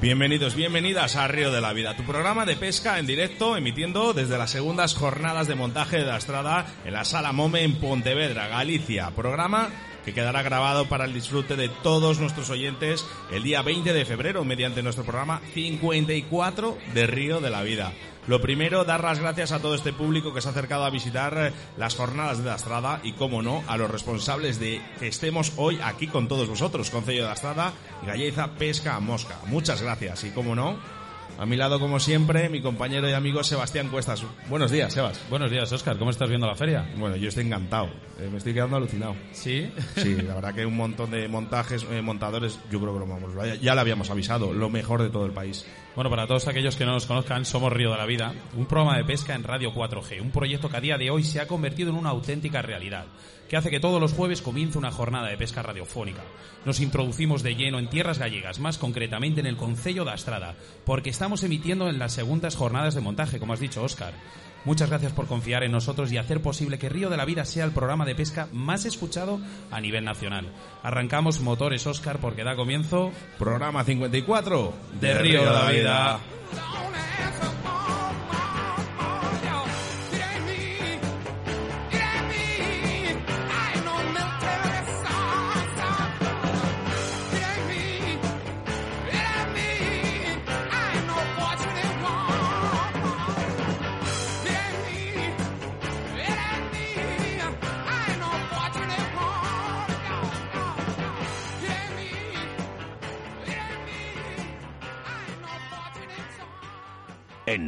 Bienvenidos, 0.00 0.54
bienvenidas 0.54 1.16
a 1.16 1.26
Río 1.26 1.50
de 1.50 1.60
la 1.60 1.72
Vida, 1.72 1.96
tu 1.96 2.04
programa 2.04 2.46
de 2.46 2.54
pesca 2.54 3.00
en 3.00 3.06
directo, 3.08 3.56
emitiendo 3.56 4.12
desde 4.12 4.38
las 4.38 4.52
segundas 4.52 4.94
jornadas 4.94 5.48
de 5.48 5.56
montaje 5.56 5.98
de 5.98 6.04
la 6.04 6.18
Estrada 6.18 6.66
en 6.84 6.92
la 6.92 7.04
Sala 7.04 7.32
Mome 7.32 7.64
en 7.64 7.80
Pontevedra, 7.80 8.46
Galicia. 8.46 9.10
Programa 9.10 9.70
que 10.04 10.14
quedará 10.14 10.42
grabado 10.42 10.88
para 10.88 11.04
el 11.04 11.12
disfrute 11.12 11.56
de 11.56 11.68
todos 11.68 12.20
nuestros 12.20 12.48
oyentes 12.48 13.04
el 13.32 13.42
día 13.42 13.62
20 13.62 13.92
de 13.92 14.04
febrero 14.04 14.44
mediante 14.44 14.84
nuestro 14.84 15.02
programa 15.02 15.42
54 15.52 16.78
de 16.94 17.06
Río 17.08 17.40
de 17.40 17.50
la 17.50 17.62
Vida. 17.62 17.92
Lo 18.28 18.42
primero, 18.42 18.84
dar 18.84 19.02
las 19.02 19.20
gracias 19.20 19.52
a 19.52 19.58
todo 19.58 19.74
este 19.74 19.94
público 19.94 20.34
que 20.34 20.42
se 20.42 20.48
ha 20.48 20.50
acercado 20.50 20.84
a 20.84 20.90
visitar 20.90 21.34
eh, 21.38 21.52
las 21.78 21.96
jornadas 21.96 22.36
de 22.36 22.44
la 22.44 22.56
Estrada 22.56 23.00
y, 23.02 23.12
como 23.12 23.40
no, 23.40 23.64
a 23.66 23.78
los 23.78 23.90
responsables 23.90 24.60
de 24.60 24.82
que 25.00 25.08
estemos 25.08 25.54
hoy 25.56 25.80
aquí 25.82 26.08
con 26.08 26.28
todos 26.28 26.46
vosotros, 26.46 26.90
Concello 26.90 27.22
de 27.22 27.28
la 27.28 27.32
Estrada 27.32 27.72
Galleza 28.04 28.50
Pesca 28.58 29.00
Mosca. 29.00 29.38
Muchas 29.46 29.80
gracias 29.80 30.24
y, 30.24 30.30
como 30.30 30.54
no, 30.54 30.76
a 31.38 31.46
mi 31.46 31.56
lado, 31.56 31.78
como 31.78 32.00
siempre, 32.00 32.48
mi 32.48 32.60
compañero 32.60 33.08
y 33.08 33.12
amigo 33.12 33.44
Sebastián 33.44 33.88
Cuestas. 33.88 34.24
Buenos 34.48 34.72
días, 34.72 34.92
Sebas. 34.92 35.22
Buenos 35.30 35.52
días, 35.52 35.70
Oscar. 35.70 35.96
¿Cómo 35.96 36.10
estás 36.10 36.28
viendo 36.28 36.48
la 36.48 36.56
feria? 36.56 36.90
Bueno, 36.96 37.14
yo 37.14 37.28
estoy 37.28 37.46
encantado. 37.46 37.86
Eh, 38.18 38.28
me 38.28 38.38
estoy 38.38 38.54
quedando 38.54 38.76
alucinado. 38.76 39.14
¿Sí? 39.30 39.70
Sí, 39.94 40.16
la 40.26 40.34
verdad 40.34 40.52
que 40.52 40.66
un 40.66 40.76
montón 40.76 41.12
de 41.12 41.28
montajes, 41.28 41.86
eh, 41.92 42.02
montadores, 42.02 42.58
yo 42.72 42.80
creo 42.80 42.92
que 42.92 42.98
lo 42.98 43.06
vamos, 43.06 43.32
ya, 43.36 43.54
ya 43.54 43.74
lo 43.76 43.80
habíamos 43.80 44.10
avisado, 44.10 44.52
lo 44.52 44.68
mejor 44.68 45.00
de 45.00 45.10
todo 45.10 45.26
el 45.26 45.32
país. 45.32 45.64
Bueno, 45.94 46.10
para 46.10 46.26
todos 46.26 46.48
aquellos 46.48 46.74
que 46.74 46.84
no 46.84 46.92
nos 46.92 47.06
conozcan, 47.06 47.44
somos 47.44 47.72
Río 47.72 47.92
de 47.92 47.98
la 47.98 48.06
Vida, 48.06 48.34
un 48.56 48.66
programa 48.66 48.96
de 48.96 49.04
pesca 49.04 49.36
en 49.36 49.44
Radio 49.44 49.72
4G, 49.72 50.20
un 50.20 50.32
proyecto 50.32 50.68
que 50.68 50.76
a 50.76 50.80
día 50.80 50.98
de 50.98 51.10
hoy 51.10 51.22
se 51.22 51.40
ha 51.40 51.46
convertido 51.46 51.90
en 51.90 51.96
una 51.96 52.10
auténtica 52.10 52.62
realidad, 52.62 53.06
que 53.48 53.56
hace 53.56 53.70
que 53.70 53.80
todos 53.80 54.00
los 54.00 54.12
jueves 54.12 54.42
comience 54.42 54.78
una 54.78 54.90
jornada 54.90 55.28
de 55.28 55.36
pesca 55.36 55.62
radiofónica. 55.62 56.22
Nos 56.64 56.80
introducimos 56.80 57.42
de 57.42 57.54
lleno 57.54 57.78
en 57.78 57.88
tierras 57.88 58.18
gallegas, 58.18 58.58
más 58.58 58.78
concretamente 58.78 59.40
en 59.40 59.46
el 59.46 59.56
Concello 59.56 60.04
de 60.04 60.12
Astrada, 60.12 60.54
porque 60.84 61.10
estamos 61.10 61.42
emitiendo 61.42 61.88
en 61.88 61.98
las 61.98 62.12
segundas 62.12 62.56
jornadas 62.56 62.94
de 62.94 63.00
montaje, 63.00 63.38
como 63.38 63.52
has 63.52 63.60
dicho, 63.60 63.82
Óscar. 63.82 64.12
Muchas 64.64 64.90
gracias 64.90 65.12
por 65.12 65.26
confiar 65.26 65.62
en 65.62 65.72
nosotros 65.72 66.12
y 66.12 66.18
hacer 66.18 66.42
posible 66.42 66.78
que 66.78 66.88
Río 66.88 67.08
de 67.08 67.16
la 67.16 67.24
Vida 67.24 67.44
sea 67.44 67.64
el 67.64 67.70
programa 67.70 68.04
de 68.04 68.14
pesca 68.14 68.48
más 68.52 68.84
escuchado 68.84 69.40
a 69.70 69.80
nivel 69.80 70.04
nacional. 70.04 70.52
Arrancamos 70.82 71.40
motores, 71.40 71.86
Óscar, 71.86 72.18
porque 72.18 72.44
da 72.44 72.56
comienzo... 72.56 73.12
Programa 73.38 73.84
54 73.84 74.74
de 75.00 75.14
Río 75.14 75.44
de 75.44 75.50
la 75.50 75.70
Vida. 75.70 76.20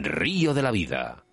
Río 0.05 0.55
de 0.55 0.63
la 0.63 0.71
Vida, 0.71 1.25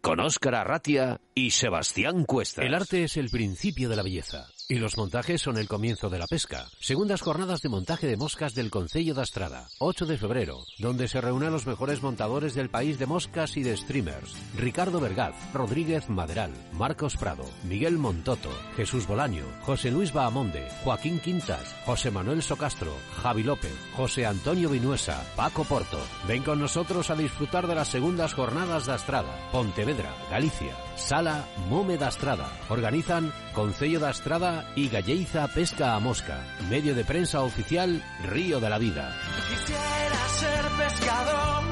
con 0.00 0.20
Óscar 0.20 0.54
Arratia 0.54 1.20
y 1.34 1.50
Sebastián 1.50 2.24
Cuestas. 2.24 2.64
El 2.64 2.74
arte 2.74 3.04
es 3.04 3.16
el 3.16 3.30
principio 3.30 3.88
de 3.88 3.96
la 3.96 4.02
belleza. 4.02 4.46
Y 4.68 4.78
los 4.78 4.96
montajes 4.96 5.42
son 5.42 5.58
el 5.58 5.68
comienzo 5.68 6.10
de 6.10 6.18
la 6.18 6.26
pesca. 6.26 6.68
Segundas 6.80 7.20
jornadas 7.20 7.62
de 7.62 7.68
montaje 7.68 8.08
de 8.08 8.16
moscas 8.16 8.52
del 8.52 8.68
Concello 8.68 9.14
de 9.14 9.22
Astrada, 9.22 9.68
8 9.78 10.06
de 10.06 10.18
febrero, 10.18 10.64
donde 10.80 11.06
se 11.06 11.20
reúnen 11.20 11.52
los 11.52 11.68
mejores 11.68 12.02
montadores 12.02 12.54
del 12.54 12.68
país 12.68 12.98
de 12.98 13.06
moscas 13.06 13.56
y 13.56 13.62
de 13.62 13.76
streamers. 13.76 14.34
Ricardo 14.56 14.98
Vergaz, 14.98 15.36
Rodríguez 15.54 16.08
Maderal, 16.08 16.50
Marcos 16.72 17.16
Prado, 17.16 17.44
Miguel 17.62 17.96
Montoto, 17.96 18.50
Jesús 18.74 19.06
Bolaño, 19.06 19.44
José 19.62 19.92
Luis 19.92 20.12
Bahamonde, 20.12 20.66
Joaquín 20.82 21.20
Quintas, 21.20 21.72
José 21.84 22.10
Manuel 22.10 22.42
Socastro, 22.42 22.92
Javi 23.22 23.44
López, 23.44 23.72
José 23.94 24.26
Antonio 24.26 24.68
Vinuesa, 24.68 25.24
Paco 25.36 25.62
Porto. 25.62 26.00
Ven 26.26 26.42
con 26.42 26.58
nosotros 26.58 27.08
a 27.10 27.14
disfrutar 27.14 27.68
de 27.68 27.76
las 27.76 27.86
segundas 27.86 28.34
jornadas 28.34 28.86
de 28.86 28.94
Astrada, 28.94 29.48
Pontevedra, 29.52 30.12
Galicia. 30.28 30.74
Sala 30.96 31.44
Mome 31.68 31.96
da 31.96 32.08
Astrada. 32.08 32.48
Organizan 32.68 33.32
Concello 33.52 34.00
da 34.00 34.08
Astrada 34.08 34.64
y 34.74 34.88
Galleiza 34.88 35.46
Pesca 35.48 35.94
a 35.94 36.00
Mosca. 36.00 36.42
Medio 36.68 36.94
de 36.94 37.04
prensa 37.04 37.42
oficial 37.42 38.02
Río 38.24 38.60
de 38.60 38.70
la 38.70 38.78
Vida. 38.78 39.14
Quisiera 39.48 40.28
ser 40.28 40.64
pescador 40.86 41.64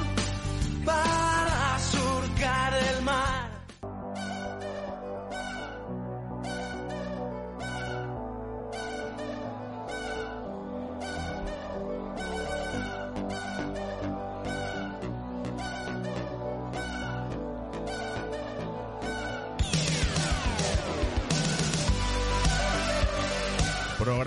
para 0.85 1.79
surcar 1.79 2.75
el 2.75 3.03
mar. 3.03 3.54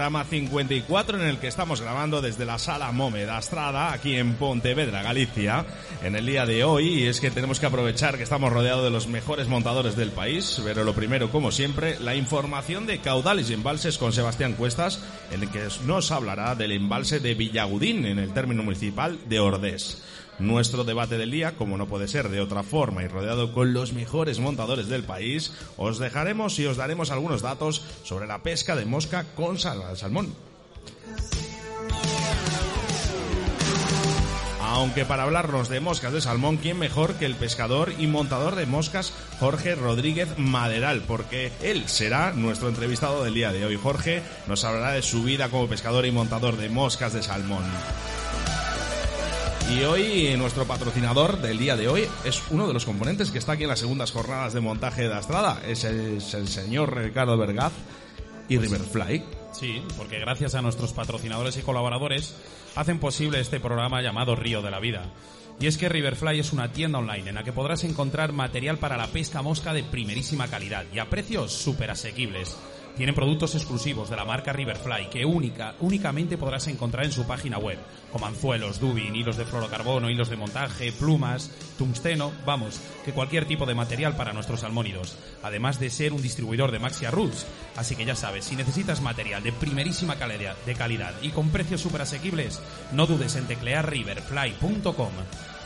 Programa 0.08 0.30
54 0.30 1.22
en 1.22 1.28
el 1.28 1.38
que 1.38 1.48
estamos 1.48 1.82
grabando 1.82 2.22
desde 2.22 2.46
la 2.46 2.60
sala 2.60 2.94
Mome 2.94 3.26
de 3.26 3.32
Astrada, 3.32 3.92
aquí 3.92 4.16
en 4.16 4.36
Pontevedra, 4.36 5.04
Galicia, 5.04 5.66
en 6.02 6.16
el 6.16 6.26
día 6.26 6.46
de 6.46 6.64
hoy. 6.64 6.88
Y 6.88 7.08
es 7.08 7.20
que 7.20 7.30
tenemos 7.30 7.60
que 7.60 7.66
aprovechar 7.66 8.16
que 8.16 8.24
estamos 8.24 8.54
rodeados 8.54 8.86
de 8.86 8.90
los 8.90 9.08
mejores 9.08 9.50
montadores 9.50 9.98
del 9.98 10.12
país. 10.12 10.62
Pero 10.64 10.86
lo 10.86 10.94
primero, 10.94 11.30
como 11.30 11.52
siempre, 11.52 12.00
la 12.00 12.16
información 12.16 12.86
de 12.86 13.00
caudales 13.00 13.50
y 13.50 13.54
embalses 13.54 13.98
con 13.98 14.14
Sebastián 14.14 14.54
Cuestas, 14.54 15.04
en 15.30 15.44
el 15.44 15.50
que 15.50 15.68
nos 15.86 16.10
hablará 16.12 16.56
del 16.56 16.72
embalse 16.72 17.20
de 17.20 17.36
Villagudín, 17.36 18.06
en 18.06 18.20
el 18.20 18.32
término 18.32 18.64
municipal 18.64 19.20
de 19.28 19.42
Ordés. 19.42 20.02
Nuestro 20.40 20.84
debate 20.84 21.18
del 21.18 21.32
día, 21.32 21.56
como 21.56 21.78
no 21.78 21.88
puede 21.88 22.08
ser 22.08 22.30
de 22.30 22.42
otra 22.42 22.62
forma 22.62 23.04
y 23.04 23.08
rodeado 23.08 23.54
con 23.54 23.74
los 23.74 23.94
mejores 23.94 24.40
montadores 24.40 24.88
del 24.88 25.04
país, 25.04 25.54
os 25.78 25.98
dejaremos 25.98 26.60
y 26.60 26.68
os 26.68 26.78
daremos 26.78 27.10
algunos 27.10 27.42
datos 27.42 27.84
sobre 28.04 28.28
la 28.28 28.44
pesca 28.44 28.76
de 28.76 28.86
mosca 28.86 29.26
con 29.36 29.58
sal 29.58 29.82
salmón. 29.98 30.36
Aunque 34.78 35.06
para 35.06 35.24
hablarnos 35.24 35.70
de 35.70 35.80
moscas 35.80 36.14
de 36.14 36.22
salmón, 36.22 36.58
¿quién 36.58 36.78
mejor 36.78 37.16
que 37.16 37.26
el 37.26 37.34
pescador 37.34 37.94
y 37.98 38.06
montador 38.06 38.56
de 38.56 38.68
moscas 38.68 39.12
Jorge 39.40 39.74
Rodríguez 39.74 40.38
Maderal? 40.38 41.02
Porque 41.08 41.52
él 41.64 41.88
será 41.88 42.32
nuestro 42.34 42.70
entrevistado 42.70 43.24
del 43.24 43.34
día 43.34 43.52
de 43.52 43.66
hoy. 43.66 43.76
Jorge 43.76 44.22
nos 44.46 44.64
hablará 44.66 44.92
de 44.92 45.02
su 45.02 45.24
vida 45.24 45.50
como 45.50 45.68
pescador 45.68 46.06
y 46.06 46.12
montador 46.12 46.58
de 46.58 46.70
moscas 46.70 47.14
de 47.14 47.24
salmón. 47.24 47.64
Y 49.70 49.84
hoy 49.84 50.36
nuestro 50.38 50.66
patrocinador 50.66 51.42
del 51.42 51.58
día 51.58 51.76
de 51.76 51.90
hoy 51.90 52.08
es 52.24 52.42
uno 52.52 52.68
de 52.68 52.74
los 52.74 52.86
componentes 52.86 53.32
que 53.32 53.38
está 53.38 53.54
aquí 53.54 53.64
en 53.64 53.70
las 53.70 53.80
segundas 53.80 54.12
jornadas 54.12 54.54
de 54.54 54.62
montaje 54.62 55.04
de 55.04 55.10
la 55.10 55.20
Estrada. 55.20 55.62
Es 55.68 55.84
el, 55.84 56.18
es 56.18 56.34
el 56.34 56.48
señor 56.48 56.96
Ricardo 56.96 57.38
Vergaz 57.38 57.74
y 58.48 58.58
Riverfly. 58.58 59.24
Sí, 59.52 59.84
porque 59.98 60.20
gracias 60.20 60.56
a 60.56 60.62
nuestros 60.62 60.94
patrocinadores 60.94 61.58
y 61.58 61.64
colaboradores 61.64 62.36
hacen 62.76 63.00
posible 63.00 63.42
este 63.42 63.60
programa 63.60 64.02
llamado 64.02 64.36
Río 64.36 64.62
de 64.62 64.72
la 64.72 64.80
Vida. 64.80 65.12
Y 65.60 65.68
es 65.68 65.78
que 65.78 65.90
Riverfly 65.90 66.40
es 66.40 66.54
una 66.54 66.72
tienda 66.72 67.00
online 67.00 67.30
en 67.30 67.36
la 67.36 67.44
que 67.44 67.52
podrás 67.52 67.84
encontrar 67.84 68.32
material 68.32 68.78
para 68.78 68.96
la 68.96 69.08
pesca 69.08 69.42
mosca 69.42 69.74
de 69.74 69.84
primerísima 69.84 70.48
calidad 70.48 70.86
y 70.94 71.00
a 71.00 71.10
precios 71.10 71.52
súper 71.52 71.92
asequibles. 71.92 72.56
Tienen 72.98 73.14
productos 73.14 73.54
exclusivos 73.54 74.10
de 74.10 74.16
la 74.16 74.26
marca 74.26 74.52
Riverfly 74.52 75.12
que 75.12 75.24
única, 75.24 75.76
únicamente 75.82 76.36
podrás 76.36 76.66
encontrar 76.66 77.06
en 77.06 77.12
su 77.12 77.28
página 77.28 77.60
web, 77.60 77.78
como 78.12 78.26
anzuelos, 78.26 78.80
dubin, 78.80 79.16
hilos 79.16 79.38
de 79.38 79.46
fluorocarbono, 79.46 80.10
hilos 80.10 80.30
de 80.30 80.36
montaje, 80.36 80.92
plumas, 80.92 81.52
tungsteno, 81.78 82.32
vamos, 82.44 82.82
que 83.06 83.14
cualquier 83.14 83.46
tipo 83.46 83.68
de 83.68 83.76
material 83.76 84.16
para 84.16 84.34
nuestros 84.34 84.62
salmónidos, 84.62 85.16
además 85.44 85.80
de 85.80 85.92
ser 85.92 86.12
un 86.12 86.24
distribuidor 86.24 86.72
de 86.72 86.80
Maxia 86.80 87.12
Rules. 87.12 87.46
Así 87.76 87.96
que 87.96 88.04
ya 88.04 88.16
sabes, 88.16 88.46
si 88.46 88.56
necesitas 88.56 89.00
material 89.00 89.44
de 89.44 89.52
primerísima 89.52 90.16
calidad, 90.16 90.56
de 90.66 90.74
calidad 90.74 91.14
y 91.22 91.30
con 91.30 91.50
precios 91.50 91.82
súper 91.82 92.02
asequibles, 92.02 92.60
no 92.94 93.06
dudes 93.06 93.36
en 93.36 93.46
teclear 93.46 93.88
riverfly.com. 93.88 95.12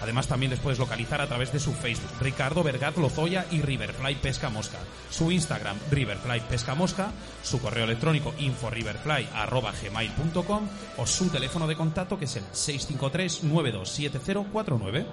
Además 0.02 0.28
también 0.28 0.50
les 0.50 0.60
puedes 0.60 0.80
localizar 0.80 1.22
a 1.22 1.28
través 1.28 1.54
de 1.54 1.60
su 1.60 1.74
Facebook, 1.74 2.10
Ricardo 2.20 2.64
Vergat 2.64 2.98
Lozoya 2.98 3.46
y 3.52 3.62
Riverfly 3.62 4.16
Pesca 4.16 4.50
Mosca, 4.50 4.80
su 5.10 5.32
Instagram, 5.32 5.78
Riverfly 5.92 6.42
Pesca 6.50 6.74
Mosca, 6.76 7.12
su 7.44 7.62
correo 7.62 7.86
electrónico 7.86 8.34
inforiverfly.gmail.com 8.40 10.68
o 10.98 11.06
su 11.06 11.30
teléfono 11.30 11.68
de 11.68 11.76
contacto 11.76 12.18
que 12.18 12.26
es 12.26 12.36
el 12.36 12.44
653 12.52 13.44
927049. 13.44 15.06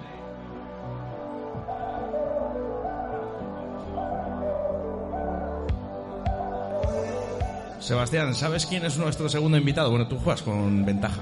Sebastián, 7.79 8.35
¿sabes 8.35 8.65
quién 8.65 8.83
es 8.85 8.97
nuestro 8.97 9.29
segundo 9.29 9.57
invitado? 9.57 9.89
Bueno, 9.89 10.07
tú 10.07 10.19
juegas 10.19 10.43
con 10.43 10.85
ventaja. 10.85 11.21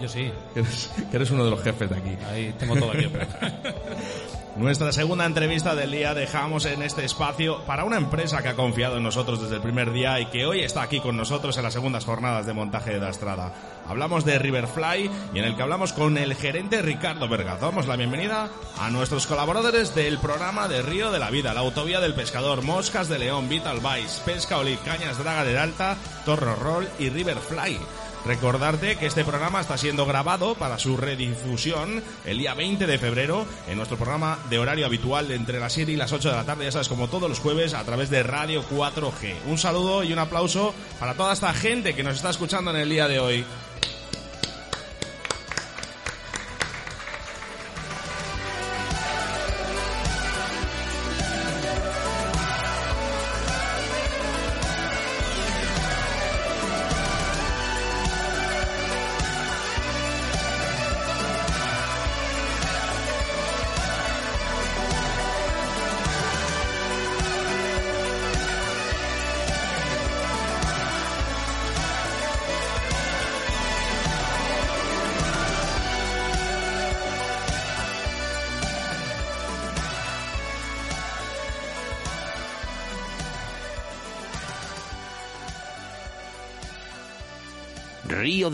Yo 0.00 0.08
sí, 0.08 0.30
Que 0.54 0.60
eres, 0.60 0.90
que 1.10 1.16
eres 1.16 1.30
uno 1.30 1.44
de 1.44 1.50
los 1.50 1.62
jefes 1.62 1.90
de 1.90 1.96
aquí. 1.96 2.16
ahí 2.30 2.54
tengo 2.58 2.76
todo 2.76 2.92
aquí. 2.92 3.08
Nuestra 4.58 4.90
segunda 4.92 5.24
entrevista 5.24 5.76
del 5.76 5.92
día 5.92 6.14
dejamos 6.14 6.64
en 6.66 6.82
este 6.82 7.04
espacio 7.04 7.64
para 7.64 7.84
una 7.84 7.96
empresa 7.96 8.42
que 8.42 8.48
ha 8.48 8.56
confiado 8.56 8.96
en 8.96 9.04
nosotros 9.04 9.40
desde 9.40 9.54
el 9.54 9.62
primer 9.62 9.92
día 9.92 10.18
y 10.18 10.26
que 10.26 10.46
hoy 10.46 10.62
está 10.62 10.82
aquí 10.82 10.98
con 10.98 11.16
nosotros 11.16 11.56
en 11.56 11.62
las 11.62 11.72
segundas 11.72 12.04
jornadas 12.04 12.44
de 12.44 12.54
montaje 12.54 12.90
de 12.90 12.98
la 12.98 13.10
Estrada. 13.10 13.52
Hablamos 13.86 14.24
de 14.24 14.36
Riverfly 14.36 15.10
y 15.32 15.38
en 15.38 15.44
el 15.44 15.54
que 15.54 15.62
hablamos 15.62 15.92
con 15.92 16.18
el 16.18 16.34
gerente 16.34 16.82
Ricardo 16.82 17.28
Vergaz. 17.28 17.60
Damos 17.60 17.86
la 17.86 17.94
bienvenida 17.94 18.48
a 18.80 18.90
nuestros 18.90 19.28
colaboradores 19.28 19.94
del 19.94 20.18
programa 20.18 20.66
de 20.66 20.82
Río 20.82 21.12
de 21.12 21.20
la 21.20 21.30
Vida, 21.30 21.54
la 21.54 21.60
Autovía 21.60 22.00
del 22.00 22.14
Pescador, 22.14 22.62
Moscas 22.62 23.08
de 23.08 23.20
León, 23.20 23.48
Vital 23.48 23.78
Vice, 23.78 24.22
Pesca 24.24 24.58
Olive, 24.58 24.80
Cañas 24.84 25.18
Draga 25.18 25.44
del 25.44 25.58
Alta, 25.58 25.96
Torro 26.24 26.56
Roll 26.56 26.88
y 26.98 27.10
Riverfly. 27.10 27.78
Recordarte 28.24 28.96
que 28.96 29.06
este 29.06 29.24
programa 29.24 29.60
está 29.60 29.78
siendo 29.78 30.04
grabado 30.04 30.54
para 30.54 30.78
su 30.78 30.96
redifusión 30.96 32.02
el 32.26 32.38
día 32.38 32.54
20 32.54 32.86
de 32.86 32.98
febrero 32.98 33.46
en 33.68 33.76
nuestro 33.76 33.96
programa 33.96 34.38
de 34.50 34.58
horario 34.58 34.86
habitual 34.86 35.30
entre 35.30 35.60
las 35.60 35.72
7 35.72 35.92
y 35.92 35.96
las 35.96 36.12
8 36.12 36.30
de 36.30 36.36
la 36.36 36.44
tarde, 36.44 36.64
ya 36.64 36.72
sabes, 36.72 36.88
como 36.88 37.08
todos 37.08 37.28
los 37.28 37.38
jueves 37.38 37.74
a 37.74 37.84
través 37.84 38.10
de 38.10 38.22
Radio 38.22 38.62
4G. 38.68 39.34
Un 39.46 39.58
saludo 39.58 40.04
y 40.04 40.12
un 40.12 40.18
aplauso 40.18 40.74
para 40.98 41.14
toda 41.14 41.32
esta 41.32 41.54
gente 41.54 41.94
que 41.94 42.02
nos 42.02 42.16
está 42.16 42.30
escuchando 42.30 42.70
en 42.70 42.76
el 42.76 42.90
día 42.90 43.08
de 43.08 43.20
hoy. 43.20 43.44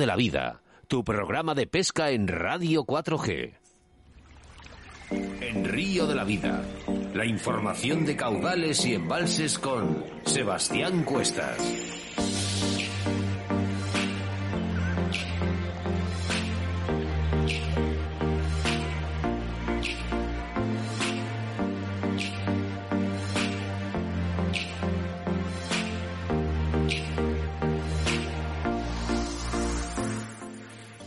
De 0.05 0.09
la 0.09 0.17
Vida, 0.17 0.61
tu 0.87 1.03
programa 1.03 1.55
de 1.55 1.67
pesca 1.67 2.11
en 2.11 2.29
Radio 2.29 2.85
4G. 2.85 3.55
En 5.41 5.65
Río 5.65 6.07
de 6.07 6.15
la 6.15 6.25
Vida, 6.25 6.63
la 7.15 7.25
información 7.25 8.05
de 8.05 8.15
caudales 8.15 8.85
y 8.85 8.93
embalses 8.93 9.59
con 9.59 10.05
Sebastián 10.27 11.05
Cuestas. 11.05 12.04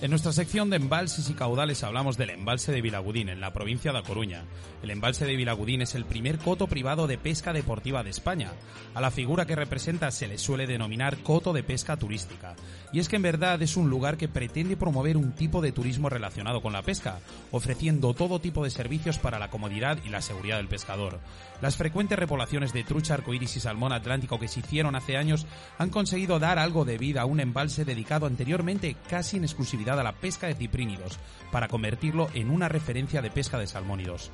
En 0.07 0.12
nuestra 0.12 0.31
sección 0.31 0.69
de 0.69 0.77
embalses 0.77 1.30
y 1.30 1.33
caudales 1.33 1.83
hablamos 1.83 2.15
del 2.15 2.30
embalse 2.30 2.71
de 2.71 2.80
Vilagudín, 2.80 3.27
en 3.27 3.42
la 3.42 3.51
provincia 3.51 3.92
de 3.92 4.00
A 4.00 4.04
Coruña. 4.04 4.45
El 4.81 4.89
embalse 4.89 5.25
de 5.25 5.36
Vilagudín 5.36 5.81
es 5.81 5.95
el 5.95 6.06
primer 6.06 6.38
coto 6.38 6.68
privado 6.68 7.07
de 7.07 7.18
pesca 7.18 7.51
deportiva 7.51 8.04
de 8.04 8.12
España. 8.12 8.54
A 8.95 9.01
la 9.01 9.12
figura 9.12 9.45
que 9.45 9.57
representa 9.57 10.09
se 10.12 10.30
le 10.30 10.38
suele 10.38 10.65
denominar 10.65 11.18
coto 11.18 11.51
de 11.51 11.62
pesca 11.62 11.98
turística. 11.98 12.56
Y 12.94 13.00
es 13.00 13.09
que 13.09 13.18
en 13.18 13.21
verdad 13.21 13.62
es 13.62 13.75
un 13.75 13.89
lugar 13.89 14.15
que 14.15 14.30
pretende 14.30 14.77
promover 14.77 15.18
un 15.18 15.33
tipo 15.33 15.59
de 15.62 15.74
turismo 15.74 16.07
relacionado 16.07 16.62
con 16.62 16.71
la 16.71 16.83
pesca, 16.83 17.19
ofreciendo 17.51 18.13
todo 18.13 18.39
tipo 18.39 18.63
de 18.63 18.69
servicios 18.69 19.18
para 19.18 19.39
la 19.39 19.50
comodidad 19.50 19.98
y 20.06 20.09
la 20.09 20.21
seguridad 20.21 20.56
del 20.56 20.69
pescador. 20.69 21.19
Las 21.62 21.75
frecuentes 21.75 22.18
repoblaciones 22.18 22.71
de 22.71 22.86
trucha, 22.86 23.15
arcoíris 23.15 23.57
y 23.57 23.59
salmón 23.59 23.92
atlántico 23.92 24.39
que 24.39 24.48
se 24.48 24.62
hicieron 24.62 24.95
hace 24.95 25.18
años 25.18 25.45
han 25.77 25.89
conseguido 25.89 26.39
dar 26.39 26.59
algo 26.59 26.86
de 26.86 26.98
vida 26.98 27.24
a 27.24 27.25
un 27.25 27.42
embalse 27.42 27.83
dedicado 27.83 28.25
anteriormente 28.25 28.95
casi 29.09 29.36
en 29.36 29.44
exclusividad 29.44 29.96
a 30.01 30.03
la 30.03 30.13
pesca 30.13 30.47
de 30.47 30.55
ciprínidos, 30.55 31.19
para 31.51 31.67
convertirlo 31.67 32.29
en 32.33 32.49
una 32.49 32.69
referencia 32.69 33.21
de 33.21 33.31
pesca 33.31 33.57
de 33.57 33.67
salmónidos. 33.67 34.31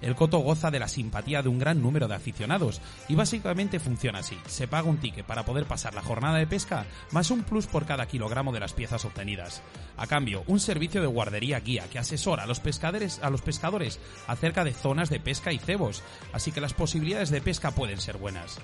El 0.00 0.14
coto 0.14 0.38
goza 0.38 0.70
de 0.70 0.78
la 0.78 0.88
simpatía 0.88 1.42
de 1.42 1.48
un 1.48 1.58
gran 1.58 1.82
número 1.82 2.06
de 2.06 2.14
aficionados 2.14 2.80
y 3.08 3.16
básicamente 3.16 3.80
funciona 3.80 4.20
así. 4.20 4.38
Se 4.46 4.68
paga 4.68 4.88
un 4.88 4.98
ticket 4.98 5.26
para 5.26 5.44
poder 5.44 5.66
pasar 5.66 5.94
la 5.94 6.02
jornada 6.02 6.38
de 6.38 6.46
pesca 6.46 6.86
más 7.10 7.30
un 7.30 7.42
plus 7.42 7.66
por 7.66 7.84
cada 7.84 8.06
kilogramo 8.06 8.52
de 8.52 8.60
las 8.60 8.74
piezas 8.74 9.04
obtenidas. 9.04 9.62
A 9.96 10.06
cambio, 10.06 10.44
un 10.46 10.60
servicio 10.60 11.00
de 11.00 11.08
guardería 11.08 11.58
guía 11.60 11.88
que 11.90 11.98
asesora 11.98 12.44
a 12.44 12.46
los 12.46 12.60
pescadores, 12.60 13.18
a 13.22 13.30
los 13.30 13.42
pescadores 13.42 13.98
acerca 14.28 14.62
de 14.62 14.72
zonas 14.72 15.10
de 15.10 15.20
pesca 15.20 15.52
y 15.52 15.58
cebos, 15.58 16.02
así 16.32 16.52
que 16.52 16.60
las 16.60 16.74
posibilidades 16.74 17.30
de 17.30 17.40
pesca 17.40 17.72
pueden 17.72 18.00
ser 18.00 18.18
buenas. 18.18 18.58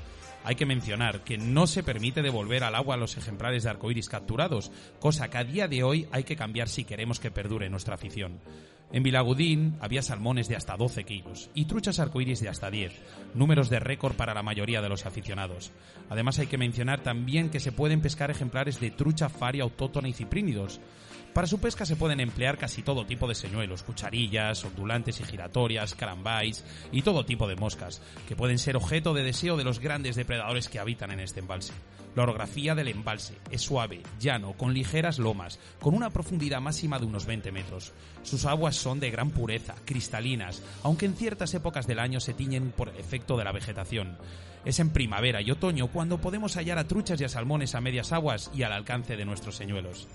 Hay 0.44 0.56
que 0.56 0.66
mencionar 0.66 1.24
que 1.24 1.38
no 1.38 1.66
se 1.66 1.82
permite 1.82 2.20
devolver 2.20 2.64
al 2.64 2.74
agua 2.74 2.98
los 2.98 3.16
ejemplares 3.16 3.62
de 3.64 3.70
arcoíris 3.70 4.10
capturados, 4.10 4.70
cosa 5.00 5.28
que 5.30 5.38
a 5.38 5.44
día 5.44 5.68
de 5.68 5.82
hoy 5.82 6.06
hay 6.12 6.24
que 6.24 6.36
cambiar 6.36 6.68
si 6.68 6.84
queremos 6.84 7.18
que 7.18 7.30
perdure 7.30 7.70
nuestra 7.70 7.94
afición. 7.94 8.40
En 8.92 9.02
Vilagudín 9.02 9.76
había 9.80 10.02
salmones 10.02 10.46
de 10.46 10.56
hasta 10.56 10.76
12 10.76 11.04
kilos 11.04 11.50
y 11.54 11.64
truchas 11.64 11.98
arcoíris 11.98 12.40
de 12.40 12.50
hasta 12.50 12.70
10, 12.70 12.92
números 13.34 13.70
de 13.70 13.80
récord 13.80 14.14
para 14.14 14.34
la 14.34 14.42
mayoría 14.42 14.82
de 14.82 14.90
los 14.90 15.06
aficionados. 15.06 15.72
Además 16.10 16.38
hay 16.38 16.46
que 16.46 16.58
mencionar 16.58 17.02
también 17.02 17.48
que 17.48 17.58
se 17.58 17.72
pueden 17.72 18.02
pescar 18.02 18.30
ejemplares 18.30 18.78
de 18.80 18.90
trucha 18.90 19.30
faria 19.30 19.62
autóctona 19.62 20.08
y 20.08 20.12
ciprínidos. 20.12 20.78
Para 21.34 21.48
su 21.48 21.58
pesca 21.58 21.84
se 21.84 21.96
pueden 21.96 22.20
emplear 22.20 22.56
casi 22.58 22.82
todo 22.82 23.06
tipo 23.06 23.26
de 23.26 23.34
señuelos, 23.34 23.82
cucharillas, 23.82 24.64
ondulantes 24.64 25.18
y 25.18 25.24
giratorias, 25.24 25.96
carambáis 25.96 26.64
y 26.92 27.02
todo 27.02 27.26
tipo 27.26 27.48
de 27.48 27.56
moscas, 27.56 28.00
que 28.28 28.36
pueden 28.36 28.56
ser 28.56 28.76
objeto 28.76 29.14
de 29.14 29.24
deseo 29.24 29.56
de 29.56 29.64
los 29.64 29.80
grandes 29.80 30.14
depredadores 30.14 30.68
que 30.68 30.78
habitan 30.78 31.10
en 31.10 31.18
este 31.18 31.40
embalse. 31.40 31.72
La 32.14 32.22
orografía 32.22 32.76
del 32.76 32.86
embalse 32.86 33.34
es 33.50 33.62
suave, 33.62 34.00
llano, 34.20 34.52
con 34.52 34.72
ligeras 34.72 35.18
lomas, 35.18 35.58
con 35.80 35.94
una 35.94 36.10
profundidad 36.10 36.60
máxima 36.60 37.00
de 37.00 37.06
unos 37.06 37.26
20 37.26 37.50
metros. 37.50 37.92
Sus 38.22 38.44
aguas 38.44 38.76
son 38.76 39.00
de 39.00 39.10
gran 39.10 39.30
pureza, 39.30 39.74
cristalinas, 39.84 40.62
aunque 40.84 41.06
en 41.06 41.16
ciertas 41.16 41.52
épocas 41.54 41.88
del 41.88 41.98
año 41.98 42.20
se 42.20 42.34
tiñen 42.34 42.70
por 42.70 42.90
efecto 42.90 43.36
de 43.36 43.42
la 43.42 43.50
vegetación. 43.50 44.18
Es 44.64 44.78
en 44.78 44.90
primavera 44.90 45.42
y 45.42 45.50
otoño 45.50 45.88
cuando 45.88 46.18
podemos 46.18 46.54
hallar 46.54 46.78
a 46.78 46.86
truchas 46.86 47.20
y 47.20 47.24
a 47.24 47.28
salmones 47.28 47.74
a 47.74 47.80
medias 47.80 48.12
aguas 48.12 48.52
y 48.54 48.62
al 48.62 48.72
alcance 48.72 49.16
de 49.16 49.24
nuestros 49.24 49.56
señuelos. 49.56 50.06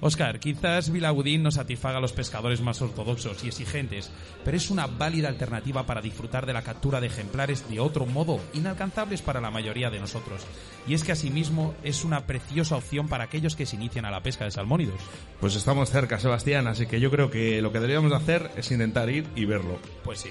Oscar, 0.00 0.38
quizás 0.40 0.90
Vilagudín 0.90 1.42
no 1.42 1.50
satisfaga 1.50 1.98
a 1.98 2.00
los 2.00 2.12
pescadores 2.12 2.60
más 2.60 2.82
ortodoxos 2.82 3.42
y 3.44 3.48
exigentes, 3.48 4.10
pero 4.44 4.56
es 4.56 4.70
una 4.70 4.86
válida 4.86 5.28
alternativa 5.28 5.86
para 5.86 6.02
disfrutar 6.02 6.44
de 6.44 6.52
la 6.52 6.62
captura 6.62 7.00
de 7.00 7.06
ejemplares 7.06 7.68
de 7.70 7.80
otro 7.80 8.04
modo, 8.04 8.40
inalcanzables 8.52 9.22
para 9.22 9.40
la 9.40 9.50
mayoría 9.50 9.90
de 9.90 10.00
nosotros. 10.00 10.42
Y 10.86 10.94
es 10.94 11.02
que 11.02 11.12
asimismo 11.12 11.74
es 11.82 12.04
una 12.04 12.26
preciosa 12.26 12.76
opción 12.76 13.08
para 13.08 13.24
aquellos 13.24 13.56
que 13.56 13.66
se 13.66 13.76
inician 13.76 14.04
a 14.04 14.10
la 14.10 14.22
pesca 14.22 14.44
de 14.44 14.50
salmónidos. 14.50 15.00
Pues 15.40 15.56
estamos 15.56 15.90
cerca, 15.90 16.18
Sebastián, 16.18 16.66
así 16.66 16.86
que 16.86 17.00
yo 17.00 17.10
creo 17.10 17.30
que 17.30 17.62
lo 17.62 17.72
que 17.72 17.80
deberíamos 17.80 18.12
hacer 18.12 18.50
es 18.56 18.70
intentar 18.70 19.08
ir 19.08 19.26
y 19.34 19.46
verlo. 19.46 19.78
Pues 20.04 20.20
sí. 20.20 20.30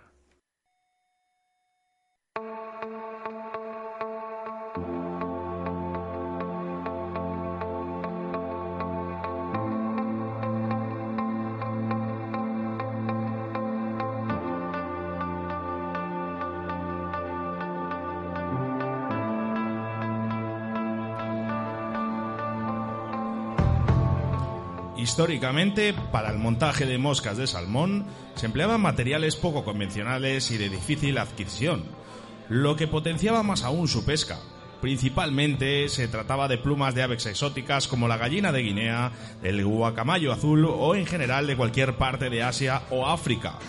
Históricamente, 25.21 25.93
para 26.11 26.31
el 26.31 26.39
montaje 26.39 26.87
de 26.87 26.97
moscas 26.97 27.37
de 27.37 27.45
salmón 27.45 28.07
se 28.33 28.47
empleaban 28.47 28.81
materiales 28.81 29.35
poco 29.35 29.63
convencionales 29.63 30.49
y 30.49 30.57
de 30.57 30.67
difícil 30.67 31.19
adquisición, 31.19 31.83
lo 32.49 32.75
que 32.75 32.87
potenciaba 32.87 33.43
más 33.43 33.63
aún 33.63 33.87
su 33.87 34.03
pesca. 34.03 34.39
Principalmente 34.81 35.89
se 35.89 36.07
trataba 36.07 36.47
de 36.47 36.57
plumas 36.57 36.95
de 36.95 37.03
aves 37.03 37.27
exóticas 37.27 37.87
como 37.87 38.07
la 38.07 38.17
gallina 38.17 38.51
de 38.51 38.63
Guinea, 38.63 39.11
el 39.43 39.63
guacamayo 39.63 40.31
azul 40.31 40.65
o 40.65 40.95
en 40.95 41.05
general 41.05 41.45
de 41.45 41.55
cualquier 41.55 41.97
parte 41.97 42.31
de 42.31 42.41
Asia 42.41 42.81
o 42.89 43.05
África. 43.05 43.59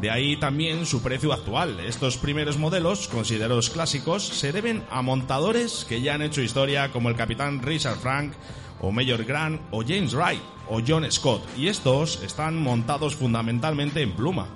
De 0.00 0.10
ahí 0.10 0.36
también 0.36 0.86
su 0.86 1.02
precio 1.02 1.32
actual. 1.32 1.78
Estos 1.80 2.16
primeros 2.16 2.58
modelos, 2.58 3.08
considerados 3.08 3.70
clásicos, 3.70 4.26
se 4.26 4.52
deben 4.52 4.82
a 4.90 5.02
montadores 5.02 5.84
que 5.88 6.00
ya 6.00 6.14
han 6.14 6.22
hecho 6.22 6.40
historia 6.42 6.90
como 6.90 7.08
el 7.08 7.16
capitán 7.16 7.62
Richard 7.62 7.98
Frank 7.98 8.32
o 8.80 8.90
Major 8.90 9.24
Grant 9.24 9.60
o 9.70 9.82
James 9.82 10.14
Wright 10.14 10.42
o 10.68 10.80
John 10.86 11.10
Scott, 11.10 11.42
y 11.56 11.68
estos 11.68 12.22
están 12.22 12.56
montados 12.56 13.16
fundamentalmente 13.16 14.02
en 14.02 14.12
pluma. 14.12 14.48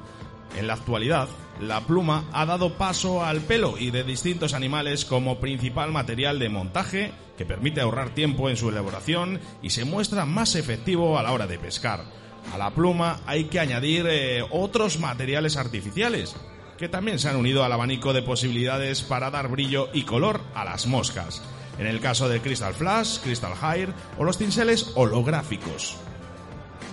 En 0.57 0.66
la 0.66 0.75
actualidad, 0.75 1.28
la 1.61 1.81
pluma 1.81 2.25
ha 2.33 2.47
dado 2.47 2.75
paso 2.75 3.25
al 3.25 3.40
pelo 3.40 3.76
y 3.78 3.90
de 3.90 4.05
distintos 4.05 4.55
animales 4.55 5.05
como 5.05 5.38
principal 5.38 5.93
material 5.93 6.38
de 6.38 6.49
montaje 6.49 7.12
que 7.37 7.45
permite 7.45 7.81
ahorrar 7.81 8.11
tiempo 8.11 8.49
en 8.49 8.57
su 8.57 8.71
elaboración 8.71 9.40
y 9.62 9.71
se 9.71 9.85
muestra 9.85 10.25
más 10.25 10.55
efectivo 10.55 11.19
a 11.19 11.23
la 11.23 11.33
hora 11.33 11.47
de 11.47 11.59
pescar. 11.59 12.05
A 12.53 12.59
la 12.59 12.71
pluma 12.71 13.21
hay 13.26 13.45
que 13.45 13.61
añadir 13.61 14.07
eh, 14.09 14.45
otros 14.50 14.99
materiales 14.99 15.57
artificiales 15.57 16.37
que 16.79 16.88
también 16.88 17.19
se 17.19 17.29
han 17.29 17.37
unido 17.37 17.65
al 17.65 17.73
abanico 17.73 18.12
de 18.12 18.23
posibilidades 18.23 19.03
para 19.03 19.31
dar 19.31 19.49
brillo 19.49 19.88
y 19.93 20.03
color 20.03 20.41
a 20.55 20.65
las 20.65 20.87
moscas 20.87 21.43
en 21.79 21.87
el 21.87 22.00
caso 22.00 22.29
de 22.29 22.41
Crystal 22.41 22.75
Flash, 22.75 23.19
Crystal 23.21 23.53
Hire 23.55 23.93
o 24.19 24.25
los 24.25 24.38
tinseles 24.38 24.93
holográficos. 24.95 25.97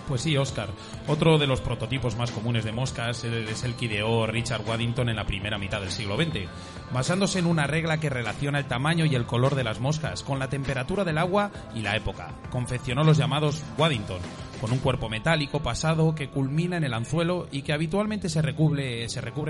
Pues 0.08 0.22
sí, 0.22 0.36
Oscar. 0.36 0.68
Otro 1.08 1.38
de 1.38 1.48
los 1.48 1.62
prototipos 1.62 2.18
más 2.18 2.32
comunes 2.32 2.66
de 2.66 2.74
moscas 2.74 3.24
es 3.24 3.64
el 3.64 3.76
que 3.76 3.86
ideó 3.86 4.28
Richard 4.28 4.64
Waddington 4.68 5.08
en 5.08 5.16
la 5.16 5.26
primera 5.26 5.58
mitad 5.58 5.80
del 5.80 5.92
siglo 5.92 6.18
XX, 6.18 6.50
basándose 6.92 7.40
en 7.40 7.46
una 7.46 7.68
regla 7.68 8.00
que 8.00 8.10
relaciona 8.10 8.60
el 8.60 8.66
tamaño 8.66 9.06
y 9.06 9.16
el 9.16 9.26
color 9.26 9.56
de 9.56 9.64
las 9.64 9.80
moscas 9.80 10.22
con 10.24 10.40
la 10.40 10.50
temperatura 10.50 11.06
del 11.06 11.18
agua 11.18 11.52
y 11.74 11.82
la 11.82 11.96
época. 11.96 12.34
Confeccionó 12.50 13.06
los 13.06 13.18
llamados 13.18 13.64
Waddington, 13.78 14.20
con 14.64 14.72
un 14.72 14.80
cuerpo 14.80 15.10
metálico 15.10 15.60
pasado 15.60 16.16
que 16.16 16.30
culmina 16.30 16.78
en 16.78 16.86
el 16.86 16.94
anzuelo 16.94 17.50
y 17.52 17.64
que 17.64 17.74
habitualmente 17.74 18.30
se 18.30 18.42
recubre, 18.42 19.06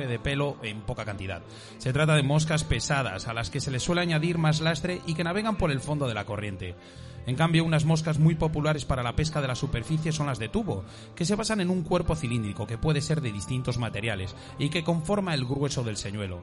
de 0.08 0.20
pelo 0.20 0.58
en 0.63 0.82
poca 0.82 1.05
cantidad. 1.05 1.43
Se 1.77 1.93
trata 1.93 2.15
de 2.15 2.24
moscas 2.24 2.63
pesadas 2.63 3.27
a 3.27 3.34
las 3.36 3.51
que 3.51 3.62
se 3.62 3.70
les 3.70 3.84
suele 3.84 4.01
añadir 4.01 4.39
más 4.39 4.60
lastre 4.60 5.01
y 5.05 5.13
que 5.13 5.24
navegan 5.24 5.55
por 5.55 5.70
el 5.70 5.82
fondo 5.82 6.08
de 6.08 6.15
la 6.15 6.25
corriente. 6.25 6.74
En 7.27 7.36
cambio, 7.36 7.63
unas 7.63 7.86
moscas 7.86 8.17
muy 8.17 8.34
populares 8.34 8.86
para 8.86 9.03
la 9.03 9.15
pesca 9.15 9.39
de 9.39 9.50
la 9.50 9.55
superficie 9.55 10.12
son 10.12 10.25
las 10.25 10.39
de 10.39 10.50
tubo, 10.50 10.84
que 11.15 11.25
se 11.25 11.36
basan 11.36 11.62
en 11.62 11.70
un 11.70 11.84
cuerpo 11.84 12.15
cilíndrico 12.15 12.65
que 12.65 12.79
puede 12.79 13.00
ser 13.00 13.22
de 13.22 13.32
distintos 13.32 13.77
materiales 13.77 14.36
y 14.58 14.70
que 14.70 14.84
conforma 14.84 15.36
el 15.36 15.46
grueso 15.46 15.84
del 15.84 15.98
señuelo. 15.98 16.41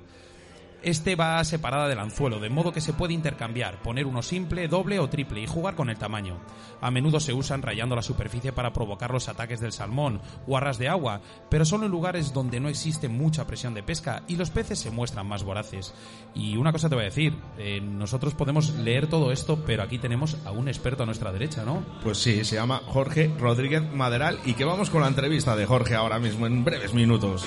Este 0.83 1.15
va 1.15 1.43
separada 1.45 1.89
del 1.89 1.99
anzuelo, 1.99 2.41
de 2.41 2.49
modo 2.49 2.73
que 2.73 2.81
se 2.81 2.93
puede 2.93 3.13
intercambiar, 3.13 3.83
poner 3.83 4.07
uno 4.07 4.23
simple, 4.23 4.67
doble 4.67 4.99
o 4.99 5.09
triple 5.09 5.43
y 5.43 5.47
jugar 5.47 5.75
con 5.75 5.91
el 5.91 5.99
tamaño. 5.99 6.39
A 6.81 6.91
menudo 6.91 7.21
se 7.21 7.35
usan 7.35 7.63
rayando 7.63 7.95
la 7.95 8.03
superficie 8.03 8.53
para 8.53 8.73
provocar 8.73 9.11
los 9.11 9.29
ataques 9.29 9.61
del 9.61 9.73
salmón 9.73 10.21
o 10.47 10.57
arras 10.57 10.79
de 10.79 10.89
agua, 10.89 11.21
pero 11.51 11.65
solo 11.65 11.85
en 11.85 11.93
lugares 11.93 12.33
donde 12.33 12.61
no 12.61 12.69
existe 12.69 13.09
mucha 13.09 13.47
presión 13.47 13.75
de 13.75 13.83
pesca 13.83 14.23
y 14.27 14.37
los 14.37 14.51
peces 14.51 14.79
se 14.79 14.91
muestran 14.91 15.27
más 15.27 15.45
voraces. 15.45 15.93
Y 16.35 16.57
una 16.57 16.73
cosa 16.73 16.89
te 16.89 16.95
voy 16.95 17.03
a 17.03 17.09
decir, 17.09 17.37
eh, 17.59 17.81
nosotros 17.81 18.35
podemos 18.35 18.75
leer 18.77 19.07
todo 19.07 19.33
esto, 19.33 19.63
pero 19.67 19.83
aquí 19.83 19.99
tenemos 19.99 20.39
a 20.47 20.51
un 20.51 20.69
experto 20.69 21.03
a 21.03 21.07
nuestra 21.07 21.33
derecha, 21.33 21.65
¿no? 21.65 21.85
Pues 22.03 22.19
sí, 22.19 22.45
se 22.45 22.57
llama 22.57 22.81
Jorge 22.87 23.31
Rodríguez 23.39 23.83
Maderal 23.93 24.39
y 24.45 24.55
que 24.55 24.65
vamos 24.65 24.89
con 24.89 25.03
la 25.03 25.09
entrevista 25.09 25.57
de 25.57 25.67
Jorge 25.67 25.95
ahora 25.95 26.19
mismo 26.19 26.47
en 26.47 26.65
breves 26.65 26.95
minutos. 26.95 27.47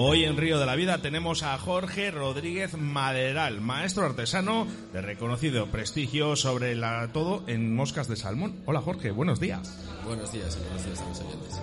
Hoy 0.00 0.22
en 0.22 0.36
Río 0.36 0.60
de 0.60 0.66
la 0.66 0.76
Vida 0.76 0.98
tenemos 0.98 1.42
a 1.42 1.58
Jorge 1.58 2.12
Rodríguez 2.12 2.74
Maderal, 2.78 3.60
maestro 3.60 4.06
artesano 4.06 4.68
de 4.92 5.02
reconocido 5.02 5.66
prestigio 5.72 6.36
sobre 6.36 6.76
la, 6.76 7.10
todo 7.12 7.42
en 7.48 7.74
moscas 7.74 8.06
de 8.06 8.14
salmón. 8.14 8.62
Hola 8.64 8.80
Jorge, 8.80 9.10
buenos 9.10 9.40
días. 9.40 9.76
Buenos 10.04 10.30
días 10.30 10.56
y 10.56 10.62
buenos 10.62 10.86
días 10.86 11.00
a 11.00 11.08
los 11.08 11.18
oyentes. 11.18 11.60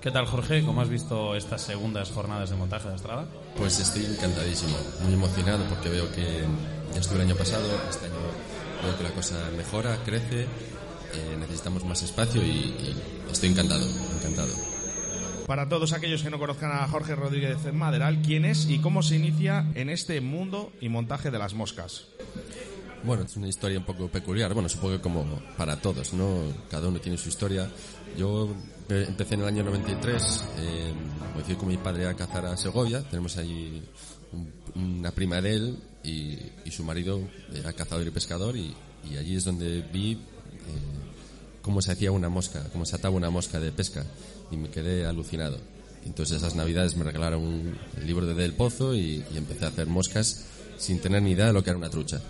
¿Qué 0.00 0.10
tal, 0.10 0.24
Jorge? 0.24 0.64
¿Cómo 0.64 0.80
has 0.80 0.88
visto 0.88 1.36
estas 1.36 1.60
segundas 1.60 2.10
jornadas 2.10 2.48
de 2.48 2.56
montaje 2.56 2.88
de 2.88 2.96
Estrada? 2.96 3.26
Pues 3.58 3.78
estoy 3.78 4.06
encantadísimo, 4.06 4.78
muy 5.02 5.12
emocionado 5.12 5.64
porque 5.64 5.90
veo 5.90 6.10
que 6.12 6.44
ya 6.94 7.00
estuve 7.00 7.16
el 7.16 7.26
año 7.26 7.36
pasado, 7.36 7.68
este 7.90 8.06
año 8.06 8.14
veo 8.82 8.96
que 8.96 9.04
la 9.04 9.10
cosa 9.10 9.50
mejora, 9.54 9.98
crece, 10.02 10.44
eh, 10.44 11.36
necesitamos 11.38 11.84
más 11.84 12.02
espacio 12.02 12.42
y, 12.42 12.48
y 12.48 12.96
estoy 13.30 13.50
encantado, 13.50 13.86
encantado. 14.16 14.73
Para 15.46 15.68
todos 15.68 15.92
aquellos 15.92 16.22
que 16.22 16.30
no 16.30 16.38
conozcan 16.38 16.72
a 16.72 16.88
Jorge 16.88 17.14
Rodríguez 17.14 17.58
Maderal, 17.72 18.22
¿quién 18.22 18.44
es 18.46 18.66
y 18.68 18.78
cómo 18.78 19.02
se 19.02 19.16
inicia 19.16 19.66
en 19.74 19.90
este 19.90 20.20
mundo 20.20 20.72
y 20.80 20.88
montaje 20.88 21.30
de 21.30 21.38
las 21.38 21.52
moscas? 21.54 22.06
Bueno, 23.02 23.24
es 23.24 23.36
una 23.36 23.48
historia 23.48 23.78
un 23.78 23.84
poco 23.84 24.08
peculiar, 24.08 24.54
bueno, 24.54 24.70
supongo 24.70 24.96
que 24.96 25.02
como 25.02 25.24
para 25.58 25.76
todos, 25.76 26.14
¿no? 26.14 26.38
Cada 26.70 26.88
uno 26.88 26.98
tiene 26.98 27.18
su 27.18 27.28
historia. 27.28 27.70
Yo 28.16 28.54
eh, 28.88 29.04
empecé 29.06 29.34
en 29.34 29.40
el 29.42 29.46
año 29.46 29.62
93, 29.64 30.44
eh, 30.58 30.92
me 31.36 31.42
fui 31.42 31.54
con 31.56 31.68
mi 31.68 31.76
padre 31.76 32.06
a 32.06 32.14
cazar 32.14 32.46
a 32.46 32.56
Segovia, 32.56 33.02
tenemos 33.02 33.36
allí 33.36 33.82
un- 34.32 34.50
una 35.00 35.10
prima 35.10 35.42
de 35.42 35.54
él 35.54 35.78
y, 36.02 36.38
y 36.64 36.70
su 36.70 36.82
marido 36.84 37.20
era 37.54 37.74
cazador 37.74 38.06
y 38.06 38.10
pescador 38.10 38.56
y, 38.56 38.74
y 39.10 39.18
allí 39.18 39.36
es 39.36 39.44
donde 39.44 39.82
vi 39.92 40.12
eh, 40.12 40.18
cómo 41.64 41.80
se 41.80 41.92
hacía 41.92 42.12
una 42.12 42.28
mosca, 42.28 42.62
cómo 42.72 42.84
se 42.84 42.94
ataba 42.94 43.16
una 43.16 43.30
mosca 43.30 43.58
de 43.58 43.72
pesca 43.72 44.04
y 44.50 44.56
me 44.56 44.68
quedé 44.68 45.06
alucinado. 45.06 45.58
Entonces 46.04 46.36
esas 46.36 46.54
navidades 46.54 46.94
me 46.96 47.04
regalaron 47.04 47.42
un 47.42 47.78
el 47.96 48.06
libro 48.06 48.26
de 48.26 48.34
Del 48.34 48.52
Pozo 48.52 48.94
y, 48.94 49.24
y 49.32 49.38
empecé 49.38 49.64
a 49.64 49.68
hacer 49.68 49.86
moscas 49.86 50.44
sin 50.76 51.00
tener 51.00 51.22
ni 51.22 51.30
idea 51.30 51.46
de 51.46 51.54
lo 51.54 51.64
que 51.64 51.70
era 51.70 51.78
una 51.78 51.88
trucha. 51.88 52.20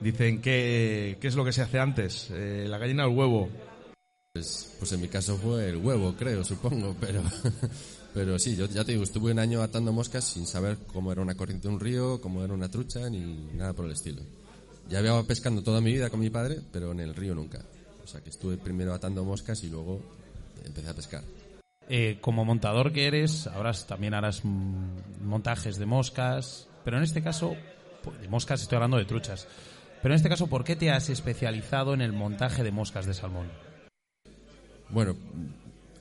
Dicen 0.00 0.40
que 0.40 1.18
qué 1.20 1.28
es 1.28 1.34
lo 1.34 1.44
que 1.44 1.52
se 1.52 1.60
hace 1.60 1.78
antes, 1.78 2.28
Eh, 2.30 2.66
la 2.66 2.78
gallina 2.78 3.06
o 3.06 3.10
el 3.10 3.16
huevo. 3.16 3.50
Pues, 4.32 4.74
pues 4.78 4.92
en 4.92 5.00
mi 5.02 5.08
caso 5.08 5.36
fue 5.36 5.68
el 5.68 5.76
huevo, 5.76 6.14
creo, 6.18 6.42
supongo, 6.42 6.96
pero, 6.98 7.22
pero 8.14 8.38
sí, 8.38 8.56
yo 8.56 8.66
ya 8.66 8.84
te 8.84 8.92
digo, 8.92 9.04
estuve 9.04 9.32
un 9.32 9.38
año 9.38 9.60
atando 9.62 9.92
moscas 9.92 10.24
sin 10.24 10.46
saber 10.46 10.78
cómo 10.92 11.12
era 11.12 11.20
una 11.20 11.34
corriente 11.34 11.68
de 11.68 11.74
un 11.74 11.80
río, 11.80 12.20
cómo 12.22 12.42
era 12.42 12.54
una 12.54 12.70
trucha, 12.70 13.10
ni 13.10 13.20
nada 13.54 13.74
por 13.74 13.84
el 13.84 13.92
estilo. 13.92 14.22
Ya 14.88 15.00
había 15.00 15.22
pescando 15.22 15.62
toda 15.62 15.80
mi 15.82 15.92
vida 15.92 16.08
con 16.08 16.20
mi 16.20 16.30
padre, 16.30 16.60
pero 16.72 16.92
en 16.92 17.00
el 17.00 17.14
río 17.14 17.34
nunca. 17.34 17.60
O 18.06 18.08
sea 18.08 18.20
que 18.20 18.30
estuve 18.30 18.56
primero 18.56 18.94
atando 18.94 19.24
moscas 19.24 19.64
y 19.64 19.68
luego 19.68 20.00
empecé 20.64 20.88
a 20.88 20.94
pescar. 20.94 21.24
Eh, 21.88 22.18
como 22.20 22.44
montador 22.44 22.92
que 22.92 23.08
eres, 23.08 23.48
ahora 23.48 23.72
también 23.72 24.14
harás 24.14 24.44
mm, 24.44 25.24
montajes 25.24 25.76
de 25.76 25.86
moscas, 25.86 26.68
pero 26.84 26.98
en 26.98 27.02
este 27.02 27.20
caso, 27.20 27.56
pues, 28.04 28.20
de 28.20 28.28
moscas 28.28 28.62
estoy 28.62 28.76
hablando 28.76 28.96
de 28.96 29.06
truchas. 29.06 29.48
Pero 30.00 30.14
en 30.14 30.18
este 30.18 30.28
caso, 30.28 30.46
¿por 30.46 30.62
qué 30.62 30.76
te 30.76 30.92
has 30.92 31.08
especializado 31.08 31.94
en 31.94 32.00
el 32.00 32.12
montaje 32.12 32.62
de 32.62 32.70
moscas 32.70 33.06
de 33.06 33.14
salmón? 33.14 33.50
Bueno, 34.90 35.16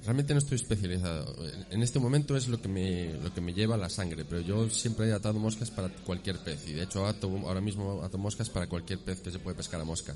realmente 0.04 0.34
no 0.34 0.40
estoy 0.40 0.58
especializado. 0.58 1.36
En 1.72 1.82
este 1.82 1.98
momento 1.98 2.38
es 2.38 2.48
lo 2.48 2.62
que 2.62 2.68
me, 2.68 3.14
lo 3.14 3.34
que 3.34 3.42
me 3.42 3.56
lleva 3.56 3.78
la 3.78 3.90
sangre, 3.90 4.26
pero 4.26 4.42
yo 4.42 4.70
siempre 4.70 5.08
he 5.08 5.14
atado 5.14 5.40
moscas 5.40 5.72
para 5.72 5.90
cualquier 5.90 6.38
pez. 6.38 6.68
Y 6.68 6.74
de 6.74 6.84
hecho 6.84 7.08
ato, 7.08 7.36
ahora 7.48 7.62
mismo 7.62 8.04
ato 8.04 8.20
moscas 8.20 8.52
para 8.52 8.68
cualquier 8.68 9.00
pez 9.00 9.22
que 9.22 9.32
se 9.32 9.40
puede 9.40 9.58
pescar 9.58 9.82
a 9.82 9.86
mosca. 9.86 10.14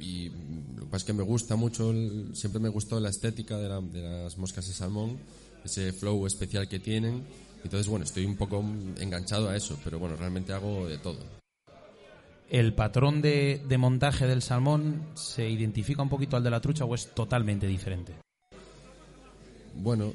Y 0.00 0.28
lo 0.28 0.80
que 0.80 0.86
pasa 0.86 0.96
es 0.98 1.04
que 1.04 1.12
me 1.12 1.22
gusta 1.22 1.56
mucho, 1.56 1.90
el- 1.90 2.30
siempre 2.34 2.60
me 2.60 2.68
gustó 2.68 2.98
la 3.00 3.10
estética 3.10 3.56
de, 3.58 3.68
la- 3.68 3.80
de 3.80 4.02
las 4.02 4.36
moscas 4.38 4.66
de 4.66 4.74
salmón, 4.74 5.18
ese 5.64 5.92
flow 5.92 6.26
especial 6.26 6.68
que 6.68 6.78
tienen. 6.80 7.22
Entonces, 7.62 7.86
bueno, 7.88 8.04
estoy 8.04 8.24
un 8.26 8.36
poco 8.36 8.62
enganchado 9.00 9.48
a 9.48 9.56
eso, 9.56 9.78
pero 9.84 9.98
bueno, 9.98 10.16
realmente 10.16 10.52
hago 10.52 10.86
de 10.86 10.98
todo. 10.98 11.18
¿El 12.50 12.74
patrón 12.74 13.22
de, 13.22 13.62
de 13.66 13.78
montaje 13.78 14.26
del 14.26 14.42
salmón 14.42 15.02
se 15.14 15.48
identifica 15.48 16.02
un 16.02 16.10
poquito 16.10 16.36
al 16.36 16.44
de 16.44 16.50
la 16.50 16.60
trucha 16.60 16.84
o 16.84 16.94
es 16.94 17.14
totalmente 17.14 17.66
diferente? 17.66 18.12
Bueno, 19.76 20.12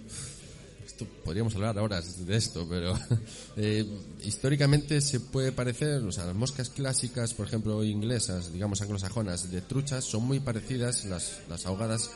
podríamos 1.06 1.56
hablar 1.56 1.78
horas 1.80 2.26
de 2.26 2.36
esto, 2.36 2.68
pero 2.70 2.98
eh, 3.58 3.86
históricamente 4.24 5.02
se 5.02 5.20
puede 5.20 5.52
parecer, 5.52 6.04
o 6.04 6.12
sea, 6.12 6.26
las 6.26 6.36
moscas 6.36 6.70
clásicas, 6.70 7.34
por 7.34 7.48
ejemplo, 7.48 7.84
inglesas, 7.84 8.54
digamos 8.54 8.82
anglosajonas, 8.82 9.52
de 9.52 9.62
truchas, 9.62 10.06
son 10.06 10.24
muy 10.24 10.40
parecidas, 10.40 11.06
las, 11.06 11.40
las 11.50 11.66
ahogadas 11.66 12.12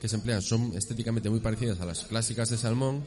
que 0.00 0.08
se 0.08 0.16
emplean 0.16 0.42
son 0.42 0.72
estéticamente 0.76 1.30
muy 1.30 1.40
parecidas 1.40 1.80
a 1.80 1.86
las 1.86 2.04
clásicas 2.04 2.50
de 2.50 2.58
salmón 2.58 3.04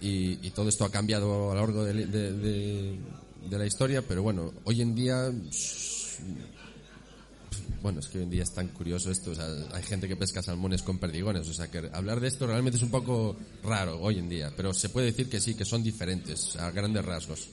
y, 0.00 0.36
todo 0.50 0.68
esto 0.68 0.84
ha 0.84 0.90
cambiado 0.90 1.50
a 1.50 1.54
lo 1.54 1.60
largo 1.60 1.84
de 1.84 2.98
la 3.50 3.66
historia, 3.66 4.02
pero 4.02 4.22
bueno, 4.22 4.52
hoy 4.64 4.82
en 4.82 4.94
día 4.94 5.30
bueno, 7.82 8.00
es 8.00 8.08
que 8.08 8.18
hoy 8.18 8.24
en 8.24 8.30
día 8.30 8.42
es 8.42 8.52
tan 8.52 8.68
curioso 8.68 9.10
esto. 9.10 9.30
O 9.30 9.34
sea, 9.34 9.46
hay 9.72 9.82
gente 9.82 10.08
que 10.08 10.16
pesca 10.16 10.42
salmones 10.42 10.82
con 10.82 10.98
perdigones. 10.98 11.48
O 11.48 11.54
sea, 11.54 11.70
que 11.70 11.90
hablar 11.92 12.20
de 12.20 12.28
esto 12.28 12.46
realmente 12.46 12.76
es 12.76 12.82
un 12.82 12.90
poco 12.90 13.36
raro 13.62 14.00
hoy 14.00 14.18
en 14.18 14.28
día. 14.28 14.52
Pero 14.56 14.72
se 14.74 14.88
puede 14.88 15.06
decir 15.06 15.28
que 15.28 15.40
sí, 15.40 15.54
que 15.54 15.64
son 15.64 15.82
diferentes 15.82 16.56
a 16.56 16.70
grandes 16.70 17.04
rasgos. 17.04 17.50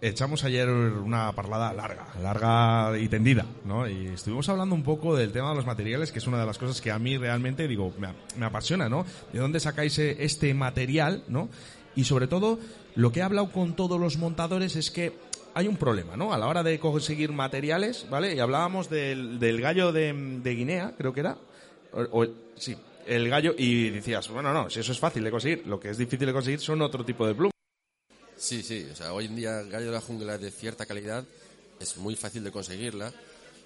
Echamos 0.00 0.44
ayer 0.44 0.68
una 0.68 1.32
parlada 1.32 1.72
larga, 1.72 2.08
larga 2.20 2.98
y 2.98 3.08
tendida, 3.08 3.46
¿no? 3.64 3.88
Y 3.88 4.08
estuvimos 4.08 4.46
hablando 4.50 4.74
un 4.74 4.82
poco 4.82 5.16
del 5.16 5.32
tema 5.32 5.48
de 5.50 5.56
los 5.56 5.64
materiales, 5.64 6.12
que 6.12 6.18
es 6.18 6.26
una 6.26 6.38
de 6.38 6.44
las 6.44 6.58
cosas 6.58 6.82
que 6.82 6.90
a 6.90 6.98
mí 6.98 7.16
realmente, 7.16 7.66
digo, 7.66 7.94
me, 7.98 8.08
me 8.36 8.44
apasiona, 8.44 8.90
¿no? 8.90 9.06
¿De 9.32 9.38
dónde 9.38 9.60
sacáis 9.60 9.98
eh, 9.98 10.16
este 10.20 10.52
material, 10.52 11.24
¿no? 11.28 11.48
Y 11.96 12.04
sobre 12.04 12.26
todo, 12.26 12.58
lo 12.96 13.12
que 13.12 13.20
he 13.20 13.22
hablado 13.22 13.50
con 13.50 13.76
todos 13.76 13.98
los 13.98 14.18
montadores 14.18 14.76
es 14.76 14.90
que 14.90 15.16
hay 15.54 15.68
un 15.68 15.76
problema, 15.76 16.16
¿no? 16.16 16.32
A 16.32 16.38
la 16.38 16.48
hora 16.48 16.62
de 16.62 16.78
conseguir 16.78 17.32
materiales, 17.32 18.06
¿vale? 18.10 18.34
Y 18.34 18.40
hablábamos 18.40 18.90
del, 18.90 19.60
gallo 19.60 19.92
de, 19.92 20.12
de 20.42 20.54
Guinea, 20.54 20.94
creo 20.98 21.12
que 21.12 21.20
era. 21.20 21.38
O, 21.92 22.26
sí, 22.56 22.76
el 23.06 23.28
gallo. 23.28 23.54
Y 23.56 23.90
decías, 23.90 24.28
bueno, 24.28 24.52
no, 24.52 24.68
si 24.68 24.80
eso 24.80 24.92
es 24.92 24.98
fácil 24.98 25.22
de 25.22 25.30
conseguir, 25.30 25.66
lo 25.66 25.78
que 25.78 25.90
es 25.90 25.98
difícil 25.98 26.26
de 26.26 26.32
conseguir 26.32 26.60
son 26.60 26.82
otro 26.82 27.04
tipo 27.04 27.26
de 27.26 27.34
plumas. 27.34 27.52
Sí, 28.36 28.62
sí. 28.62 28.86
O 28.92 28.96
sea, 28.96 29.12
hoy 29.12 29.26
en 29.26 29.36
día 29.36 29.62
gallo 29.62 29.86
de 29.86 29.92
la 29.92 30.00
jungla 30.00 30.36
de 30.38 30.50
cierta 30.50 30.86
calidad 30.86 31.24
es 31.78 31.96
muy 31.96 32.16
fácil 32.16 32.42
de 32.42 32.50
conseguirla. 32.50 33.12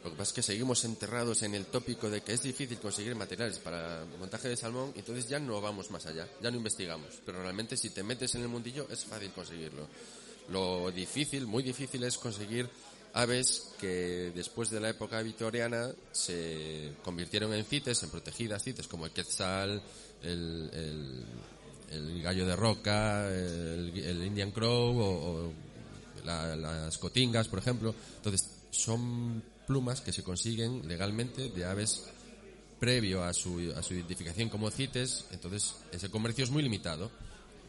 Lo 0.04 0.10
que 0.10 0.16
pasa 0.16 0.30
es 0.30 0.34
que 0.34 0.42
seguimos 0.42 0.84
enterrados 0.84 1.42
en 1.42 1.54
el 1.54 1.66
tópico 1.66 2.08
de 2.08 2.20
que 2.20 2.32
es 2.32 2.42
difícil 2.42 2.78
conseguir 2.78 3.16
materiales 3.16 3.58
para 3.58 4.04
montaje 4.20 4.48
de 4.48 4.56
salmón, 4.56 4.92
entonces 4.94 5.28
ya 5.28 5.40
no 5.40 5.60
vamos 5.60 5.90
más 5.90 6.06
allá, 6.06 6.28
ya 6.40 6.50
no 6.50 6.58
investigamos. 6.58 7.20
Pero 7.26 7.42
realmente 7.42 7.76
si 7.76 7.90
te 7.90 8.04
metes 8.04 8.34
en 8.36 8.42
el 8.42 8.48
mundillo 8.48 8.86
es 8.90 9.04
fácil 9.04 9.32
conseguirlo. 9.32 9.88
Lo 10.50 10.90
difícil, 10.90 11.46
muy 11.46 11.62
difícil, 11.62 12.02
es 12.04 12.16
conseguir 12.18 12.68
aves 13.12 13.72
que 13.80 14.32
después 14.34 14.70
de 14.70 14.80
la 14.80 14.90
época 14.90 15.20
victoriana 15.22 15.90
se 16.12 16.92
convirtieron 17.04 17.52
en 17.54 17.64
cites, 17.64 18.02
en 18.02 18.10
protegidas 18.10 18.62
cites, 18.62 18.86
como 18.88 19.06
el 19.06 19.12
quetzal, 19.12 19.82
el, 20.22 21.24
gallo 22.22 22.46
de 22.46 22.56
roca, 22.56 23.28
el, 23.28 24.22
Indian 24.26 24.50
Crow 24.50 24.98
o, 24.98 25.46
o 25.48 25.52
la- 26.24 26.56
las 26.56 26.98
cotingas, 26.98 27.48
por 27.48 27.58
ejemplo. 27.58 27.94
Entonces, 28.16 28.48
son 28.70 29.42
plumas 29.66 30.00
que 30.00 30.12
se 30.12 30.22
consiguen 30.22 30.86
legalmente 30.88 31.48
de 31.50 31.64
aves 31.64 32.04
previo 32.78 33.24
a 33.24 33.34
su, 33.34 33.72
a 33.76 33.82
su 33.82 33.94
identificación 33.94 34.48
como 34.48 34.70
CITES, 34.70 35.26
entonces 35.32 35.74
ese 35.92 36.10
comercio 36.10 36.44
es 36.44 36.50
muy 36.50 36.62
limitado. 36.62 37.10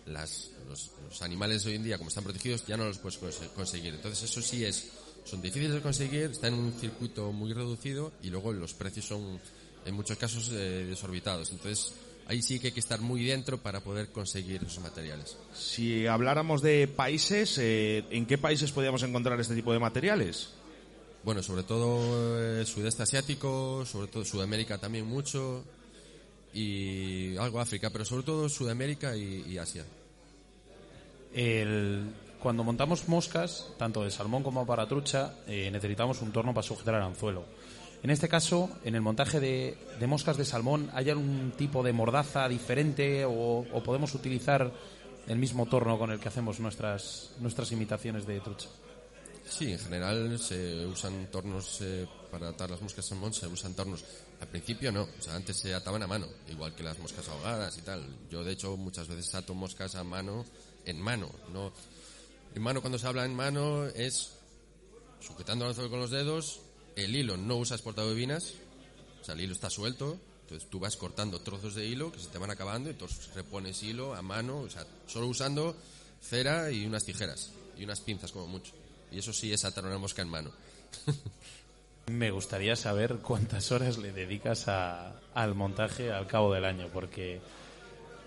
Las, 0.10 0.50
los, 0.68 0.92
los 1.08 1.22
animales 1.22 1.66
hoy 1.66 1.76
en 1.76 1.84
día, 1.84 1.98
como 1.98 2.10
están 2.10 2.24
protegidos, 2.24 2.66
ya 2.66 2.78
no 2.78 2.86
los 2.86 2.98
puedes 2.98 3.20
conse- 3.22 3.50
conseguir. 3.56 3.94
Entonces 3.94 4.30
eso 4.30 4.42
sí 4.42 4.66
es, 4.66 4.90
son 5.26 5.42
difíciles 5.42 5.74
de 5.74 5.82
conseguir, 5.82 6.24
están 6.32 6.54
en 6.54 6.60
un 6.60 6.74
circuito 6.74 7.32
muy 7.32 7.54
reducido 7.54 8.12
y 8.24 8.30
luego 8.30 8.52
los 8.54 8.74
precios 8.74 9.06
son 9.06 9.40
en 9.86 9.94
muchos 9.96 10.18
casos 10.18 10.50
eh, 10.52 10.86
desorbitados. 10.90 11.52
Entonces 11.52 11.94
ahí 12.28 12.42
sí 12.42 12.60
que 12.60 12.68
hay 12.68 12.74
que 12.74 12.80
estar 12.80 13.02
muy 13.02 13.24
dentro 13.26 13.58
para 13.60 13.82
poder 13.82 14.10
conseguir 14.10 14.64
esos 14.64 14.80
materiales. 14.84 15.38
Si 15.56 16.06
habláramos 16.08 16.62
de 16.62 16.88
países, 16.88 17.58
eh, 17.60 18.04
¿en 18.12 18.26
qué 18.26 18.38
países 18.38 18.72
podríamos 18.72 19.04
encontrar 19.04 19.40
este 19.40 19.56
tipo 19.56 19.74
de 19.74 19.80
materiales? 19.80 20.50
Bueno, 21.24 21.44
sobre 21.44 21.64
todo 21.64 22.40
eh, 22.62 22.66
sudeste 22.66 23.04
asiático, 23.04 23.86
sobre 23.86 24.08
todo 24.08 24.24
Sudamérica 24.24 24.78
también 24.78 25.06
mucho 25.06 25.64
y 26.54 27.36
algo 27.38 27.60
África, 27.60 27.90
pero 27.90 28.06
sobre 28.06 28.24
todo 28.24 28.48
Sudamérica 28.50 29.16
y, 29.18 29.44
y 29.48 29.58
Asia. 29.58 29.86
El- 31.34 32.14
cuando 32.42 32.64
montamos 32.64 33.08
moscas, 33.10 33.68
tanto 33.78 34.04
de 34.04 34.12
salmón 34.12 34.44
como 34.44 34.66
para 34.66 34.88
trucha, 34.88 35.34
eh, 35.46 35.70
necesitamos 35.72 36.22
un 36.22 36.32
torno 36.32 36.54
para 36.54 36.66
sujetar 36.66 36.96
el 36.96 37.02
anzuelo. 37.02 37.44
En 38.02 38.12
este 38.12 38.30
caso, 38.30 38.70
en 38.86 38.96
el 38.96 39.02
montaje 39.02 39.42
de, 39.42 39.78
de 40.00 40.08
moscas 40.08 40.38
de 40.38 40.46
salmón, 40.46 40.90
¿hay 40.94 41.10
algún 41.10 41.52
tipo 41.58 41.84
de 41.84 41.92
mordaza 41.92 42.48
diferente 42.48 43.26
o, 43.26 43.66
podemos 43.84 44.16
utilizar 44.16 44.72
el 45.28 45.38
mismo 45.38 45.66
torno 45.66 46.00
con 46.00 46.10
el 46.12 46.20
que 46.20 46.30
hacemos 46.30 46.62
nuestras, 46.62 47.32
nuestras 47.42 47.74
imitaciones 47.74 48.26
de 48.26 48.40
trucha? 48.40 48.70
Sí, 49.46 49.74
en 49.74 49.80
general 49.80 50.40
se 50.40 50.86
usan 50.86 51.28
tornos 51.30 51.82
eh, 51.82 52.08
para 52.32 52.50
atar 52.50 52.70
las 52.70 52.82
moscas 52.82 53.06
salmón, 53.06 53.34
se 53.34 53.48
usan 53.48 53.74
tornos. 53.74 54.06
Al 54.40 54.48
principio 54.48 54.92
no, 54.94 55.02
o 55.04 55.22
sea, 55.22 55.36
antes 55.36 55.58
se 55.58 55.74
ataban 55.74 56.04
a 56.04 56.08
mano, 56.08 56.28
igual 56.48 56.74
que 56.76 56.84
las 56.84 56.98
moscas 57.00 57.28
ahogadas 57.28 57.78
y 57.78 57.82
tal. 57.82 58.06
Yo 58.32 58.44
de 58.46 58.54
hecho 58.54 58.78
muchas 58.78 59.08
veces 59.10 59.36
ato 59.36 59.54
moscas 59.54 59.96
a 59.96 60.04
mano, 60.06 60.46
en 60.90 61.02
mano, 61.02 61.30
no. 61.54 61.72
En 62.56 62.62
mano 62.62 62.82
cuando 62.82 62.98
se 63.00 63.08
habla 63.08 63.26
en 63.26 63.36
mano 63.36 63.86
es 63.88 64.34
sujetando 65.22 65.74
con 65.90 66.00
los 66.00 66.12
dedos, 66.12 66.62
el 66.96 67.16
hilo 67.16 67.38
no 67.38 67.58
usas 67.58 67.82
portabobinas, 67.82 68.54
o 69.22 69.24
sea, 69.26 69.36
el 69.36 69.42
hilo 69.42 69.54
está 69.54 69.70
suelto, 69.70 70.18
entonces 70.42 70.70
tú 70.70 70.80
vas 70.80 70.98
cortando 70.98 71.40
trozos 71.42 71.76
de 71.76 71.86
hilo 71.86 72.12
que 72.12 72.20
se 72.20 72.28
te 72.30 72.38
van 72.38 72.50
acabando, 72.52 72.90
entonces 72.90 73.34
repones 73.36 73.84
hilo 73.84 74.16
a 74.16 74.22
mano, 74.22 74.60
o 74.62 74.70
sea, 74.70 74.86
solo 75.08 75.28
usando 75.28 75.76
cera 76.22 76.72
y 76.72 76.86
unas 76.86 77.06
tijeras 77.06 77.52
y 77.78 77.84
unas 77.84 78.02
pinzas 78.02 78.32
como 78.32 78.48
mucho. 78.48 78.74
Y 79.12 79.20
eso 79.20 79.32
sí 79.34 79.52
es 79.54 79.64
atar 79.66 79.86
una 79.86 79.98
mosca 79.98 80.22
en 80.22 80.30
mano. 80.30 80.52
Me 82.08 82.32
gustaría 82.32 82.76
saber 82.76 83.18
cuántas 83.18 83.72
horas 83.72 83.98
le 84.00 84.12
dedicas 84.12 84.68
a- 84.68 85.20
al 85.36 85.54
montaje 85.54 86.12
al 86.12 86.26
cabo 86.26 86.54
del 86.54 86.66
año, 86.66 86.90
porque 86.92 87.40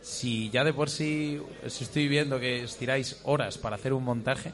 si 0.02 0.50
ya 0.50 0.64
de 0.64 0.72
por 0.72 0.90
sí 0.90 1.40
si 1.68 1.84
estoy 1.84 2.08
viendo 2.08 2.38
que 2.40 2.64
estiráis 2.64 3.16
horas 3.24 3.56
para 3.56 3.76
hacer 3.76 3.92
un 3.92 4.04
montaje, 4.04 4.52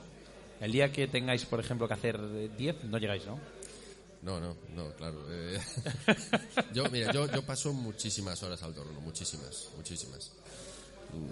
el 0.61 0.73
día 0.73 0.93
que 0.93 1.07
tengáis, 1.09 1.45
por 1.47 1.61
ejemplo, 1.61 1.89
que 1.89 1.95
hacer 1.95 2.21
eh, 2.21 2.51
10, 2.57 2.85
no 2.85 2.99
llegáis, 2.99 3.25
¿no? 3.27 3.39
No, 4.23 4.41
no, 4.41 4.57
no, 4.75 4.93
claro. 4.95 5.25
eh, 5.31 5.61
yo, 6.75 6.85
mira, 6.91 7.13
yo, 7.13 7.31
yo 7.31 7.43
paso 7.43 7.73
muchísimas 7.73 8.43
horas 8.43 8.63
al 8.63 8.75
torno, 8.75 9.01
muchísimas, 9.01 9.69
muchísimas. 9.77 10.33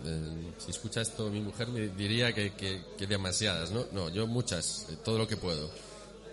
Eh, 0.07 0.52
si 0.59 0.70
escucha 0.70 1.02
esto 1.02 1.29
mi 1.29 1.40
mujer 1.40 1.68
me 1.68 1.88
diría 1.88 2.33
que, 2.33 2.52
que, 2.55 2.81
que 2.96 3.07
demasiadas, 3.07 3.72
¿no? 3.72 3.87
No, 3.92 4.09
yo 4.09 4.26
muchas, 4.26 4.87
eh, 4.90 4.96
todo 5.05 5.18
lo 5.18 5.29
que 5.29 5.37
puedo. 5.37 5.70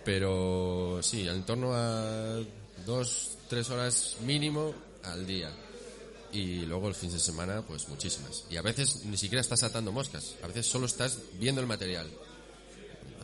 Pero 0.04 1.00
sí, 1.02 1.26
en 1.26 1.42
torno 1.44 1.72
a 1.74 2.40
dos, 2.86 3.36
tres 3.48 3.68
horas 3.70 4.16
mínimo 4.24 4.74
al 5.02 5.26
día. 5.26 5.50
Y 6.34 6.66
luego 6.66 6.88
el 6.88 6.94
fin 6.94 7.10
de 7.12 7.18
semana, 7.20 7.62
pues 7.62 7.88
muchísimas. 7.88 8.44
Y 8.50 8.56
a 8.56 8.62
veces 8.62 9.04
ni 9.04 9.16
siquiera 9.16 9.40
estás 9.40 9.62
atando 9.62 9.92
moscas, 9.92 10.34
a 10.42 10.48
veces 10.48 10.66
solo 10.66 10.86
estás 10.86 11.18
viendo 11.38 11.60
el 11.60 11.66
material 11.66 12.10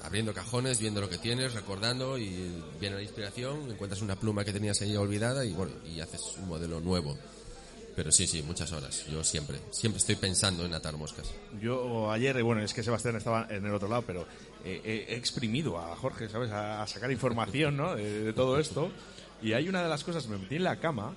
abriendo 0.02 0.32
cajones, 0.32 0.80
viendo 0.80 1.00
lo 1.02 1.10
que 1.10 1.18
tienes, 1.18 1.52
recordando 1.52 2.16
y 2.16 2.50
viene 2.80 2.96
la 2.96 3.02
inspiración, 3.02 3.70
encuentras 3.70 4.00
una 4.00 4.16
pluma 4.16 4.44
que 4.46 4.52
tenías 4.52 4.80
ahí 4.80 4.96
olvidada 4.96 5.44
y 5.44 5.52
bueno, 5.52 5.72
y 5.84 6.00
haces 6.00 6.22
un 6.38 6.48
modelo 6.48 6.80
nuevo. 6.80 7.18
Pero 7.94 8.10
sí, 8.10 8.26
sí, 8.26 8.42
muchas 8.42 8.72
horas. 8.72 9.04
Yo 9.12 9.22
siempre, 9.22 9.58
siempre 9.72 9.98
estoy 9.98 10.14
pensando 10.16 10.64
en 10.64 10.72
atar 10.72 10.96
moscas. 10.96 11.30
Yo 11.60 12.10
ayer, 12.10 12.42
bueno, 12.42 12.62
es 12.62 12.72
que 12.72 12.82
Sebastián 12.82 13.16
estaba 13.16 13.46
en 13.50 13.66
el 13.66 13.74
otro 13.74 13.88
lado, 13.88 14.02
pero 14.06 14.26
eh, 14.64 14.80
he- 15.08 15.16
exprimido 15.16 15.78
a 15.78 15.94
Jorge, 15.96 16.28
¿sabes? 16.30 16.50
A 16.50 16.86
sacar 16.86 17.10
información, 17.10 17.76
¿no? 17.76 17.94
De, 17.94 18.22
de 18.24 18.32
todo 18.32 18.58
esto. 18.58 18.90
Y 19.42 19.52
hay 19.52 19.68
una 19.68 19.82
de 19.82 19.88
las 19.90 20.02
cosas, 20.04 20.28
me 20.28 20.38
metí 20.38 20.56
en 20.56 20.64
la 20.64 20.80
cama 20.80 21.14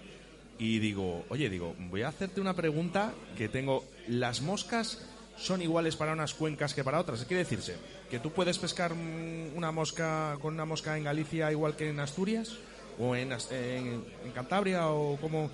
y 0.57 0.79
digo, 0.79 1.25
oye, 1.29 1.49
digo, 1.49 1.75
voy 1.77 2.03
a 2.03 2.09
hacerte 2.09 2.41
una 2.41 2.53
pregunta 2.53 3.13
que 3.37 3.49
tengo. 3.49 3.83
¿Las 4.07 4.41
moscas 4.41 5.05
son 5.37 5.61
iguales 5.61 5.95
para 5.95 6.13
unas 6.13 6.33
cuencas 6.33 6.73
que 6.73 6.83
para 6.83 6.99
otras? 6.99 7.21
¿Qué 7.21 7.25
quiere 7.27 7.43
decirse? 7.43 7.75
¿Que 8.09 8.19
tú 8.19 8.31
puedes 8.31 8.59
pescar 8.59 8.93
mm, 8.93 9.55
una 9.55 9.71
mosca 9.71 10.37
con 10.41 10.53
una 10.53 10.65
mosca 10.65 10.97
en 10.97 11.03
Galicia 11.03 11.51
igual 11.51 11.75
que 11.75 11.89
en 11.89 11.99
Asturias? 11.99 12.57
¿O 12.99 13.15
en, 13.15 13.31
en, 13.31 14.05
en 14.23 14.31
Cantabria? 14.33 14.89
¿O 14.89 15.17
cómo, 15.19 15.49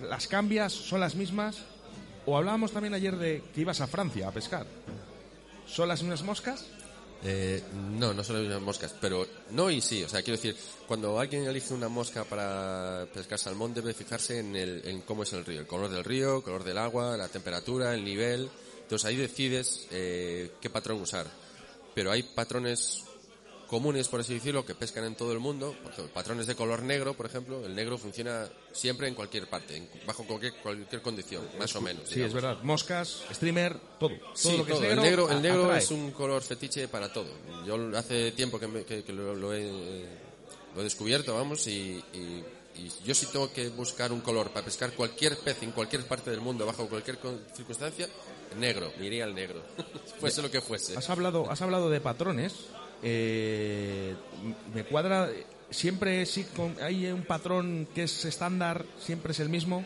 ¿Las 0.00 0.26
cambias? 0.26 0.72
¿Son 0.72 1.00
las 1.00 1.14
mismas? 1.14 1.58
O 2.26 2.36
hablábamos 2.36 2.72
también 2.72 2.94
ayer 2.94 3.16
de 3.16 3.42
que 3.54 3.60
ibas 3.60 3.80
a 3.80 3.86
Francia 3.86 4.28
a 4.28 4.32
pescar. 4.32 4.66
¿Son 5.66 5.88
las 5.88 6.02
mismas 6.02 6.22
moscas? 6.22 6.66
Eh, 7.24 7.62
no, 7.98 8.12
no 8.12 8.24
son 8.24 8.48
las 8.48 8.60
moscas, 8.60 8.94
pero 9.00 9.26
no 9.50 9.70
y 9.70 9.80
sí. 9.80 10.02
O 10.02 10.08
sea, 10.08 10.22
quiero 10.22 10.36
decir, 10.36 10.56
cuando 10.86 11.18
alguien 11.18 11.44
elige 11.44 11.72
una 11.72 11.88
mosca 11.88 12.24
para 12.24 13.06
pescar 13.14 13.38
salmón, 13.38 13.74
debe 13.74 13.94
fijarse 13.94 14.40
en, 14.40 14.56
el, 14.56 14.82
en 14.84 15.02
cómo 15.02 15.22
es 15.22 15.32
el 15.32 15.44
río, 15.44 15.60
el 15.60 15.66
color 15.66 15.88
del 15.88 16.04
río, 16.04 16.38
el 16.38 16.42
color 16.42 16.64
del 16.64 16.78
agua, 16.78 17.16
la 17.16 17.28
temperatura, 17.28 17.94
el 17.94 18.04
nivel. 18.04 18.50
Entonces 18.82 19.06
ahí 19.06 19.16
decides 19.16 19.86
eh, 19.90 20.52
qué 20.60 20.68
patrón 20.68 21.00
usar. 21.00 21.26
Pero 21.94 22.10
hay 22.10 22.22
patrones 22.22 23.04
comunes, 23.72 24.06
por 24.08 24.20
así 24.20 24.34
decirlo, 24.34 24.66
que 24.66 24.74
pescan 24.74 25.04
en 25.04 25.14
todo 25.14 25.32
el 25.32 25.38
mundo. 25.38 25.74
Por 25.82 25.92
ejemplo, 25.92 26.12
patrones 26.12 26.46
de 26.46 26.54
color 26.54 26.82
negro, 26.82 27.14
por 27.14 27.24
ejemplo. 27.24 27.64
El 27.64 27.74
negro 27.74 27.96
funciona 27.96 28.46
siempre 28.70 29.08
en 29.08 29.14
cualquier 29.14 29.48
parte, 29.48 29.76
en- 29.78 29.88
bajo 30.06 30.24
cualquier, 30.26 30.52
cualquier 30.62 31.00
condición, 31.00 31.42
más 31.58 31.74
o 31.74 31.80
menos. 31.80 32.02
Sí, 32.06 32.20
es 32.20 32.34
verdad. 32.34 32.58
Moscas, 32.62 33.22
streamer, 33.32 33.78
todo. 33.98 34.10
Todo 34.18 34.30
Sí, 34.34 34.56
lo 34.58 34.66
que 34.66 34.72
todo. 34.74 34.84
es 34.84 34.90
el 34.90 34.96
negro. 34.96 35.02
negro, 35.02 35.30
el 35.30 35.40
negro 35.42 35.74
es 35.74 35.90
un 35.90 36.10
color 36.10 36.42
fetiche 36.42 36.86
para 36.86 37.10
todo. 37.10 37.30
Yo 37.66 37.76
hace 37.96 38.32
tiempo 38.32 38.60
que, 38.60 38.66
me- 38.68 38.84
que- 38.84 39.02
que 39.04 39.12
lo, 39.14 39.34
lo 39.34 39.54
he, 39.54 39.62
eh, 39.64 40.06
lo 40.74 40.82
he 40.82 40.84
descubierto, 40.84 41.34
vamos, 41.34 41.66
y, 41.66 42.04
y- 42.12 42.44
y 42.76 42.90
yo 43.06 43.14
si 43.14 43.24
tengo 43.26 43.50
que 43.52 43.70
buscar 43.70 44.12
un 44.12 44.20
color 44.20 44.50
para 44.50 44.64
pescar 44.66 44.92
cualquier 44.92 45.38
pez 45.38 45.62
en 45.62 45.72
cualquier 45.72 46.06
parte 46.06 46.30
del 46.30 46.40
mundo, 46.42 46.66
bajo 46.66 46.86
cualquier 46.88 47.18
circunstancia, 47.56 48.06
negro, 48.58 48.92
me 48.98 49.06
iría 49.06 49.24
al 49.24 49.34
negro, 49.34 49.62
fuese 50.20 50.42
lo 50.42 50.50
que 50.50 50.60
fuese. 50.60 50.94
Has 50.96 51.08
hablado, 51.08 51.50
has 51.50 51.62
hablado 51.62 51.88
de 51.88 52.00
patrones. 52.02 52.52
Eh, 53.02 54.14
me 54.74 54.84
cuadra. 54.84 55.30
Siempre 55.70 56.24
sí 56.26 56.44
con- 56.54 56.76
hay 56.82 57.06
un 57.06 57.24
patrón 57.24 57.88
que 57.94 58.02
es 58.04 58.24
estándar, 58.24 58.84
siempre 59.00 59.32
es 59.32 59.40
el 59.40 59.48
mismo. 59.48 59.84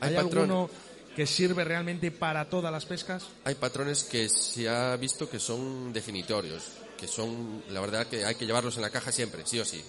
¿Hay, 0.00 0.10
Hay 0.10 0.16
patrón- 0.16 0.50
alguno 0.50 0.70
que 1.14 1.26
sirve 1.26 1.62
realmente 1.64 2.10
para 2.10 2.48
todas 2.48 2.72
las 2.72 2.86
pescas? 2.86 3.24
Hay 3.44 3.54
patrones 3.54 4.02
que 4.04 4.28
se 4.28 4.68
ha 4.68 4.96
visto 4.96 5.28
que 5.28 5.38
son 5.38 5.92
definitorios, 5.92 6.64
que 6.98 7.06
son, 7.06 7.62
la 7.70 7.80
verdad 7.80 8.06
que 8.06 8.24
hay 8.24 8.34
que 8.34 8.46
llevarlos 8.46 8.76
en 8.76 8.82
la 8.82 8.90
caja 8.90 9.12
siempre, 9.12 9.42
sí 9.46 9.58
o 9.60 9.64
sí. 9.64 9.82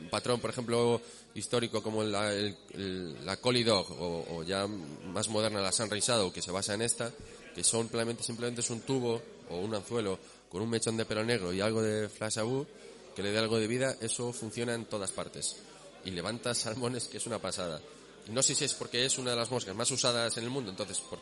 Un 0.00 0.08
patrón, 0.08 0.40
por 0.40 0.50
ejemplo, 0.50 1.00
histórico 1.34 1.82
como 1.82 2.04
la, 2.04 2.32
el- 2.32 2.56
el- 2.74 3.26
la 3.26 3.36
Collie 3.38 3.64
Dog 3.64 3.90
o, 4.00 4.24
o 4.36 4.42
ya 4.44 4.66
más 4.68 5.28
moderna 5.28 5.60
la 5.60 5.72
Sunrise 5.72 6.06
Shadow, 6.12 6.32
que 6.32 6.40
se 6.40 6.52
basa 6.52 6.74
en 6.74 6.82
esta, 6.82 7.10
que 7.54 7.64
son 7.64 7.82
simplemente, 7.82 8.22
simplemente 8.22 8.60
es 8.60 8.70
un 8.70 8.80
tubo 8.82 9.20
o 9.50 9.56
un 9.58 9.74
anzuelo 9.74 10.18
con 10.48 10.62
un 10.62 10.70
mechón 10.70 10.96
de 10.96 11.04
pelo 11.04 11.24
negro 11.24 11.52
y 11.52 11.60
algo 11.60 11.82
de 11.82 12.08
flash 12.08 12.38
abú 12.38 12.66
que 13.14 13.22
le 13.22 13.30
dé 13.32 13.38
algo 13.38 13.58
de 13.58 13.66
vida, 13.66 13.96
eso 14.00 14.32
funciona 14.32 14.74
en 14.74 14.84
todas 14.84 15.10
partes. 15.12 15.56
Y 16.04 16.10
levanta 16.12 16.54
salmones 16.54 17.06
que 17.08 17.16
es 17.16 17.26
una 17.26 17.38
pasada. 17.38 17.80
No 18.28 18.42
sé 18.42 18.54
si 18.54 18.64
es 18.64 18.74
porque 18.74 19.04
es 19.04 19.18
una 19.18 19.30
de 19.30 19.36
las 19.36 19.50
moscas 19.50 19.74
más 19.74 19.90
usadas 19.90 20.36
en 20.36 20.44
el 20.44 20.50
mundo, 20.50 20.70
entonces 20.70 21.00
por, 21.00 21.18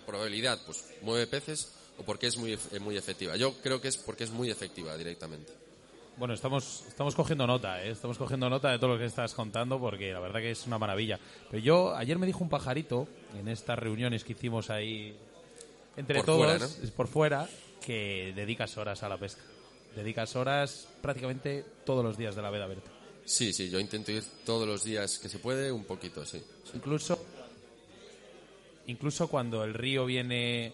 probabilidad 0.00 0.58
pues 0.64 0.84
mueve 1.02 1.26
peces 1.26 1.72
o 1.98 2.02
porque 2.04 2.26
es 2.28 2.36
muy, 2.36 2.52
ef- 2.54 2.78
muy 2.80 2.96
efectiva. 2.96 3.36
Yo 3.36 3.54
creo 3.62 3.80
que 3.80 3.88
es 3.88 3.96
porque 3.96 4.24
es 4.24 4.30
muy 4.30 4.50
efectiva 4.50 4.96
directamente. 4.96 5.52
Bueno, 6.16 6.34
estamos, 6.34 6.84
estamos 6.86 7.14
cogiendo 7.14 7.46
nota, 7.46 7.82
¿eh? 7.82 7.90
estamos 7.90 8.18
cogiendo 8.18 8.50
nota 8.50 8.70
de 8.70 8.78
todo 8.78 8.92
lo 8.92 8.98
que 8.98 9.06
estás 9.06 9.32
contando 9.32 9.80
porque 9.80 10.12
la 10.12 10.20
verdad 10.20 10.40
que 10.40 10.50
es 10.50 10.66
una 10.66 10.78
maravilla. 10.78 11.18
Pero 11.50 11.62
yo, 11.62 11.96
ayer 11.96 12.18
me 12.18 12.26
dijo 12.26 12.40
un 12.44 12.50
pajarito 12.50 13.08
en 13.38 13.48
estas 13.48 13.78
reuniones 13.78 14.22
que 14.22 14.32
hicimos 14.32 14.68
ahí 14.68 15.16
entre 15.96 16.16
Por 16.18 16.26
todos, 16.26 16.58
fuera, 16.58 16.92
por 16.94 17.08
fuera, 17.08 17.48
que 17.84 18.32
dedicas 18.34 18.76
horas 18.76 19.02
a 19.02 19.08
la 19.08 19.18
pesca. 19.18 19.42
Dedicas 19.94 20.36
horas 20.36 20.88
prácticamente 21.02 21.64
todos 21.84 22.04
los 22.04 22.16
días 22.16 22.36
de 22.36 22.42
la 22.42 22.50
veda 22.50 22.66
verde. 22.66 22.82
Sí, 23.24 23.52
sí, 23.52 23.70
yo 23.70 23.78
intento 23.78 24.12
ir 24.12 24.24
todos 24.44 24.66
los 24.66 24.84
días 24.84 25.18
que 25.18 25.28
se 25.28 25.38
puede, 25.38 25.70
un 25.70 25.84
poquito, 25.84 26.24
sí. 26.24 26.38
sí. 26.64 26.72
Incluso, 26.74 27.18
incluso 28.86 29.28
cuando 29.28 29.64
el 29.64 29.74
río 29.74 30.06
viene 30.06 30.72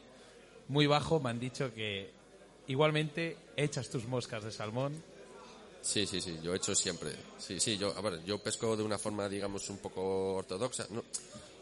muy 0.68 0.86
bajo, 0.86 1.20
me 1.20 1.30
han 1.30 1.40
dicho 1.40 1.72
que 1.74 2.10
igualmente 2.66 3.36
echas 3.56 3.88
tus 3.88 4.06
moscas 4.06 4.44
de 4.44 4.50
salmón. 4.52 5.02
Sí, 5.82 6.06
sí, 6.06 6.20
sí, 6.20 6.38
yo 6.42 6.52
he 6.52 6.56
hecho 6.56 6.74
siempre. 6.74 7.12
Sí, 7.38 7.60
sí, 7.60 7.78
yo, 7.78 7.96
a 7.96 8.00
ver, 8.00 8.24
yo 8.24 8.42
pesco 8.42 8.76
de 8.76 8.82
una 8.82 8.98
forma, 8.98 9.28
digamos, 9.28 9.68
un 9.70 9.78
poco 9.78 10.34
ortodoxa. 10.34 10.86
No, 10.90 11.04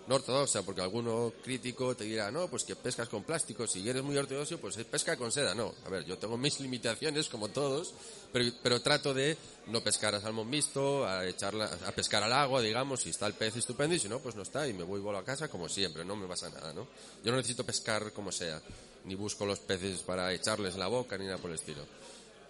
no 0.07 0.17
ortodoxa, 0.17 0.63
porque 0.63 0.83
alguno 0.83 1.33
crítico 1.43 1.97
te 1.97 2.05
dirá, 2.05 2.31
no, 2.31 2.49
pues 2.49 2.65
que 2.65 2.77
pescas 2.77 3.09
con 3.09 3.23
plástico. 3.25 3.67
Si 3.67 3.89
eres 3.89 4.03
muy 4.03 4.17
ortodoxo, 4.17 4.59
pues 4.59 4.77
pesca 4.85 5.17
con 5.17 5.33
seda. 5.33 5.55
No, 5.55 5.75
a 5.87 5.89
ver, 5.89 6.05
yo 6.05 6.19
tengo 6.19 6.37
mis 6.37 6.61
limitaciones, 6.61 7.29
como 7.29 7.49
todos, 7.49 7.95
pero, 8.33 8.51
pero 8.63 8.83
trato 8.83 9.15
de 9.15 9.37
no 9.69 9.83
pescar 9.83 10.15
a 10.15 10.21
salmón 10.21 10.51
mixto, 10.51 11.07
a, 11.07 11.27
echarla, 11.27 11.71
a 11.87 11.93
pescar 11.93 12.23
al 12.23 12.33
agua, 12.33 12.61
digamos, 12.61 13.01
si 13.01 13.11
está 13.11 13.27
el 13.27 13.35
pez 13.35 13.57
estupendo 13.57 13.95
y 13.95 13.99
si 13.99 14.09
no, 14.09 14.19
pues 14.21 14.35
no 14.35 14.43
está 14.43 14.69
y 14.69 14.75
me 14.75 14.83
voy 14.85 15.01
vuelo 15.01 15.19
a 15.19 15.25
casa 15.25 15.49
como 15.49 15.69
siempre, 15.69 16.05
no 16.05 16.17
me 16.17 16.27
pasa 16.27 16.51
nada, 16.51 16.73
¿no? 16.75 16.87
Yo 17.25 17.31
no 17.31 17.39
necesito 17.39 17.65
pescar 17.65 18.13
como 18.13 18.31
sea, 18.31 18.61
ni 19.07 19.15
busco 19.15 19.47
los 19.47 19.61
peces 19.61 20.01
para 20.01 20.33
echarles 20.35 20.77
la 20.77 20.89
boca, 20.89 21.17
ni 21.17 21.25
nada 21.25 21.39
por 21.39 21.51
el 21.51 21.57
estilo. 21.57 21.83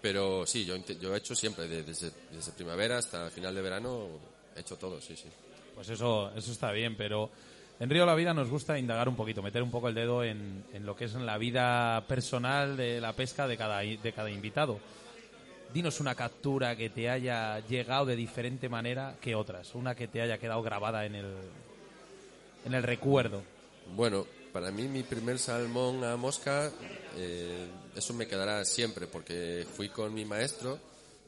Pero 0.03 0.45
sí, 0.47 0.65
yo, 0.65 0.75
he 0.75 1.17
hecho 1.17 1.35
siempre, 1.35 1.67
de- 1.69 1.83
desde, 1.85 2.11
desde 2.33 2.53
primavera 2.53 2.99
hasta 2.99 3.31
final 3.31 3.55
de 3.55 3.63
verano, 3.63 4.09
he 4.57 4.61
hecho 4.61 4.77
todo, 4.77 5.01
sí, 5.01 5.17
sí. 5.17 5.29
Pues 5.75 5.89
eso, 5.89 6.31
eso 6.37 6.53
está 6.53 6.71
bien, 6.73 6.97
pero 6.97 7.31
en 7.81 7.91
Río 7.91 8.07
la 8.07 8.15
Vida 8.15 8.33
nos 8.33 8.49
gusta 8.49 8.79
indagar 8.79 9.09
un 9.09 9.17
poquito, 9.17 9.43
meter 9.43 9.63
un 9.63 9.71
poco 9.71 9.89
el 9.89 9.95
dedo 9.95 10.23
en, 10.23 10.65
en 10.73 10.87
lo 10.87 10.95
que 10.95 11.07
es 11.07 11.15
en 11.15 11.27
la 11.27 11.39
vida 11.39 12.05
personal 12.07 12.77
de 12.77 13.01
la 13.01 13.13
pesca 13.13 13.49
de 13.49 13.57
cada, 13.57 13.81
de 13.81 14.13
cada 14.15 14.31
invitado. 14.31 14.79
Dinos 15.73 15.99
una 15.99 16.15
captura 16.15 16.77
que 16.77 16.91
te 16.91 17.11
haya 17.11 17.59
llegado 17.67 18.07
de 18.07 18.15
diferente 18.15 18.69
manera 18.69 19.17
que 19.21 19.35
otras, 19.35 19.75
una 19.75 19.97
que 19.97 20.07
te 20.07 20.21
haya 20.21 20.39
quedado 20.39 20.63
grabada 20.63 21.05
en 21.05 21.17
el, 21.17 21.35
en 22.65 22.75
el 22.75 22.83
recuerdo. 22.85 23.43
Bueno, 23.97 24.25
para 24.53 24.71
mí 24.71 24.85
mi 24.85 25.03
primer 25.03 25.41
salmón 25.41 26.05
a 26.05 26.17
mosca, 26.17 26.71
eh, 27.17 27.67
eso 27.97 28.15
me 28.15 28.29
quedará 28.29 28.65
siempre, 28.65 29.09
porque 29.09 29.67
fui 29.75 29.89
con 29.89 30.15
mi 30.15 30.25
maestro, 30.25 30.79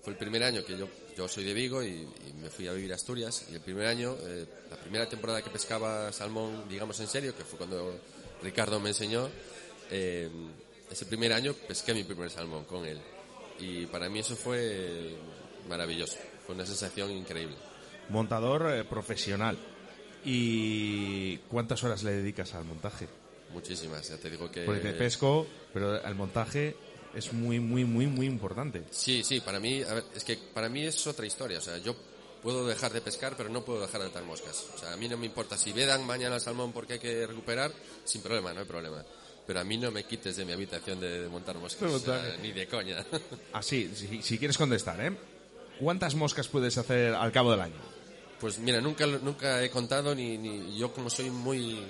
fue 0.06 0.12
el 0.12 0.20
primer 0.20 0.44
año 0.44 0.64
que 0.64 0.78
yo, 0.78 0.86
yo 1.16 1.26
soy 1.26 1.42
de 1.42 1.52
Vigo 1.52 1.82
y, 1.82 1.88
y 1.88 2.32
me 2.40 2.48
fui 2.48 2.68
a 2.68 2.72
vivir 2.72 2.92
a 2.92 2.94
Asturias, 2.94 3.46
y 3.50 3.54
el 3.56 3.60
primer 3.60 3.88
año, 3.88 4.14
eh, 4.20 4.46
la 4.70 4.76
primera 4.76 5.08
temporada 5.08 5.42
que 5.42 5.50
pescaba 5.50 6.12
salmón, 6.12 6.68
digamos 6.68 7.00
en 7.00 7.08
serio, 7.08 7.36
que 7.36 7.42
fue 7.42 7.58
cuando 7.58 7.98
Ricardo 8.40 8.78
me 8.78 8.90
enseñó, 8.90 9.28
eh, 9.90 10.30
ese 10.88 11.06
primer 11.06 11.32
año 11.32 11.54
pesqué 11.54 11.92
mi 11.92 12.04
primer 12.04 12.30
salmón 12.30 12.66
con 12.66 12.86
él. 12.86 13.00
Y 13.58 13.86
para 13.86 14.08
mí 14.08 14.20
eso 14.20 14.36
fue 14.36 15.16
maravilloso, 15.68 16.18
fue 16.46 16.54
una 16.54 16.66
sensación 16.66 17.10
increíble. 17.10 17.56
Montador 18.08 18.70
eh, 18.76 18.84
profesional. 18.84 19.58
¿Y 20.24 21.38
cuántas 21.50 21.82
horas 21.82 22.04
le 22.04 22.12
dedicas 22.12 22.54
al 22.54 22.64
montaje? 22.64 23.08
Muchísimas, 23.52 24.08
ya 24.08 24.18
te 24.18 24.30
digo 24.30 24.52
que... 24.52 24.62
Porque 24.62 24.82
te 24.82 24.92
pesco, 24.92 25.48
pero 25.74 26.00
el 26.00 26.14
montaje 26.14 26.76
es 27.16 27.32
muy, 27.32 27.58
muy, 27.58 27.84
muy, 27.84 28.06
muy 28.06 28.26
importante. 28.26 28.84
Sí, 28.90 29.24
sí, 29.24 29.40
para 29.40 29.58
mí, 29.58 29.82
a 29.82 29.94
ver, 29.94 30.04
es 30.14 30.22
que 30.22 30.36
para 30.36 30.68
mí 30.68 30.84
es 30.84 31.06
otra 31.06 31.24
historia. 31.26 31.58
O 31.58 31.62
sea, 31.62 31.78
yo 31.78 31.96
puedo 32.42 32.66
dejar 32.66 32.92
de 32.92 33.00
pescar, 33.00 33.34
pero 33.36 33.48
no 33.48 33.64
puedo 33.64 33.80
dejar 33.80 34.02
de 34.02 34.08
atar 34.08 34.22
moscas. 34.24 34.66
O 34.74 34.78
sea, 34.78 34.92
a 34.92 34.96
mí 34.96 35.08
no 35.08 35.16
me 35.16 35.26
importa. 35.26 35.56
Si 35.56 35.72
vedan 35.72 36.04
mañana 36.04 36.34
el 36.36 36.40
salmón 36.40 36.72
porque 36.72 36.94
hay 36.94 36.98
que 36.98 37.26
recuperar, 37.26 37.72
sin 38.04 38.20
problema, 38.20 38.52
no 38.52 38.60
hay 38.60 38.66
problema. 38.66 39.02
Pero 39.46 39.60
a 39.60 39.64
mí 39.64 39.78
no 39.78 39.90
me 39.90 40.04
quites 40.04 40.36
de 40.36 40.44
mi 40.44 40.52
habitación 40.52 41.00
de, 41.00 41.22
de 41.22 41.28
montar 41.28 41.56
moscas. 41.56 41.90
o 41.90 41.98
sea, 41.98 42.36
ni 42.42 42.52
de 42.52 42.68
coña. 42.68 43.04
Así, 43.54 43.90
si, 43.94 44.20
si 44.20 44.38
quieres 44.38 44.58
contestar, 44.58 45.00
¿eh? 45.00 45.16
¿Cuántas 45.80 46.14
moscas 46.14 46.48
puedes 46.48 46.76
hacer 46.76 47.14
al 47.14 47.32
cabo 47.32 47.50
del 47.50 47.60
año? 47.60 47.96
Pues 48.40 48.58
mira, 48.58 48.80
nunca, 48.80 49.06
nunca 49.06 49.62
he 49.62 49.70
contado, 49.70 50.14
ni, 50.14 50.36
ni 50.36 50.78
yo 50.78 50.92
como 50.92 51.08
soy 51.08 51.30
muy 51.30 51.80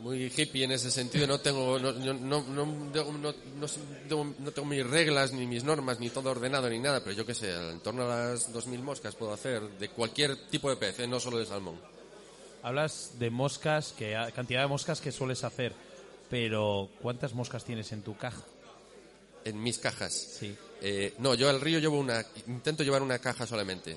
muy 0.00 0.32
hippie 0.36 0.64
en 0.64 0.72
ese 0.72 0.90
sentido, 0.90 1.26
no 1.26 1.38
tengo 1.40 1.78
no, 1.78 1.92
no, 1.92 2.12
no, 2.14 2.42
no- 2.42 2.66
no- 2.66 3.34
no- 4.08 4.34
no 4.38 4.50
tengo 4.52 4.64
mis 4.68 4.86
reglas, 4.86 5.32
ni 5.32 5.46
mis 5.46 5.62
normas, 5.64 6.00
ni 6.00 6.10
todo 6.10 6.30
ordenado, 6.30 6.68
ni 6.68 6.78
nada, 6.78 7.02
pero 7.04 7.14
yo 7.16 7.24
qué 7.26 7.34
sé, 7.34 7.50
en 7.54 7.80
torno 7.80 8.04
a 8.10 8.16
las 8.32 8.52
2.000 8.52 8.80
moscas 8.82 9.14
puedo 9.14 9.32
hacer 9.32 9.62
de 9.78 9.88
cualquier 9.90 10.36
tipo 10.48 10.68
de 10.70 10.76
pez, 10.76 10.98
¿eh? 11.00 11.06
no 11.06 11.20
solo 11.20 11.38
de 11.38 11.46
salmón. 11.46 11.78
Hablas 12.62 13.12
de 13.18 13.30
moscas, 13.30 13.94
que 13.96 14.14
cantidad 14.34 14.60
de 14.62 14.66
moscas 14.68 15.00
que 15.00 15.12
sueles 15.12 15.44
hacer, 15.44 15.72
pero 16.28 16.88
¿cuántas 17.00 17.32
moscas 17.34 17.64
tienes 17.64 17.90
en 17.92 18.02
tu 18.02 18.16
caja? 18.16 18.42
En 19.44 19.62
mis 19.62 19.78
cajas. 19.78 20.12
Sí. 20.38 20.54
Eh, 20.82 21.14
no, 21.18 21.34
yo 21.34 21.48
al 21.48 21.60
río 21.60 21.78
llevo 21.78 21.98
una, 21.98 22.24
intento 22.46 22.82
llevar 22.82 23.02
una 23.02 23.18
caja 23.18 23.46
solamente. 23.46 23.96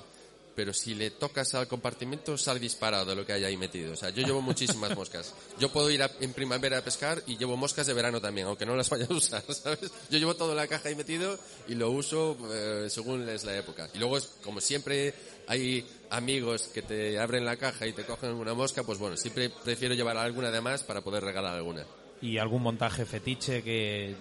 Pero 0.56 0.72
si 0.72 0.94
le 0.94 1.10
tocas 1.10 1.52
al 1.54 1.66
compartimento, 1.66 2.38
sale 2.38 2.60
disparado 2.60 3.06
de 3.06 3.16
lo 3.16 3.26
que 3.26 3.32
hay 3.32 3.42
ahí 3.44 3.56
metido. 3.56 3.92
O 3.92 3.96
sea, 3.96 4.10
yo 4.10 4.24
llevo 4.24 4.40
muchísimas 4.40 4.94
moscas. 4.96 5.34
Yo 5.58 5.68
puedo 5.72 5.90
ir 5.90 6.02
a- 6.02 6.10
en 6.20 6.32
primavera 6.32 6.78
a 6.78 6.82
pescar 6.82 7.22
y 7.26 7.36
llevo 7.36 7.56
moscas 7.56 7.86
de 7.88 7.92
verano 7.92 8.20
también, 8.20 8.46
aunque 8.46 8.64
no 8.64 8.76
las 8.76 8.88
vaya 8.88 9.06
a 9.10 9.12
usar, 9.12 9.42
¿sabes? 9.52 9.90
Yo 10.10 10.18
llevo 10.18 10.34
todo 10.36 10.50
en 10.52 10.56
la 10.58 10.68
caja 10.68 10.88
ahí 10.88 10.94
metido 10.94 11.36
y 11.66 11.74
lo 11.74 11.90
uso 11.90 12.36
eh, 12.52 12.86
según 12.88 13.28
es 13.28 13.42
la 13.44 13.56
época. 13.56 13.88
Y 13.94 13.98
luego, 13.98 14.18
como 14.44 14.60
siempre 14.60 15.12
hay 15.48 15.84
amigos 16.10 16.68
que 16.72 16.82
te 16.82 17.18
abren 17.18 17.44
la 17.44 17.56
caja 17.56 17.86
y 17.88 17.92
te 17.92 18.04
cogen 18.04 18.30
una 18.30 18.54
mosca, 18.54 18.84
pues 18.84 18.98
bueno, 18.98 19.16
siempre 19.16 19.50
prefiero 19.50 19.94
llevar 19.94 20.16
alguna 20.16 20.50
de 20.52 20.60
más 20.60 20.84
para 20.84 21.00
poder 21.00 21.24
regalar 21.24 21.54
alguna. 21.56 21.84
¿Y 22.22 22.38
algún 22.38 22.62
montaje 22.62 23.04
fetiche 23.04 23.62
que 23.64 24.14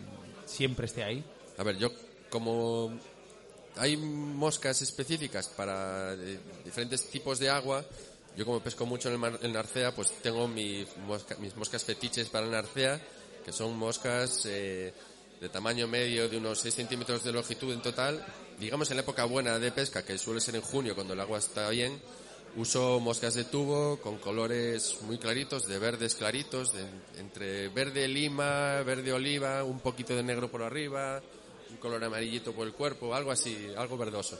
siempre 0.45 0.87
esté 0.87 1.03
ahí? 1.03 1.23
A 1.57 1.63
ver, 1.63 1.77
yo 1.77 1.91
como 2.31 2.99
hay 3.77 3.97
moscas 3.97 4.81
específicas 4.81 5.47
para 5.49 6.13
eh, 6.13 6.39
diferentes 6.65 7.07
tipos 7.09 7.39
de 7.39 7.49
agua. 7.49 7.83
Yo 8.35 8.45
como 8.45 8.59
pesco 8.61 8.85
mucho 8.85 9.09
en 9.09 9.13
el 9.13 9.19
mar- 9.19 9.39
en 9.41 9.53
Narcea, 9.53 9.93
pues 9.93 10.11
tengo 10.21 10.47
mi 10.47 10.85
mosca- 11.07 11.35
mis 11.39 11.55
moscas 11.55 11.83
fetiches 11.83 12.29
para 12.29 12.45
el 12.45 12.51
Narcea, 12.51 12.99
que 13.45 13.51
son 13.51 13.77
moscas 13.77 14.45
eh, 14.45 14.93
de 15.39 15.49
tamaño 15.49 15.87
medio 15.87 16.29
de 16.29 16.37
unos 16.37 16.59
6 16.59 16.73
centímetros 16.73 17.23
de 17.23 17.31
longitud 17.31 17.71
en 17.73 17.81
total. 17.81 18.25
Digamos 18.59 18.89
en 18.91 18.97
la 18.97 19.03
época 19.03 19.25
buena 19.25 19.59
de 19.59 19.71
pesca, 19.71 20.03
que 20.03 20.17
suele 20.17 20.39
ser 20.41 20.55
en 20.55 20.61
junio 20.61 20.95
cuando 20.95 21.13
el 21.13 21.19
agua 21.19 21.37
está 21.39 21.69
bien, 21.69 21.99
uso 22.55 22.99
moscas 22.99 23.33
de 23.33 23.43
tubo 23.45 23.97
con 23.99 24.17
colores 24.17 24.97
muy 25.01 25.17
claritos, 25.17 25.67
de 25.67 25.79
verdes 25.79 26.15
claritos, 26.15 26.71
de- 26.73 26.85
entre 27.19 27.67
verde 27.69 28.07
lima, 28.07 28.81
verde 28.83 29.11
oliva, 29.13 29.63
un 29.63 29.79
poquito 29.79 30.15
de 30.15 30.23
negro 30.23 30.49
por 30.49 30.61
arriba, 30.63 31.21
un 31.73 31.77
color 31.79 32.03
amarillito 32.03 32.53
por 32.53 32.67
el 32.67 32.73
cuerpo, 32.73 33.13
algo 33.13 33.31
así, 33.31 33.67
algo 33.77 33.97
verdoso. 33.97 34.39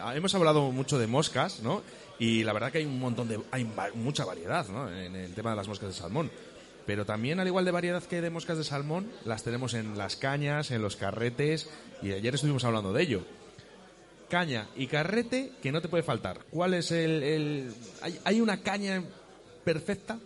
Ah, 0.00 0.14
hemos 0.14 0.34
hablado 0.34 0.70
mucho 0.70 0.98
de 0.98 1.06
moscas, 1.06 1.60
¿no? 1.60 1.82
Y 2.18 2.44
la 2.44 2.52
verdad 2.52 2.70
que 2.70 2.78
hay 2.78 2.84
un 2.84 3.00
montón 3.00 3.28
de... 3.28 3.40
hay 3.50 3.64
mucha 3.94 4.24
variedad, 4.24 4.68
¿no? 4.68 4.88
En 4.90 5.16
el 5.16 5.34
tema 5.34 5.50
de 5.50 5.56
las 5.56 5.66
moscas 5.68 5.88
de 5.88 5.94
salmón. 5.94 6.30
Pero 6.86 7.04
también, 7.06 7.40
al 7.40 7.46
igual 7.46 7.64
de 7.64 7.70
variedad 7.70 8.02
que 8.04 8.20
de 8.20 8.30
moscas 8.30 8.58
de 8.58 8.64
salmón, 8.64 9.10
las 9.24 9.42
tenemos 9.42 9.72
en 9.74 9.96
las 9.96 10.16
cañas, 10.16 10.70
en 10.70 10.82
los 10.82 10.96
carretes, 10.96 11.68
y 12.02 12.12
ayer 12.12 12.34
estuvimos 12.34 12.64
hablando 12.64 12.92
de 12.92 13.02
ello. 13.02 13.24
Caña 14.28 14.68
y 14.76 14.86
carrete 14.86 15.52
que 15.62 15.72
no 15.72 15.80
te 15.80 15.88
puede 15.88 16.02
faltar. 16.02 16.40
¿Cuál 16.50 16.74
es 16.74 16.90
el...? 16.90 17.22
el- 17.22 17.74
¿Hay, 18.02 18.18
hay 18.24 18.40
una 18.40 18.60
caña 18.62 19.02
perfecta? 19.64 20.18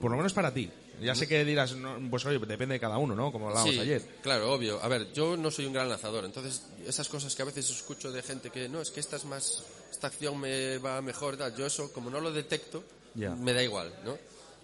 Por 0.00 0.10
lo 0.10 0.16
menos 0.16 0.32
para 0.32 0.52
ti. 0.52 0.70
Ya 1.00 1.14
sé 1.14 1.28
que 1.28 1.44
dirás, 1.44 1.74
no, 1.76 1.98
pues 2.10 2.24
oye, 2.24 2.38
depende 2.38 2.74
de 2.74 2.80
cada 2.80 2.96
uno, 2.98 3.14
¿no? 3.14 3.30
Como 3.30 3.48
hablábamos 3.48 3.74
Sí, 3.74 3.80
ayer. 3.80 4.02
Claro, 4.22 4.52
obvio. 4.52 4.82
A 4.82 4.88
ver, 4.88 5.12
yo 5.12 5.36
no 5.36 5.50
soy 5.50 5.66
un 5.66 5.72
gran 5.74 5.88
lanzador, 5.88 6.24
entonces 6.24 6.62
esas 6.86 7.08
cosas 7.08 7.34
que 7.34 7.42
a 7.42 7.44
veces 7.44 7.68
escucho 7.70 8.10
de 8.10 8.22
gente 8.22 8.50
que 8.50 8.68
no, 8.68 8.80
es 8.80 8.90
que 8.90 9.00
esta 9.00 9.16
es 9.16 9.24
más, 9.26 9.62
esta 9.90 10.06
acción 10.06 10.38
me 10.40 10.78
va 10.78 11.02
mejor, 11.02 11.36
tal. 11.36 11.54
yo 11.54 11.66
eso, 11.66 11.92
como 11.92 12.08
no 12.10 12.20
lo 12.20 12.32
detecto, 12.32 12.82
Ya. 13.14 13.30
me 13.34 13.52
da 13.52 13.62
igual, 13.62 13.92
¿no? 14.04 14.16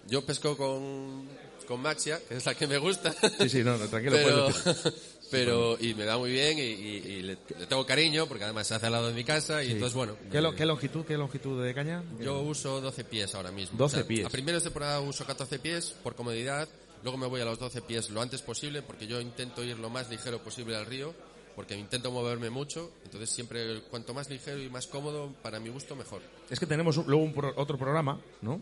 Yo 0.07 0.25
pesco 0.25 0.57
con, 0.57 1.27
con 1.67 1.81
Maxia, 1.81 2.19
que 2.27 2.35
es 2.37 2.45
la 2.45 2.55
que 2.55 2.67
me 2.67 2.77
gusta. 2.77 3.13
Sí, 3.39 3.47
sí, 3.49 3.63
no, 3.63 3.77
no, 3.77 3.87
tranquilo, 3.87 4.15
pero, 4.23 4.49
puedes 4.49 4.83
decir. 4.83 4.93
Pero 5.33 5.77
y 5.79 5.93
me 5.95 6.05
da 6.05 6.17
muy 6.17 6.31
bien 6.31 6.57
y, 6.57 6.61
y- 6.61 6.97
y 6.97 7.21
le, 7.23 7.37
le 7.59 7.65
tengo 7.67 7.85
cariño 7.85 8.25
porque 8.27 8.43
además 8.45 8.67
se 8.67 8.75
hace 8.75 8.85
al 8.85 8.91
lado 8.93 9.07
de 9.07 9.13
mi 9.13 9.23
casa 9.23 9.63
y 9.63 9.71
entonces 9.71 9.95
bueno 9.95 10.15
¿Qué, 10.31 10.41
lo- 10.41 10.51
eh, 10.51 10.55
qué 10.55 10.65
longitud, 10.65 11.05
qué 11.05 11.17
longitud 11.17 11.63
de 11.63 11.73
caña? 11.73 12.03
yo 12.19 12.39
uso 12.41 12.79
12 12.81 13.03
pies 13.03 13.33
ahora 13.35 13.51
mismo 13.51 13.77
12 13.77 14.03
pies. 14.05 14.25
a 14.25 14.29
primeros 14.29 14.63
de 14.63 14.69
temporada 14.69 14.99
uso 15.01 15.25
14 15.25 15.59
pies 15.59 15.95
por 16.03 16.15
comodidad 16.15 16.67
luego 17.03 17.17
me 17.17 17.27
voy 17.27 17.41
a 17.41 17.45
los 17.45 17.59
12 17.59 17.81
pies 17.81 18.09
lo 18.09 18.21
antes 18.21 18.41
posible 18.41 18.81
porque 18.81 19.07
yo 19.07 19.19
intento 19.19 19.63
ir 19.63 19.77
lo 19.79 19.89
más 19.89 20.09
ligero 20.09 20.39
posible 20.39 20.75
al 20.75 20.85
río 20.85 21.13
porque 21.55 21.75
intento 21.77 22.11
moverme 22.11 22.49
mucho 22.49 22.91
entonces 23.03 23.29
siempre 23.29 23.81
cuanto 23.89 24.13
más 24.13 24.29
ligero 24.29 24.59
y 24.61 24.69
más 24.69 24.87
cómodo 24.87 25.33
para 25.43 25.59
mi 25.59 25.69
gusto 25.69 25.95
mejor 25.95 26.21
Es 26.49 26.59
que 26.59 26.65
tenemos 26.65 26.97
un- 26.97 27.05
luego 27.07 27.23
un 27.23 27.33
pro- 27.33 27.53
otro 27.57 27.77
programa, 27.77 28.19
¿no? 28.41 28.59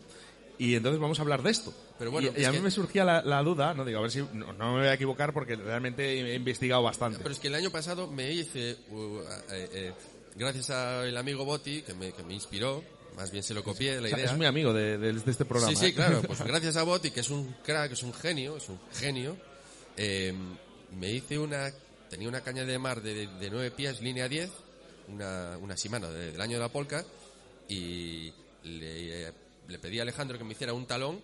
Y 0.64 0.76
entonces 0.76 1.00
vamos 1.00 1.18
a 1.18 1.22
hablar 1.22 1.42
de 1.42 1.50
esto. 1.50 1.74
Pero 1.98 2.10
bueno, 2.12 2.30
y, 2.36 2.40
y 2.40 2.44
a 2.44 2.50
mí 2.52 2.58
que- 2.58 2.62
me 2.62 2.70
surgía 2.70 3.04
la, 3.04 3.20
la 3.22 3.42
duda, 3.42 3.74
no 3.74 3.84
digo, 3.84 3.98
a 3.98 4.02
ver 4.02 4.10
si 4.12 4.20
no, 4.32 4.52
no 4.52 4.72
me 4.74 4.78
voy 4.80 4.86
a 4.88 4.94
equivocar 4.94 5.32
porque 5.32 5.56
realmente 5.56 6.20
he 6.32 6.34
investigado 6.36 6.82
bastante. 6.82 7.18
Pero 7.18 7.32
es 7.32 7.40
que 7.40 7.48
el 7.48 7.54
año 7.56 7.70
pasado 7.70 8.06
me 8.08 8.30
hice, 8.30 8.76
uh, 8.90 9.18
eh, 9.50 9.68
eh, 9.72 9.92
gracias 10.36 10.70
al 10.70 11.16
amigo 11.16 11.44
Boti, 11.44 11.82
que 11.82 11.94
me, 11.94 12.12
que 12.12 12.22
me 12.22 12.34
inspiró, 12.34 12.84
más 13.16 13.30
bien 13.32 13.42
se 13.42 13.54
lo 13.54 13.64
copié 13.64 14.00
la 14.00 14.06
O 14.06 14.08
sea, 14.08 14.18
idea. 14.18 14.30
es 14.30 14.36
muy 14.36 14.46
amigo 14.46 14.72
de, 14.72 14.98
de- 14.98 15.12
de 15.12 15.30
este 15.30 15.44
programa. 15.44 15.72
Sí, 15.74 15.76
sí, 15.80 15.86
¿eh? 15.86 15.94
claro. 15.94 16.22
Pues 16.22 16.40
gracias 16.44 16.76
a 16.76 16.84
Boti, 16.84 17.10
que 17.10 17.20
es 17.20 17.30
un 17.30 17.54
crack, 17.64 17.90
es 17.92 18.02
un 18.04 18.14
genio, 18.14 18.56
es 18.56 18.68
un 18.68 18.78
genio, 18.94 19.36
eh, 19.96 20.32
me 20.96 21.10
hice 21.10 21.38
una, 21.38 21.72
tenía 22.08 22.28
una 22.28 22.40
caña 22.42 22.64
de 22.64 22.78
mar 22.78 23.02
de, 23.02 23.26
de 23.26 23.50
9 23.50 23.72
pies, 23.72 24.00
línea 24.00 24.28
10, 24.28 24.48
una, 25.08 25.58
una 25.60 25.74
de- 25.74 26.30
del 26.32 26.40
año 26.40 26.58
de 26.58 26.60
la 26.62 26.68
polca, 26.68 27.04
y 27.68 28.32
le, 28.62 29.32
le 29.68 29.78
pedí 29.78 29.98
a 29.98 30.02
Alejandro 30.02 30.38
que 30.38 30.44
me 30.44 30.52
hiciera 30.52 30.72
un 30.72 30.86
talón 30.86 31.20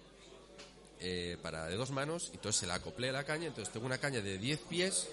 eh, 1.01 1.37
para 1.43 1.67
de 1.67 1.77
dos 1.77 1.91
manos, 1.91 2.31
y 2.33 2.37
entonces 2.37 2.61
se 2.61 2.67
la 2.67 2.75
acoplé 2.75 3.11
a 3.11 3.13
la 3.13 3.25
caña, 3.25 3.47
entonces 3.47 3.73
tengo 3.73 3.87
una 3.87 3.99
caña 3.99 4.21
de 4.21 4.39
10 4.39 4.59
pies, 4.69 5.09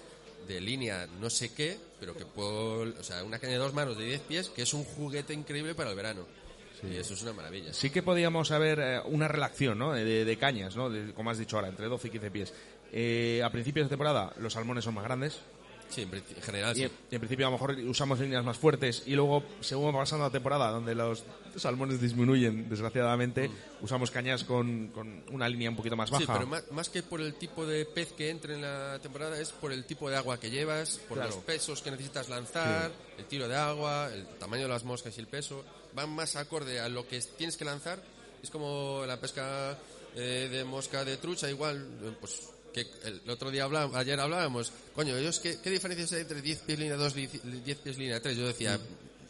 de 0.48 0.60
línea 0.60 1.06
no 1.20 1.30
sé 1.30 1.52
qué, 1.54 1.76
pero 2.00 2.16
que 2.16 2.24
puedo, 2.24 2.80
o 2.98 3.02
sea, 3.02 3.22
una 3.24 3.38
caña 3.38 3.52
de 3.54 3.58
dos 3.58 3.74
manos 3.74 3.96
de 3.96 4.04
10 4.04 4.20
pies, 4.22 4.48
que 4.48 4.62
es 4.62 4.74
un 4.74 4.84
juguete 4.84 5.32
increíble 5.34 5.74
para 5.74 5.90
el 5.90 5.96
verano. 5.96 6.26
Y 6.82 6.94
eso 6.96 7.14
es 7.14 7.22
una 7.22 7.32
maravilla. 7.32 7.72
Sí 7.72 7.88
que 7.88 8.02
podíamos 8.02 8.48
saber 8.48 8.78
eh, 8.80 9.00
una 9.06 9.28
relación, 9.28 9.78
¿no? 9.78 9.94
De, 9.94 10.24
de 10.26 10.36
cañas, 10.36 10.76
¿no? 10.76 10.90
De- 10.90 11.14
como 11.14 11.30
has 11.30 11.38
dicho 11.38 11.56
ahora, 11.56 11.68
entre 11.68 11.86
12 11.86 12.08
y 12.08 12.10
15 12.10 12.30
pies. 12.30 12.52
Eh, 12.92 13.40
a 13.42 13.50
principios 13.50 13.86
de 13.86 13.90
temporada 13.90 14.32
los 14.38 14.52
salmones 14.52 14.84
son 14.84 14.92
más 14.94 15.04
grandes. 15.04 15.38
Sí, 15.88 16.02
en, 16.02 16.10
general 16.42 16.76
Y 16.76 16.80
sí. 16.82 16.90
en, 17.10 17.20
principio 17.20 17.46
a 17.46 17.50
lo 17.50 17.58
mejor 17.58 17.72
usamos 17.88 18.18
líneas 18.18 18.44
más 18.44 18.58
fuertes 18.58 19.04
y 19.06 19.14
luego, 19.14 19.42
según 19.60 19.94
va 19.94 20.00
pasando 20.00 20.24
la 20.24 20.30
temporada, 20.30 20.70
donde 20.70 20.94
los 20.94 21.24
salmones 21.56 22.00
disminuyen, 22.00 22.68
desgraciadamente, 22.68 23.50
usamos 23.80 24.10
cañas 24.10 24.44
con, 24.44 24.88
con 24.88 25.22
una 25.30 25.48
línea 25.48 25.70
un 25.70 25.76
poquito 25.76 25.96
más 25.96 26.10
baja. 26.10 26.24
Sí, 26.24 26.30
pero 26.32 26.46
más, 26.46 26.64
más 26.72 26.88
que 26.88 27.02
por 27.02 27.20
el 27.20 27.34
tipo 27.34 27.66
de 27.66 27.84
pez 27.84 28.12
que 28.12 28.30
entre 28.30 28.54
en 28.54 28.62
la 28.62 28.98
temporada 29.00 29.38
es 29.40 29.52
por 29.52 29.72
el 29.72 29.84
tipo 29.84 30.10
de 30.10 30.16
agua 30.16 30.38
que 30.40 30.50
llevas, 30.50 30.98
por 31.08 31.18
Claro. 31.18 31.34
los 31.34 31.44
pesos 31.44 31.80
que 31.82 31.90
necesitas 31.90 32.28
lanzar, 32.28 32.90
el 33.16 33.24
tiro 33.24 33.48
de 33.48 33.56
agua, 33.56 34.10
el 34.12 34.26
tamaño 34.38 34.64
de 34.64 34.68
las 34.68 34.84
moscas 34.84 35.16
y 35.16 35.20
el 35.20 35.28
peso. 35.28 35.64
Van 35.94 36.10
más 36.10 36.36
acorde 36.36 36.80
a 36.80 36.88
lo 36.88 37.06
que 37.08 37.20
tienes 37.38 37.56
que 37.56 37.64
lanzar. 37.64 38.02
Es 38.42 38.50
como 38.50 39.04
la 39.06 39.18
pesca 39.18 39.78
eh, 40.14 40.48
de 40.50 40.64
mosca 40.64 41.04
de 41.04 41.16
trucha, 41.16 41.48
igual, 41.48 41.86
pues 42.20 42.50
que 42.84 43.08
el 43.08 43.30
otro 43.30 43.50
día 43.50 43.64
hablábamos, 43.64 43.96
ayer 43.96 44.18
hablábamos, 44.20 44.72
coño, 44.94 45.16
ellos, 45.16 45.38
¿qué, 45.40 45.58
qué 45.62 45.70
diferencias 45.70 46.12
hay 46.12 46.20
entre 46.22 46.42
10 46.42 46.58
pies 46.60 46.78
línea 46.78 46.96
2 46.96 47.16
y 47.16 47.26
10 47.26 47.78
pies 47.78 47.96
línea 47.98 48.20
3? 48.20 48.36
Yo 48.36 48.46
decía, 48.46 48.78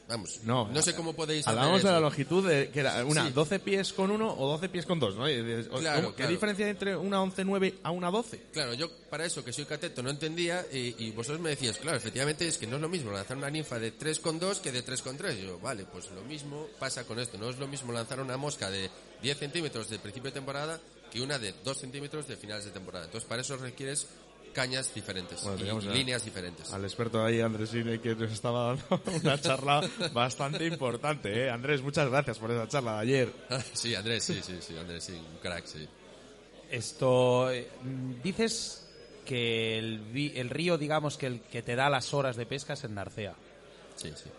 vamos, 0.08 0.38
No, 0.44 0.68
no, 0.68 0.82
sé 0.82 0.94
cómo 0.94 1.14
podéis 1.14 1.46
Hablábamos 1.48 1.82
de 1.82 1.90
la 1.90 1.98
longitud 2.00 2.48
de 2.48 2.70
que 2.70 2.78
era 2.80 3.04
una 3.04 3.26
Sí. 3.26 3.32
12 3.32 3.58
pies 3.58 3.92
con 3.92 4.10
uno 4.12 4.32
o 4.38 4.48
12 4.52 4.68
pies 4.68 4.86
con 4.86 5.00
dos, 5.00 5.16
¿no? 5.16 5.24
O- 5.24 5.78
Claro, 5.80 5.96
¿cómo- 6.02 6.10
¿Qué 6.10 6.16
claro. 6.18 6.30
diferencia 6.30 6.64
hay 6.66 6.70
entre 6.70 6.96
una 6.96 7.20
11-9 7.22 7.74
a 7.82 7.90
una 7.90 8.10
12? 8.10 8.40
Claro, 8.52 8.74
yo 8.74 8.88
para 9.10 9.24
eso 9.24 9.44
que 9.44 9.52
soy 9.52 9.64
cateto 9.64 10.02
no 10.04 10.10
entendía 10.10 10.64
y, 10.72 10.94
y 11.06 11.10
vosotros 11.10 11.40
me 11.40 11.50
decías, 11.50 11.76
claro, 11.78 11.96
efectivamente 11.98 12.46
es 12.46 12.56
que 12.56 12.66
no 12.68 12.76
es 12.76 12.82
lo 12.82 12.88
mismo 12.88 13.10
lanzar 13.10 13.36
una 13.36 13.50
ninfa 13.50 13.78
de 13.80 13.92
3,2 13.98 14.60
que 14.60 14.70
de 14.70 14.84
3,3. 14.84 15.40
Yo, 15.42 15.58
vale, 15.58 15.84
pues 15.86 16.08
lo 16.12 16.22
mismo 16.22 16.68
pasa 16.78 17.04
con 17.04 17.18
esto. 17.18 17.36
No 17.38 17.50
es 17.50 17.58
lo 17.58 17.66
mismo 17.66 17.92
lanzar 17.92 18.20
una 18.20 18.36
mosca 18.36 18.70
de 18.70 18.88
10 19.22 19.38
centímetros 19.38 19.88
de 19.90 19.98
principio 19.98 20.30
de 20.30 20.34
temporada 20.34 20.78
que 21.10 21.20
una 21.20 21.38
de 21.38 21.54
2 21.64 21.76
centímetros 21.78 22.26
de 22.28 22.36
finales 22.36 22.64
de 22.64 22.70
temporada. 22.70 23.04
Entonces 23.06 23.28
para 23.28 23.42
eso 23.42 23.56
requieres 23.56 24.06
cañas 24.52 24.94
diferentes 24.94 25.42
Bueno, 25.42 25.80
y 25.82 25.88
líneas 25.88 26.24
diferentes. 26.24 26.72
Al 26.72 26.82
experto 26.84 27.22
ahí, 27.22 27.40
Andrés 27.42 27.74
Ine, 27.74 28.00
que 28.00 28.14
nos 28.14 28.32
estaba 28.32 28.68
dando 28.74 29.02
una 29.22 29.38
charla 29.40 29.86
bastante 30.12 30.64
importante, 30.66 31.44
¿eh? 31.44 31.50
Andrés, 31.50 31.82
muchas 31.82 32.08
gracias 32.08 32.38
por 32.38 32.50
esa 32.50 32.66
charla 32.66 32.94
de 32.94 33.00
ayer. 33.00 33.32
sí, 33.74 33.94
Andrés, 33.94 34.24
sí, 34.24 34.40
sí, 34.42 34.56
sí, 34.60 34.76
Andrés, 34.78 35.04
sí, 35.04 35.12
un 35.12 35.38
crack, 35.42 35.66
sí. 35.66 35.86
Esto. 36.70 37.50
eh, 37.50 37.68
Dices 38.22 38.88
que 39.24 39.78
el 39.78 40.48
río, 40.50 40.78
digamos, 40.78 41.16
que 41.18 41.26
el 41.26 41.40
que 41.42 41.60
te 41.62 41.76
da 41.76 41.90
las 41.90 42.14
horas 42.14 42.36
de 42.36 42.46
pesca 42.46 42.72
es 42.74 42.84
el 42.84 42.94
Narcea. 42.94 43.34
Sí, 43.96 44.10
sí. 44.14 44.30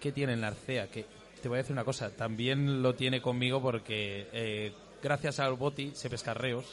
¿Qué 0.00 0.12
tiene 0.12 0.34
el 0.34 0.40
Narcea? 0.40 0.88
Que 0.88 1.04
te 1.42 1.48
voy 1.48 1.56
a 1.56 1.62
decir 1.62 1.72
una 1.72 1.84
cosa, 1.84 2.10
también 2.10 2.82
lo 2.82 2.94
tiene 2.94 3.20
conmigo 3.22 3.60
porque 3.62 4.28
eh, 4.32 4.72
gracias 5.02 5.38
al 5.40 5.54
Boti 5.54 5.92
se 5.94 6.10
pesca 6.10 6.34
reos. 6.34 6.64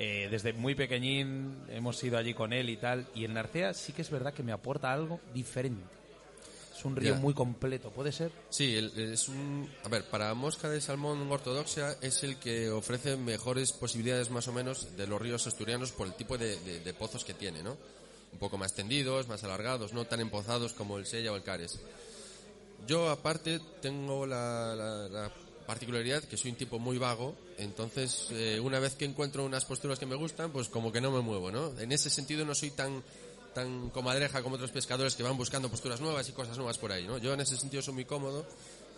Eh, 0.00 0.28
desde 0.30 0.52
muy 0.52 0.74
pequeñín 0.74 1.56
hemos 1.70 2.02
ido 2.04 2.18
allí 2.18 2.32
con 2.34 2.52
él 2.52 2.70
y 2.70 2.76
tal. 2.76 3.06
Y 3.14 3.24
el 3.24 3.34
Narcea 3.34 3.74
sí 3.74 3.92
que 3.92 4.02
es 4.02 4.10
verdad 4.10 4.32
que 4.32 4.42
me 4.42 4.52
aporta 4.52 4.92
algo 4.92 5.20
diferente. 5.34 5.84
Es 6.76 6.84
un 6.84 6.94
río 6.94 7.14
Ya. 7.14 7.20
muy 7.20 7.34
completo, 7.34 7.90
¿puede 7.90 8.12
ser? 8.12 8.30
Sí, 8.50 8.76
el- 8.76 8.96
es 9.12 9.28
un... 9.28 9.68
A 9.84 9.88
ver, 9.88 10.04
para 10.04 10.32
mosca 10.34 10.68
de 10.68 10.80
salmón 10.80 11.28
ortodoxa 11.32 11.96
es 12.00 12.22
el 12.22 12.36
que 12.36 12.70
ofrece 12.70 13.16
mejores 13.16 13.72
posibilidades 13.72 14.30
más 14.30 14.46
o 14.46 14.52
menos 14.52 14.96
de 14.96 15.08
los 15.08 15.20
ríos 15.20 15.44
asturianos 15.48 15.90
por 15.90 16.06
el 16.06 16.14
tipo 16.14 16.38
de, 16.38 16.56
de- 16.60 16.78
de 16.78 16.94
pozos 16.94 17.24
que 17.24 17.34
tiene, 17.34 17.64
¿no? 17.64 17.76
Un 18.32 18.38
poco 18.38 18.56
más 18.58 18.74
tendidos, 18.74 19.26
más 19.26 19.42
alargados, 19.42 19.92
no 19.92 20.04
tan 20.04 20.20
empozados 20.20 20.72
como 20.72 20.98
el 20.98 21.06
Sella 21.06 21.32
o 21.32 21.36
el 21.36 21.42
Cares. 21.42 21.80
Yo, 22.86 23.10
aparte, 23.10 23.58
tengo 23.82 24.24
la, 24.24 24.76
la- 24.76 25.08
la 25.08 25.32
particularidad 25.68 26.24
que 26.24 26.36
soy 26.38 26.50
un 26.52 26.56
tipo 26.56 26.78
muy 26.78 26.96
vago, 26.96 27.36
entonces, 27.58 28.28
eh, 28.30 28.58
una 28.58 28.80
vez 28.80 28.94
que 28.94 29.04
encuentro 29.04 29.44
unas 29.44 29.66
posturas 29.66 29.98
que 29.98 30.06
me 30.06 30.16
gustan, 30.16 30.50
pues 30.50 30.68
como 30.68 30.90
que 30.90 31.00
no 31.00 31.10
me 31.12 31.20
muevo, 31.20 31.52
¿no? 31.52 31.78
En 31.78 31.92
ese 31.92 32.08
sentido 32.10 32.44
no 32.44 32.54
soy 32.54 32.70
tan 32.70 33.02
tan 33.54 33.90
comadreja 33.90 34.42
como 34.42 34.54
otros 34.54 34.70
pescadores 34.70 35.14
que 35.16 35.22
van 35.22 35.36
buscando 35.36 35.68
posturas 35.68 36.00
nuevas 36.00 36.28
y 36.28 36.32
cosas 36.32 36.56
nuevas 36.56 36.78
por 36.78 36.92
ahí, 36.92 37.06
¿no? 37.06 37.18
Yo 37.18 37.34
en 37.34 37.40
ese 37.40 37.56
sentido 37.56 37.82
soy 37.82 37.94
muy 37.94 38.04
cómodo 38.04 38.46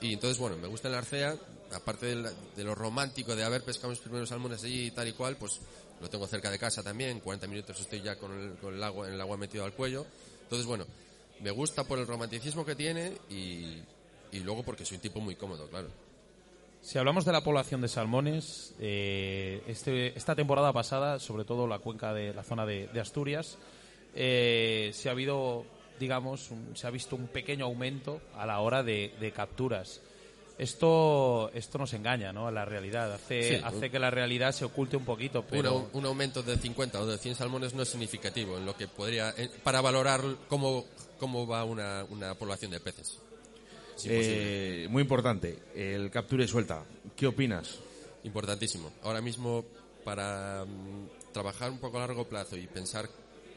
y 0.01 0.13
entonces, 0.13 0.39
bueno, 0.39 0.57
me 0.59 0.69
gusta 0.69 0.89
el 0.89 0.95
arcea, 0.95 1.37
aparte 1.73 2.07
de, 2.07 2.17
la- 2.17 2.33
de 2.57 2.65
lo 2.65 2.75
romántico 2.75 3.35
de 3.35 3.43
haber 3.45 3.63
pescado 3.65 3.89
mis 3.91 3.99
primeros 3.99 4.29
salmones 4.29 4.63
allí 4.63 4.87
y 4.87 4.91
tal 4.93 5.09
y 5.09 5.13
cual, 5.13 5.37
pues 5.37 5.59
lo 6.01 6.09
tengo 6.11 6.27
cerca 6.27 6.51
de 6.51 6.59
casa 6.59 6.83
también, 6.83 7.21
40 7.21 7.47
minutos 7.47 7.81
estoy 7.81 8.01
ya 8.03 8.17
con 8.17 8.33
el, 8.39 8.55
con 8.59 8.75
el 8.75 8.83
agua, 8.83 9.09
en 9.09 9.15
el 9.15 9.21
agua 9.21 9.37
metido 9.37 9.65
al 9.65 9.73
cuello. 9.73 10.07
Entonces, 10.45 10.67
bueno, 10.67 10.85
me 11.41 11.51
gusta 11.51 11.83
por 11.85 11.99
el 11.99 12.07
romanticismo 12.07 12.65
que 12.65 12.75
tiene 12.77 13.13
y, 13.31 13.79
y 14.33 14.41
luego 14.41 14.63
porque 14.63 14.85
soy 14.85 14.97
un 14.97 15.03
tipo 15.03 15.21
muy 15.21 15.35
cómodo, 15.37 15.67
claro. 15.69 15.89
Si 16.83 16.99
hablamos 16.99 17.25
de 17.25 17.33
la 17.33 17.43
población 17.45 17.81
de 17.83 17.89
salmones, 17.89 18.75
eh, 18.81 19.63
este- 19.67 20.17
esta 20.17 20.35
temporada 20.35 20.73
pasada, 20.73 21.19
sobre 21.19 21.45
todo 21.45 21.67
la 21.67 21.79
cuenca 21.79 22.15
de 22.15 22.33
la 22.33 22.43
zona 22.43 22.65
de, 22.65 22.89
de 22.89 23.01
Asturias, 23.01 23.59
eh, 24.15 24.91
se 24.95 25.09
ha 25.09 25.13
habido 25.13 25.65
digamos, 26.01 26.51
un- 26.51 26.75
se 26.75 26.87
ha 26.87 26.91
visto 26.91 27.15
un 27.15 27.27
pequeño 27.29 27.67
aumento 27.67 28.23
a 28.35 28.47
la 28.47 28.61
hora 28.61 28.83
de, 28.83 29.13
de 29.21 29.33
capturas. 29.33 30.01
Esto, 30.57 31.51
esto 31.53 31.77
nos 31.77 31.93
engaña, 31.93 32.33
¿no? 32.33 32.47
A 32.49 32.51
la 32.51 32.65
realidad. 32.65 33.13
Hace, 33.13 33.59
Sí. 33.59 33.63
hace 33.63 33.91
que 33.91 33.99
la 33.99 34.11
realidad 34.11 34.53
se 34.53 34.65
oculte 34.65 34.97
un 34.97 35.05
poquito, 35.05 35.45
pero... 35.49 35.91
un 35.93 36.07
aumento 36.07 36.43
de 36.43 36.57
50 36.57 37.01
o 37.03 37.07
de 37.07 37.19
100 37.19 37.35
salmones 37.35 37.75
no 37.75 37.83
es 37.83 37.91
significativo 37.91 38.57
en 38.57 38.65
lo 38.65 38.75
que 38.75 38.89
podría 38.89 39.35
eh, 39.37 39.51
para 39.63 39.83
valorar 39.83 40.23
cómo, 40.49 40.87
cómo 41.19 41.47
va 41.47 41.65
una, 41.65 42.07
una 42.09 42.35
población 42.35 42.71
de 42.71 42.81
peces. 42.81 43.19
Es 44.01 44.07
imposible. 44.07 44.85
Eh, 44.85 44.89
muy 44.89 45.03
importante, 45.03 45.59
el 45.75 46.11
captura 46.11 46.45
y 46.45 46.49
suelta. 46.49 46.85
¿Qué 47.17 47.27
opinas? 47.27 47.79
Importantísimo. 48.25 48.93
Ahora 49.03 49.21
mismo, 49.21 49.65
para 50.05 50.65
mm, 50.65 51.33
trabajar 51.33 51.71
un 51.71 51.79
poco 51.79 51.99
a 51.99 52.01
largo 52.01 52.29
plazo 52.29 52.57
y 52.57 52.67
pensar 52.67 53.09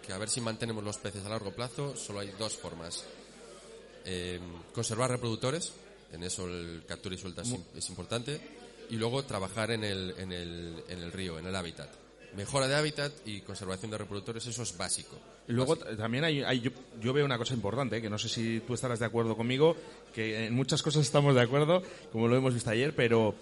que 0.05 0.13
a 0.13 0.17
ver 0.17 0.29
si 0.29 0.41
mantenemos 0.41 0.83
los 0.83 0.97
peces 0.97 1.25
a 1.25 1.29
largo 1.29 1.51
plazo, 1.51 1.95
solo 1.95 2.19
hay 2.19 2.31
dos 2.37 2.55
formas. 2.55 3.05
Eh, 4.05 4.39
conservar 4.73 5.11
reproductores, 5.11 5.73
en 6.11 6.23
eso 6.23 6.45
el 6.45 6.83
captura 6.85 7.15
y 7.15 7.17
suelta 7.17 7.41
es, 7.41 7.55
es 7.75 7.89
importante, 7.89 8.39
y 8.89 8.95
luego 8.95 9.23
trabajar 9.23 9.71
en 9.71 9.83
el, 9.83 10.13
en, 10.17 10.31
el, 10.31 10.83
en 10.89 10.99
el 10.99 11.11
río, 11.11 11.39
en 11.39 11.47
el 11.47 11.55
hábitat. 11.55 12.02
Mejora 12.35 12.67
de 12.67 12.75
hábitat 12.75 13.11
y 13.25 13.41
conservación 13.41 13.91
de 13.91 13.97
reproductores, 13.99 14.45
eso 14.47 14.63
es 14.63 14.75
básico. 14.75 15.15
Luego 15.47 15.75
también 15.77 16.23
hay, 16.23 16.41
hay- 16.41 16.61
yo, 16.61 16.71
yo 16.99 17.13
veo 17.13 17.25
una 17.25 17.37
cosa 17.37 17.53
importante, 17.53 18.01
que 18.01 18.09
no 18.09 18.17
sé 18.17 18.27
si 18.27 18.59
tú 18.61 18.73
estarás 18.73 18.99
de 18.99 19.05
acuerdo 19.05 19.37
conmigo, 19.37 19.75
que 20.15 20.47
en 20.47 20.55
muchas 20.55 20.81
cosas 20.81 21.03
estamos 21.03 21.35
de 21.35 21.41
acuerdo, 21.41 21.83
como 22.11 22.27
lo 22.27 22.35
hemos 22.35 22.53
visto 22.55 22.71
ayer, 22.71 22.95
pero 22.95 23.35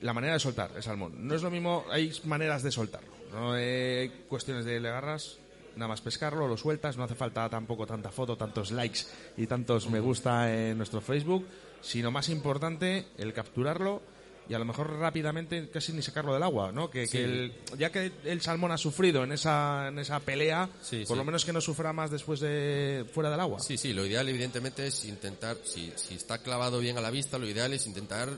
la 0.00 0.14
manera 0.14 0.32
de 0.34 0.40
soltar 0.40 0.70
el 0.74 0.82
salmón. 0.82 1.26
No 1.26 1.34
es 1.34 1.42
lo 1.42 1.50
mismo, 1.50 1.84
hay 1.90 2.12
maneras 2.24 2.62
de 2.62 2.70
soltarlo. 2.72 3.12
No 3.30 3.52
hay 3.52 4.08
cuestiones 4.28 4.64
de 4.64 4.80
le 4.80 4.88
agarras, 4.88 5.36
nada 5.76 5.88
más 5.88 6.00
pescarlo, 6.00 6.48
lo 6.48 6.56
sueltas, 6.56 6.96
no 6.96 7.04
hace 7.04 7.14
falta 7.16 7.48
tampoco 7.50 7.86
tanta 7.86 8.10
foto, 8.10 8.36
tantos 8.38 8.70
likes 8.70 9.00
y 9.36 9.46
tantos 9.46 9.90
me 9.90 10.00
gusta 10.00 10.50
en 10.54 10.78
nuestro 10.78 11.00
Facebook, 11.02 11.46
sino 11.82 12.10
más 12.10 12.30
importante 12.30 13.06
el 13.18 13.34
capturarlo 13.34 14.00
y 14.48 14.54
a 14.54 14.58
lo 14.58 14.64
mejor 14.66 14.90
rápidamente 14.98 15.70
casi 15.70 15.92
ni 15.92 16.02
sacarlo 16.02 16.34
del 16.34 16.42
agua, 16.42 16.70
¿no? 16.72 16.90
Que, 16.90 17.08
que 17.08 17.24
el- 17.24 17.52
ya 17.78 17.90
que 17.90 18.12
el 18.24 18.40
salmón 18.42 18.72
ha 18.72 18.76
sufrido 18.78 19.24
en 19.24 19.32
esa, 19.32 19.88
en 19.88 19.98
esa 19.98 20.20
pelea, 20.20 20.68
Sí, 20.82 20.98
por 21.06 21.16
sí. 21.16 21.18
lo 21.18 21.24
menos 21.24 21.44
que 21.44 21.52
no 21.52 21.60
sufra 21.60 21.92
más 21.92 22.10
después 22.10 22.40
de 22.40 23.06
fuera 23.14 23.30
del 23.30 23.40
agua. 23.40 23.60
Sí, 23.60 23.78
sí, 23.78 23.92
lo 23.94 24.04
ideal 24.04 24.28
evidentemente 24.28 24.86
es 24.86 25.04
intentar, 25.06 25.56
si, 25.64 25.92
si 25.96 26.14
está 26.14 26.38
clavado 26.38 26.78
bien 26.80 26.98
a 26.98 27.00
la 27.00 27.10
vista, 27.10 27.38
lo 27.38 27.48
ideal 27.48 27.72
es 27.72 27.86
intentar 27.86 28.28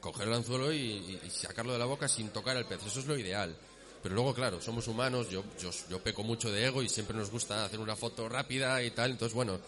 coger 0.00 0.28
el 0.28 0.34
anzuelo 0.34 0.72
y, 0.72 0.76
y- 0.78 1.20
y 1.26 1.30
sacarlo 1.30 1.72
de 1.72 1.78
la 1.78 1.86
boca 1.86 2.08
sin 2.08 2.28
tocar 2.30 2.56
el 2.56 2.66
pez. 2.66 2.80
Eso 2.86 3.00
es 3.00 3.06
lo 3.06 3.16
ideal. 3.18 3.54
Pero 4.02 4.14
luego, 4.14 4.34
claro, 4.34 4.60
somos 4.60 4.86
humanos, 4.88 5.30
yo, 5.30 5.42
yo, 5.60 5.70
yo 5.90 5.98
peco 6.00 6.22
mucho 6.22 6.50
de 6.52 6.66
ego 6.66 6.82
y 6.82 6.88
siempre 6.88 7.16
nos 7.16 7.30
gusta 7.30 7.64
hacer 7.64 7.80
una 7.80 7.96
foto 7.96 8.28
rápida 8.28 8.82
y 8.82 8.90
tal. 8.90 9.12
Entonces, 9.12 9.34
bueno, 9.34 9.58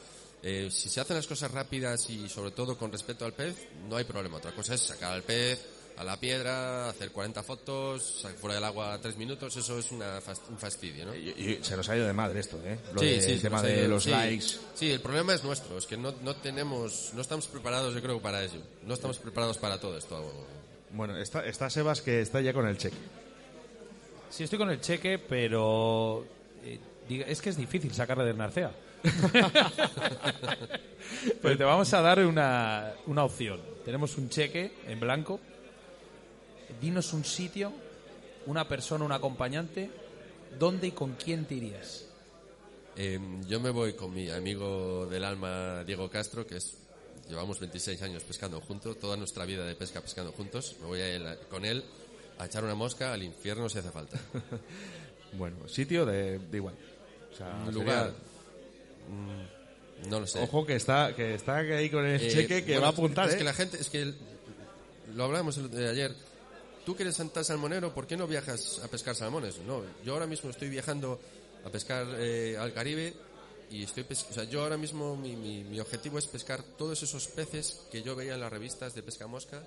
eh, 0.42 0.68
si 0.70 0.88
se 0.88 1.00
hacen 1.00 1.16
las 1.16 1.26
cosas 1.26 1.50
rápidas 1.50 2.08
y 2.10 2.28
sobre 2.28 2.50
todo 2.52 2.76
con 2.78 2.92
respeto 2.92 3.24
al 3.24 3.32
pez, 3.32 3.56
no 3.88 3.96
hay 3.96 4.04
problema. 4.04 4.36
Otra 4.38 4.52
cosa 4.52 4.74
es 4.74 4.80
sacar 4.80 5.12
al 5.12 5.22
pez 5.22 5.64
a 5.96 6.04
la 6.04 6.16
piedra, 6.16 6.88
hacer 6.90 7.10
40 7.10 7.42
fotos, 7.42 8.24
fuera 8.40 8.54
del 8.54 8.62
agua 8.62 9.00
3 9.02 9.16
minutos, 9.16 9.56
eso 9.56 9.80
es 9.80 9.90
una 9.90 10.20
fast- 10.20 10.48
un 10.48 10.56
fastidio, 10.56 11.06
¿no? 11.06 11.12
Y, 11.16 11.30
y 11.30 11.58
se 11.60 11.76
nos 11.76 11.88
ha 11.88 11.96
ido 11.96 12.06
de 12.06 12.12
madre 12.12 12.38
esto, 12.38 12.56
¿eh? 12.64 12.78
Lo 12.92 13.00
Sí, 13.00 13.06
de- 13.06 13.20
sí, 13.20 13.32
el 13.32 13.42
tema 13.42 13.60
de 13.62 13.78
ido. 13.80 13.88
los 13.88 14.04
Sí, 14.04 14.10
likes. 14.10 14.46
Sí, 14.76 14.92
el 14.92 15.00
problema 15.00 15.34
es 15.34 15.42
nuestro, 15.42 15.76
es 15.76 15.86
que 15.86 15.96
no, 15.96 16.14
no 16.22 16.36
tenemos, 16.36 17.10
no 17.14 17.20
estamos 17.20 17.48
preparados, 17.48 17.92
yo 17.96 18.00
creo, 18.00 18.22
para 18.22 18.44
ello. 18.44 18.60
No 18.84 18.94
estamos 18.94 19.18
preparados 19.18 19.58
para 19.58 19.80
todo 19.80 19.98
esto. 19.98 20.24
Bueno, 20.92 21.18
está, 21.18 21.44
está 21.44 21.68
Sebas 21.68 22.00
que 22.00 22.20
está 22.20 22.40
ya 22.40 22.52
con 22.52 22.68
el 22.68 22.78
cheque. 22.78 22.96
Sí, 24.30 24.44
estoy 24.44 24.58
con 24.60 24.70
el 24.70 24.80
cheque, 24.80 25.18
pero 25.18 26.24
eh, 26.62 26.78
es 27.26 27.40
que 27.42 27.50
es 27.50 27.56
difícil 27.56 27.92
sacarle 27.92 28.24
del 28.24 28.36
Narcea. 28.36 28.70
pero 31.42 31.56
te 31.56 31.64
vamos 31.64 31.92
a 31.94 32.00
dar 32.00 32.24
una, 32.24 32.92
una 33.06 33.24
opción. 33.24 33.60
Tenemos 33.84 34.16
un 34.18 34.28
cheque 34.28 34.72
en 34.86 35.00
blanco. 35.00 35.40
Dinos 36.80 37.12
un 37.12 37.24
sitio, 37.24 37.72
una 38.46 38.68
persona, 38.68 39.04
un 39.04 39.12
acompañante. 39.12 39.90
¿Dónde 40.58 40.88
y 40.88 40.90
con 40.92 41.14
quién 41.14 41.44
te 41.44 41.54
irías? 41.54 42.06
Eh, 42.96 43.20
yo 43.46 43.60
me 43.60 43.70
voy 43.70 43.92
con 43.92 44.12
mi 44.12 44.28
amigo 44.30 45.06
del 45.06 45.24
alma, 45.24 45.84
Diego 45.84 46.10
Castro, 46.10 46.46
que 46.46 46.56
es, 46.56 46.76
llevamos 47.28 47.60
26 47.60 48.02
años 48.02 48.24
pescando 48.24 48.60
juntos, 48.60 48.98
toda 48.98 49.16
nuestra 49.16 49.44
vida 49.44 49.64
de 49.64 49.74
pesca 49.76 50.00
pescando 50.00 50.32
juntos. 50.32 50.76
Me 50.80 50.86
voy 50.86 51.00
a 51.00 51.14
él- 51.14 51.38
con 51.50 51.64
él 51.64 51.84
a 52.38 52.46
echar 52.46 52.64
una 52.64 52.74
mosca 52.74 53.12
al 53.12 53.22
infierno 53.22 53.68
si 53.68 53.78
hace 53.78 53.90
falta. 53.90 54.18
Bueno, 55.30 55.68
sitio 55.68 56.06
de, 56.06 56.38
de 56.38 56.56
igual. 56.56 56.74
O 57.30 57.36
sea, 57.36 57.48
Un 57.48 57.66
sería- 57.66 57.72
lugar, 57.82 58.12
no 60.08 60.20
lo 60.20 60.26
sé. 60.26 60.40
Ojo 60.40 60.64
que 60.64 60.76
está, 60.76 61.14
que 61.14 61.34
está 61.34 61.56
ahí 61.58 61.90
con 61.90 62.04
el 62.06 62.20
Eh, 62.20 62.30
cheque 62.30 62.64
que 62.64 62.72
bueno, 62.72 62.82
va 62.82 62.86
a 62.88 62.90
apuntar, 62.90 63.28
Es 63.28 63.34
¿eh? 63.34 63.38
que 63.38 63.44
la 63.44 63.52
gente, 63.54 63.78
es 63.80 63.90
que 63.90 64.02
el- 64.02 64.16
lo 65.14 65.24
hablamos 65.24 65.56
el- 65.58 65.70
de 65.70 65.88
ayer. 65.88 66.14
Tú 66.84 66.96
que 66.96 67.02
eres 67.02 67.16
santa 67.16 67.44
salmonero, 67.44 67.92
¿por 67.92 68.06
qué 68.06 68.16
no 68.16 68.26
viajas 68.26 68.80
a 68.82 68.88
pescar 68.88 69.14
salmones? 69.14 69.58
No, 69.66 69.82
yo 70.04 70.12
ahora 70.14 70.26
mismo 70.26 70.48
estoy 70.50 70.68
viajando 70.70 71.20
a 71.64 71.68
pescar 71.70 72.06
eh, 72.18 72.56
al 72.58 72.72
Caribe 72.72 73.12
y 73.70 73.82
estoy 73.82 74.04
pes- 74.04 74.26
o 74.30 74.32
sea, 74.32 74.44
yo 74.44 74.62
ahora 74.62 74.78
mismo 74.78 75.14
mi, 75.16 75.36
mi, 75.36 75.64
mi 75.64 75.80
objetivo 75.80 76.18
es 76.18 76.26
pescar 76.26 76.62
todos 76.78 77.02
esos 77.02 77.26
peces 77.28 77.80
que 77.90 78.02
yo 78.02 78.16
veía 78.16 78.34
en 78.34 78.40
las 78.40 78.50
revistas 78.50 78.94
de 78.94 79.02
pesca 79.02 79.26
mosca, 79.26 79.62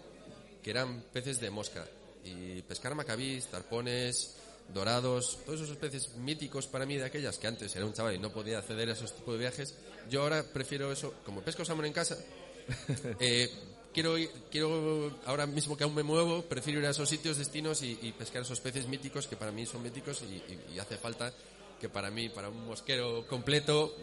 que 0.64 0.70
eran 0.72 1.04
peces 1.14 1.40
de 1.40 1.52
mosca. 1.52 1.86
Y 2.24 2.62
pescar 2.64 2.96
macabís, 2.96 3.46
tarpones, 3.48 4.36
dorados, 4.74 5.40
todos 5.46 5.62
esos 5.62 5.78
peces 5.78 6.16
míticos 6.16 6.68
para 6.68 6.86
mí 6.86 6.98
de 6.98 7.06
aquellas 7.06 7.38
que 7.38 7.48
antes 7.48 7.76
era 7.76 7.86
un 7.86 7.94
chaval 7.94 8.16
y 8.16 8.20
no 8.20 8.32
podía 8.32 8.60
acceder 8.60 8.90
a 8.90 8.94
esos 8.94 9.14
tipos 9.16 9.34
de 9.34 9.40
viajes, 9.40 9.76
yo 10.10 10.22
ahora 10.24 10.44
prefiero 10.54 10.92
eso, 10.92 11.14
como 11.26 11.42
pesco 11.42 11.64
salmón 11.66 11.86
en 11.86 11.94
casa, 11.94 12.18
eh, 13.20 13.50
quiero 13.94 14.18
ir- 14.18 14.30
quiero 14.52 15.20
ahora 15.26 15.46
mismo 15.46 15.76
que 15.78 15.84
aún 15.84 15.96
me 15.96 16.04
muevo 16.04 16.44
prefiero 16.44 16.80
ir 16.80 16.86
a 16.86 16.92
esos 16.92 17.10
sitios 17.10 17.38
destinos 17.38 17.82
y, 17.84 17.98
y 18.02 18.12
pescar 18.14 18.42
esos 18.44 18.60
peces 18.62 18.88
míticos 18.88 19.28
que 19.28 19.36
para 19.36 19.52
mí 19.52 19.66
son 19.66 19.84
míticos 19.84 20.22
y, 20.24 20.36
y- 20.36 20.76
y 20.76 20.80
hace 20.80 20.98
falta 20.98 21.34
que 21.80 21.90
para 21.90 22.10
mí 22.12 22.30
para 22.30 22.50
un 22.50 22.66
mosquero 22.68 23.26
completo 23.28 23.96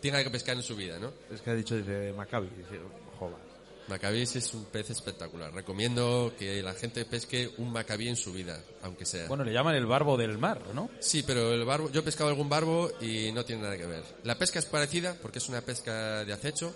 tenga 0.00 0.22
que 0.22 0.30
pescar 0.30 0.56
en 0.56 0.62
su 0.62 0.76
vida 0.76 0.98
no 0.98 1.12
Es 1.32 1.40
que 1.40 1.50
ha 1.50 1.54
dicho, 1.54 1.76
dice, 1.76 2.12
Maccabi. 2.12 2.48
Dice, 2.48 2.78
joder. 3.18 3.51
Macabís 3.88 4.36
es 4.36 4.54
un 4.54 4.64
pez 4.66 4.90
espectacular 4.90 5.52
recomiendo 5.52 6.32
que 6.38 6.62
la 6.62 6.72
gente 6.74 7.04
pesque 7.04 7.50
un 7.58 7.72
macabí 7.72 8.08
en 8.08 8.16
su 8.16 8.32
vida 8.32 8.60
aunque 8.82 9.04
sea 9.04 9.26
Bueno, 9.28 9.44
le 9.44 9.52
llaman 9.52 9.74
el 9.74 9.86
barbo 9.86 10.16
del 10.16 10.38
mar, 10.38 10.60
¿no? 10.74 10.88
Sí, 11.00 11.22
pero 11.26 11.52
el 11.52 11.64
barbo, 11.64 11.90
yo 11.90 12.00
he 12.00 12.02
pescado 12.04 12.30
algún 12.30 12.48
barbo 12.48 12.90
y 13.00 13.32
no 13.32 13.44
tiene 13.44 13.62
nada 13.62 13.76
que 13.76 13.86
ver. 13.86 14.02
La 14.24 14.38
pesca 14.38 14.58
es 14.58 14.66
parecida 14.66 15.16
porque 15.20 15.38
es 15.38 15.48
una 15.48 15.60
pesca 15.62 16.24
de 16.24 16.32
acecho, 16.32 16.72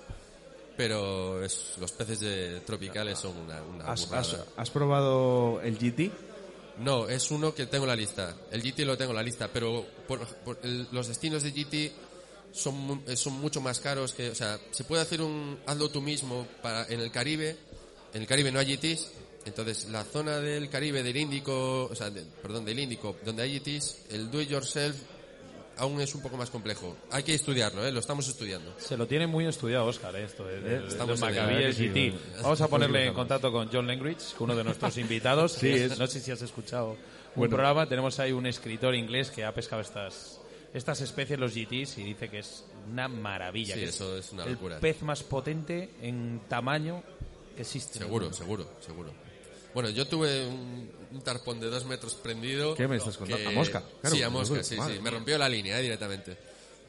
pero 0.76 1.42
es- 1.42 1.74
los 1.80 1.92
peces 1.92 2.20
de- 2.20 2.60
tropicales 2.60 3.18
son 3.18 3.36
una, 3.36 3.62
una 3.62 3.84
¿Has, 3.92 4.10
has- 4.12 4.36
has 4.56 4.70
probado 4.70 5.60
el 5.62 5.78
GT? 5.78 6.10
No, 6.78 7.08
es 7.08 7.30
uno 7.30 7.54
que 7.54 7.64
tengo 7.66 7.84
en 7.84 7.88
la 7.88 7.96
lista. 7.96 8.34
El 8.50 8.62
GT 8.62 8.84
lo 8.84 8.98
tengo 8.98 9.12
en 9.12 9.16
la 9.16 9.22
lista, 9.22 9.48
pero 9.50 9.86
por- 10.06 10.26
por 10.26 10.58
el- 10.62 10.86
los 10.92 11.08
destinos 11.08 11.42
de 11.42 11.52
GT 11.52 11.92
son, 12.56 13.02
eh, 13.06 13.16
son 13.16 13.34
mucho 13.34 13.60
más 13.60 13.78
caros 13.80 14.12
que, 14.12 14.30
o 14.30 14.34
sea, 14.34 14.58
se 14.70 14.84
puede 14.84 15.02
hacer 15.02 15.20
un 15.22 15.58
hazlo 15.66 15.88
tú 15.90 16.00
mismo 16.00 16.46
para 16.62 16.86
en 16.88 17.00
el 17.00 17.10
Caribe. 17.10 17.56
En 18.14 18.22
el 18.22 18.26
Caribe 18.26 18.50
no 18.50 18.58
hay 18.58 18.76
GTs, 18.76 19.10
entonces 19.44 19.88
la 19.90 20.02
zona 20.04 20.38
del 20.40 20.68
Caribe 20.70 21.02
del 21.02 21.16
Índico, 21.16 21.84
o 21.84 21.94
sea, 21.94 22.08
de- 22.10 22.22
perdón, 22.42 22.64
del 22.64 22.78
Índico, 22.78 23.16
donde 23.24 23.42
hay 23.42 23.58
GTs, 23.58 24.06
el 24.10 24.30
do 24.30 24.40
it 24.40 24.48
yourself 24.48 24.96
aún 25.78 26.00
es 26.00 26.14
un 26.14 26.22
poco 26.22 26.38
más 26.38 26.48
complejo. 26.48 26.96
Hay 27.10 27.22
que 27.22 27.34
estudiarlo, 27.34 27.86
¿eh? 27.86 27.92
lo 27.92 28.00
estamos 28.00 28.26
estudiando. 28.28 28.72
Se 28.78 28.96
lo 28.96 29.06
tiene 29.06 29.26
muy 29.26 29.46
estudiado 29.46 29.84
Oscar, 29.84 30.16
¿eh? 30.16 30.24
esto 30.24 30.46
de, 30.46 30.60
de- 30.62 30.78
de 30.80 30.88
Estamos 30.88 31.20
¿eh? 31.20 31.72
GT. 31.76 31.92
bueno. 31.92 32.18
Vamos 32.42 32.60
a 32.62 32.68
ponerle 32.68 33.06
en 33.08 33.12
contacto 33.14 33.52
con 33.52 33.68
John 33.70 33.86
Langridge, 33.86 34.34
uno 34.38 34.56
de 34.56 34.64
nuestros 34.64 34.96
invitados. 34.98 35.52
Sí, 35.52 35.68
es- 35.68 35.98
No 35.98 36.06
sé 36.06 36.20
si 36.20 36.30
has 36.30 36.40
escuchado 36.40 36.92
un 36.92 36.96
Bueno. 37.34 37.50
programa. 37.56 37.86
Tenemos 37.86 38.18
ahí 38.18 38.32
un 38.32 38.46
escritor 38.46 38.94
inglés 38.94 39.30
que 39.30 39.44
ha 39.44 39.52
pescado 39.52 39.82
estas 39.82 40.40
estas 40.76 41.00
especies, 41.00 41.38
los 41.38 41.54
GTs, 41.54 41.98
y 41.98 42.04
dice 42.04 42.28
que 42.28 42.38
es 42.40 42.64
una 42.90 43.08
maravilla. 43.08 43.74
Sí, 43.74 43.80
que 43.80 43.86
eso 43.86 44.16
es 44.16 44.32
una 44.32 44.44
el 44.44 44.52
locura. 44.52 44.78
pez 44.80 45.02
más 45.02 45.22
potente 45.22 45.90
en 46.02 46.40
tamaño 46.48 47.02
que 47.54 47.62
existe. 47.62 47.98
el 47.98 48.04
Seguro, 48.04 48.32
seguro, 48.32 48.68
seguro. 48.80 49.10
Bueno, 49.74 49.90
yo 49.90 50.06
tuve 50.06 50.46
un, 50.46 50.90
un 51.12 51.20
tarpón 51.22 51.60
de 51.60 51.68
dos 51.68 51.84
metros 51.84 52.14
prendido. 52.14 52.74
¿Qué 52.74 52.88
me 52.88 52.96
estás 52.96 53.16
contando? 53.16 53.42
que- 53.44 53.48
¿A 53.54 53.58
mosca? 53.58 53.82
Claro, 54.00 54.16
sí, 54.16 54.22
a 54.22 54.30
mosca, 54.30 54.46
seguro. 54.46 54.62
sí, 54.64 54.76
Madre 54.76 54.96
sí. 54.96 55.00
Me 55.02 55.10
rompió 55.10 55.36
la 55.38 55.48
línea 55.48 55.78
eh, 55.78 55.82
directamente. 55.82 56.36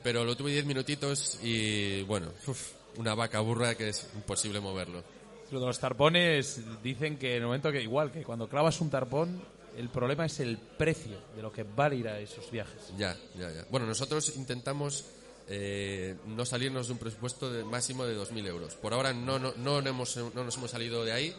Pero 0.04 0.24
lo 0.24 0.38
tuve 0.38 0.52
diez 0.52 0.66
minutitos 0.66 1.40
y, 1.44 2.04
bueno, 2.04 2.28
uf, 2.46 2.72
una 2.98 3.14
vaca 3.16 3.40
burra 3.42 3.76
que 3.76 3.90
es 3.90 4.08
imposible 4.16 4.60
moverlo. 4.62 5.04
Lo 5.52 5.60
de 5.60 5.66
los 5.66 5.80
tarpones 5.80 6.62
dicen 6.84 7.18
que 7.18 7.32
en 7.36 7.42
el 7.42 7.46
momento 7.48 7.72
que 7.72 7.82
igual 7.82 8.12
que 8.12 8.24
cuando 8.24 8.48
clavas 8.48 8.80
un 8.82 8.90
tarpón 8.90 9.42
el 9.78 9.90
problema 9.90 10.26
es 10.26 10.40
el 10.40 10.58
precio 10.58 11.18
de 11.36 11.42
lo 11.42 11.52
que 11.52 11.64
vale 11.64 11.96
ir 11.96 12.08
a 12.08 12.20
esos 12.20 12.50
viajes. 12.52 12.82
Ya, 12.98 13.16
ya, 13.38 13.52
ya. 13.52 13.66
Bueno, 13.70 13.86
nosotros 13.86 14.34
intentamos 14.36 15.06
eh, 15.48 16.16
no 16.26 16.46
salirnos 16.46 16.88
de 16.88 16.94
un 16.94 17.00
presupuesto 17.00 17.52
de 17.52 17.64
máximo 17.64 18.06
de 18.06 18.18
2.000 18.18 18.48
euros. 18.48 18.76
Por 18.76 18.94
ahora 18.94 19.14
no, 19.14 19.40
no, 19.40 19.54
no, 19.56 19.80
hemos, 19.80 20.18
no 20.18 20.44
nos 20.44 20.58
hemos 20.58 20.72
salido 20.72 21.06
de 21.06 21.12
ahí. 21.14 21.36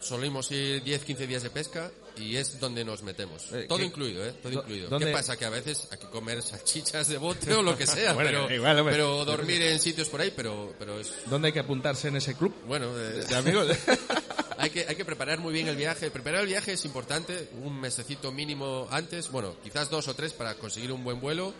solimos 0.00 0.50
ir 0.50 0.82
10, 0.82 1.04
15 1.04 1.26
días 1.26 1.42
de 1.42 1.50
pesca 1.50 1.90
y 2.16 2.36
es 2.36 2.58
donde 2.58 2.84
nos 2.84 3.02
metemos. 3.02 3.52
Eh, 3.52 3.66
Todo 3.68 3.78
¿qué- 3.78 3.84
incluido, 3.84 4.24
¿eh? 4.26 4.32
Todo 4.42 4.52
do- 4.52 4.60
incluido. 4.60 4.88
dónde- 4.88 5.06
¿Qué 5.06 5.12
pasa? 5.12 5.36
Que 5.36 5.44
a 5.44 5.50
veces 5.50 5.88
hay 5.90 5.98
que 5.98 6.06
comer 6.08 6.40
salchichas 6.42 7.08
de 7.08 7.18
bote 7.18 7.52
o 7.54 7.62
lo 7.62 7.76
que 7.76 7.86
sea, 7.86 8.12
Bueno, 8.14 8.30
pero, 8.46 8.54
igual, 8.54 8.78
hombre. 8.78 8.94
pero 8.94 9.24
dormir 9.26 9.60
en 9.62 9.78
sitios 9.78 10.08
por 10.08 10.20
ahí, 10.22 10.32
pero, 10.34 10.74
pero 10.78 10.98
es, 11.00 11.12
¿Dónde 11.26 11.48
hay 11.48 11.52
que 11.52 11.60
apuntarse 11.60 12.08
en 12.08 12.16
ese 12.16 12.34
club? 12.34 12.54
bueno, 12.66 12.86
eh, 12.98 13.24
De 13.28 13.34
amigos. 13.36 13.68
hay 14.60 14.70
que, 14.70 14.84
hay 14.86 14.94
que 14.96 15.04
preparar 15.04 15.38
muy 15.40 15.52
bien 15.52 15.68
el 15.68 15.76
viaje. 15.76 16.10
Preparar 16.10 16.42
el 16.42 16.46
viaje 16.46 16.72
es 16.74 16.84
importante, 16.84 17.48
un 17.62 17.80
mesecito 17.80 18.30
mínimo 18.32 18.86
antes, 18.90 19.30
bueno, 19.30 19.56
quizás 19.62 19.90
dos 19.90 20.06
o 20.08 20.14
tres 20.14 20.32
para 20.32 20.54
conseguir 20.54 20.92
un 20.92 21.02
buen 21.02 21.20
vuelo 21.20 21.52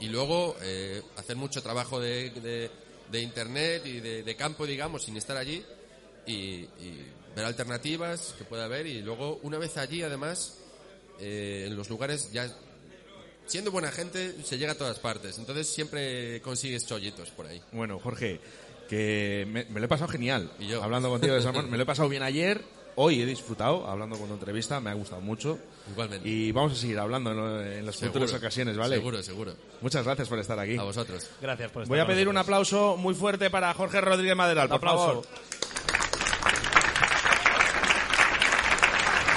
y 0.00 0.06
luego 0.08 0.56
eh, 0.62 1.02
hacer 1.16 1.36
mucho 1.36 1.62
trabajo 1.62 2.00
de, 2.00 2.30
de- 2.30 2.70
de 3.10 3.20
internet 3.20 3.86
y 3.86 4.00
de, 4.00 4.22
de 4.24 4.34
campo, 4.36 4.66
digamos, 4.66 5.04
sin 5.04 5.16
estar 5.16 5.36
allí 5.36 5.64
y, 6.26 6.32
y 6.34 7.06
ver 7.36 7.44
alternativas 7.44 8.34
que 8.36 8.42
pueda 8.44 8.64
haber 8.64 8.86
y 8.86 9.00
luego 9.00 9.38
una 9.44 9.58
vez 9.58 9.76
allí, 9.76 10.02
además, 10.02 10.58
eh, 11.20 11.64
en 11.68 11.76
los 11.76 11.88
lugares 11.88 12.32
ya 12.32 12.52
siendo 13.46 13.70
buena 13.70 13.92
gente 13.92 14.34
se 14.42 14.58
llega 14.58 14.72
a 14.72 14.74
todas 14.76 14.98
partes, 14.98 15.38
entonces 15.38 15.68
siempre 15.68 16.40
consigues 16.42 16.84
chollitos 16.84 17.30
por 17.30 17.46
ahí. 17.46 17.62
Bueno, 17.70 18.00
Jorge, 18.00 18.40
que 18.88 19.46
me, 19.50 19.64
me 19.66 19.80
lo 19.80 19.86
he 19.86 19.88
pasado 19.88 20.08
genial. 20.10 20.50
Y 20.58 20.66
yo. 20.66 20.82
Hablando 20.82 21.08
contigo 21.10 21.34
de 21.34 21.42
salmón, 21.42 21.70
me 21.70 21.76
lo 21.76 21.82
he 21.82 21.86
pasado 21.86 22.08
bien 22.08 22.22
ayer. 22.22 22.62
Hoy 22.98 23.20
he 23.20 23.26
disfrutado 23.26 23.86
hablando 23.86 24.16
con 24.18 24.28
tu 24.28 24.34
entrevista, 24.34 24.80
me 24.80 24.88
ha 24.88 24.94
gustado 24.94 25.20
mucho. 25.20 25.58
Igualmente. 25.90 26.26
Y 26.26 26.50
vamos 26.52 26.72
a 26.72 26.76
seguir 26.76 26.98
hablando 26.98 27.30
en, 27.62 27.84
las 27.84 27.96
Seguro, 27.96 28.20
futuras 28.20 28.32
ocasiones, 28.40 28.74
¿vale? 28.76 28.96
Seguro, 28.96 29.22
seguro. 29.22 29.54
Muchas 29.82 30.02
gracias 30.04 30.28
por 30.28 30.38
estar 30.38 30.58
aquí. 30.58 30.78
A 30.78 30.82
vosotros. 30.82 31.28
Gracias 31.42 31.70
por 31.70 31.82
estar 31.82 31.94
Voy 31.94 32.02
a 32.02 32.06
pedir 32.06 32.26
un 32.26 32.38
aplauso 32.38 32.96
muy 32.96 33.14
fuerte 33.14 33.50
para 33.50 33.74
Jorge 33.74 34.00
Rodríguez 34.00 34.34
Maderal, 34.34 34.68
por 34.68 34.76
aplauso. 34.78 35.06
favor. 35.06 35.26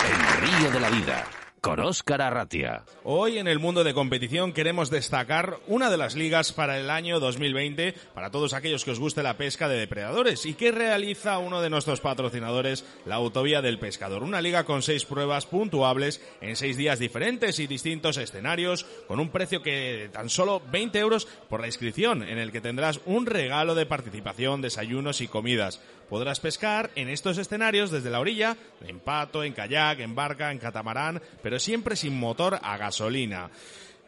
El 0.10 0.48
río 0.48 0.72
de 0.72 0.80
la 0.80 0.90
vida, 0.90 1.28
con 1.62 1.80
Óscar 1.80 2.22
Arratia. 2.22 2.84
Hoy 3.04 3.38
en 3.38 3.48
el 3.48 3.60
mundo 3.60 3.84
de 3.84 3.94
competición 3.94 4.54
queremos 4.54 4.90
destacar 4.90 5.58
una 5.68 5.90
de 5.90 5.98
las 5.98 6.16
ligas 6.16 6.54
para 6.54 6.80
el 6.80 6.90
año 6.90 7.20
2020 7.20 7.94
para 8.14 8.32
todos 8.32 8.54
aquellos 8.54 8.86
que 8.86 8.92
os 8.92 9.00
guste 9.00 9.24
la 9.24 9.38
pesca 9.38 9.68
de 9.68 9.78
depredadores 9.78 10.46
y 10.46 10.54
que 10.54 10.72
realiza 10.72 11.38
uno 11.40 11.62
de 11.62 11.70
nuestros 11.70 12.02
patrocinadores, 12.02 12.86
la 13.06 13.16
Autovía 13.16 13.62
del 13.62 13.80
Pescador. 13.80 14.24
Una 14.24 14.42
liga 14.42 14.64
con 14.64 14.82
seis 14.82 15.06
pruebas 15.06 15.46
puntuables 15.46 16.22
en 16.42 16.56
seis 16.56 16.78
días 16.78 17.00
diferentes 17.00 17.60
y 17.60 17.68
distintos 17.68 18.18
escenarios 18.18 18.86
con 19.08 19.20
un 19.20 19.30
precio 19.30 19.62
que 19.62 20.10
tan 20.12 20.30
solo 20.30 20.62
20 20.72 21.00
euros 21.00 21.28
por 21.50 21.62
la 21.62 21.68
inscripción 21.68 22.24
en 22.24 22.38
el 22.38 22.52
que 22.52 22.62
tendrás 22.62 23.02
un 23.06 23.26
regalo 23.26 23.76
de 23.76 23.86
participación, 23.86 24.62
desayunos 24.62 25.22
y 25.22 25.28
comidas. 25.28 25.82
Podrás 26.10 26.40
pescar 26.40 26.90
en 26.96 27.08
estos 27.08 27.38
escenarios 27.38 27.92
desde 27.92 28.10
la 28.10 28.20
orilla, 28.20 28.58
en 28.84 29.00
pato, 29.00 29.44
en 29.44 29.54
kayak, 29.54 30.00
en 30.00 30.16
barca, 30.16 30.52
en 30.52 30.58
catamarán, 30.58 31.22
pero 31.44 31.49
siempre 31.58 31.96
sin 31.96 32.20
motor 32.20 32.60
a 32.62 32.78
gasolina. 32.78 33.50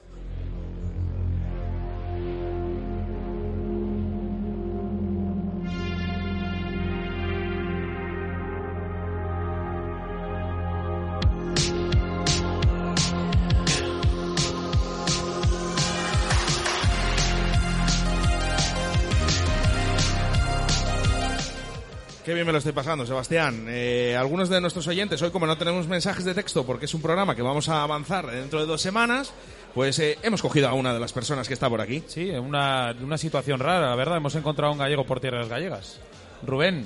Me 22.46 22.52
lo 22.52 22.60
estoy 22.60 22.74
pasando, 22.74 23.08
Sebastián. 23.08 23.66
Eh, 23.68 24.16
algunos 24.16 24.50
de 24.50 24.62
nuestros 24.62 24.86
oyentes, 24.88 25.20
hoy 25.24 25.32
como 25.32 25.48
no 25.48 25.58
tenemos 25.58 25.88
mensajes 25.88 26.24
de 26.26 26.36
texto 26.36 26.64
porque 26.64 26.86
es 26.86 26.94
un 26.94 27.02
programa 27.02 27.36
que 27.36 27.42
vamos 27.42 27.70
a 27.70 27.82
avanzar 27.82 28.28
dentro 28.30 28.60
de 28.60 28.68
dos 28.68 28.82
semanas, 28.82 29.34
pues 29.74 29.98
eh, 29.98 30.20
hemos 30.22 30.44
cogido 30.44 30.70
a 30.70 30.74
una 30.74 30.94
de 30.94 31.00
las 31.00 31.12
personas 31.12 31.48
que 31.48 31.56
está 31.56 31.68
por 31.70 31.82
aquí. 31.82 32.04
Sí, 32.06 32.30
una, 32.30 32.96
una 33.02 33.18
situación 33.18 33.60
rara, 33.60 33.90
la 33.90 33.96
verdad. 33.96 34.18
Hemos 34.18 34.36
encontrado 34.36 34.70
a 34.70 34.74
un 34.74 34.78
gallego 34.80 35.06
por 35.08 35.20
tierras 35.20 35.50
gallegas. 35.50 36.00
Rubén, 36.46 36.86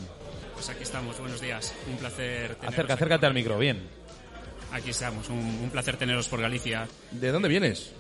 Pues 0.54 0.70
aquí 0.70 0.84
estamos, 0.84 1.20
buenos 1.20 1.42
días. 1.42 1.74
Un 1.90 1.98
placer 1.98 2.56
teneros 2.56 2.64
acerca, 2.74 2.94
aquí. 2.94 2.94
acércate 2.94 3.26
al 3.26 3.34
micro, 3.34 3.58
bien. 3.58 3.86
Aquí 4.72 4.92
estamos, 4.92 5.28
un, 5.30 5.40
un 5.40 5.70
placer 5.72 5.98
teneros 5.98 6.30
por 6.30 6.40
Galicia. 6.40 6.88
¿De 7.12 7.32
dónde 7.34 7.50
vienes? 7.50 7.92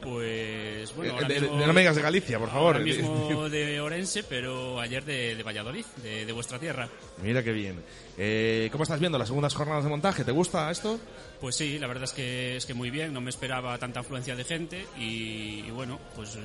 Pues 0.00 0.94
bueno, 0.94 1.12
Eh, 1.12 1.14
ahora 1.16 1.28
de- 1.28 1.34
de- 1.34 1.40
mismo, 1.40 1.56
de- 1.58 1.66
no 1.66 1.72
me 1.72 1.80
digas 1.80 1.96
de 1.96 2.02
Galicia, 2.02 2.38
por 2.38 2.48
favor. 2.50 2.76
Ahora 2.76 2.78
mismo 2.84 3.48
de 3.48 3.80
Orense, 3.80 4.22
pero 4.22 4.80
ayer 4.80 5.04
de, 5.04 5.34
de 5.34 5.42
Valladolid, 5.42 5.84
de, 6.02 6.24
de 6.26 6.32
vuestra 6.32 6.58
tierra. 6.58 6.88
Mira 7.22 7.42
qué 7.42 7.52
bien. 7.52 7.82
Eh, 8.16 8.68
¿Cómo 8.70 8.84
estás 8.84 9.00
viendo 9.00 9.18
las 9.18 9.26
segundas 9.28 9.54
jornadas 9.54 9.82
de 9.82 9.90
montaje? 9.90 10.24
¿Te 10.24 10.30
gusta 10.30 10.70
esto? 10.70 11.00
Pues 11.40 11.56
sí, 11.56 11.78
la 11.80 11.88
verdad 11.88 12.04
es 12.04 12.12
que 12.12 12.56
es 12.56 12.64
que 12.64 12.72
muy 12.72 12.88
bien, 12.90 13.12
no 13.12 13.20
me 13.20 13.28
esperaba 13.28 13.76
tanta 13.78 14.00
afluencia 14.00 14.36
de 14.36 14.44
gente 14.44 14.86
y, 14.96 15.64
y 15.66 15.70
bueno, 15.72 15.98
pues 16.14 16.36
eh, 16.36 16.40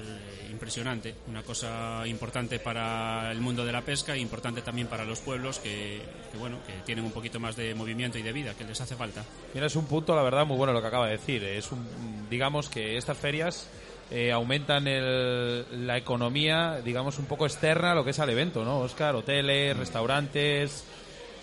impresionante. 0.49 1.13
Una 1.27 1.43
cosa 1.43 2.01
importante 2.07 2.57
para 2.59 3.31
el 3.31 3.39
mundo 3.39 3.63
de 3.65 3.71
la 3.71 3.81
pesca 3.81 4.15
e 4.15 4.19
importante 4.19 4.61
también 4.63 4.87
para 4.87 5.05
los 5.05 5.19
pueblos 5.19 5.59
que, 5.59 6.01
que, 6.31 6.37
bueno, 6.39 6.57
que 6.65 6.73
tienen 6.85 7.05
un 7.05 7.11
poquito 7.11 7.39
más 7.39 7.55
de 7.55 7.75
movimiento 7.75 8.17
y 8.17 8.23
de 8.23 8.33
vida, 8.33 8.55
que 8.55 8.63
les 8.63 8.81
hace 8.81 8.95
falta. 8.95 9.23
Mira, 9.53 9.67
es 9.67 9.75
un 9.75 9.85
punto, 9.85 10.15
la 10.15 10.23
verdad, 10.23 10.45
muy 10.47 10.57
bueno 10.57 10.73
lo 10.73 10.81
que 10.81 10.87
acaba 10.87 11.05
de 11.05 11.13
decir. 11.17 11.43
Es 11.43 11.71
un, 11.71 12.27
digamos 12.31 12.67
que 12.67 12.97
estas 12.97 13.17
ferias 13.17 13.67
eh, 14.09 14.31
aumentan 14.31 14.87
el- 14.87 15.85
la 15.85 15.97
economía, 15.97 16.81
digamos, 16.83 17.19
un 17.19 17.25
poco 17.27 17.45
externa 17.45 17.91
a 17.91 17.95
lo 17.95 18.03
que 18.03 18.09
es 18.09 18.19
al 18.19 18.31
evento, 18.31 18.65
¿no? 18.65 18.79
Oscar, 18.79 19.15
hoteles, 19.15 19.77
restaurantes, 19.77 20.83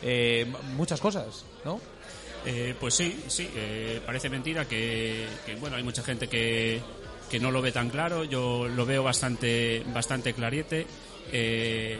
eh, 0.02 0.46
muchas 0.76 1.00
cosas, 1.00 1.44
¿no? 1.64 1.80
Eh, 2.44 2.74
pues 2.78 2.94
sí, 2.94 3.24
sí, 3.26 3.48
eh, 3.56 4.00
parece 4.06 4.30
mentira 4.30 4.66
que, 4.66 5.26
que, 5.44 5.56
bueno, 5.56 5.76
hay 5.76 5.82
mucha 5.82 6.02
gente 6.02 6.28
que, 6.28 6.80
que 7.28 7.40
no 7.40 7.50
lo 7.50 7.60
ve 7.60 7.72
tan 7.72 7.90
claro, 7.90 8.24
yo 8.24 8.68
lo 8.68 8.86
veo 8.86 9.02
bastante, 9.02 9.82
bastante 9.92 10.32
clariete. 10.32 10.86
Eh, 11.32 11.98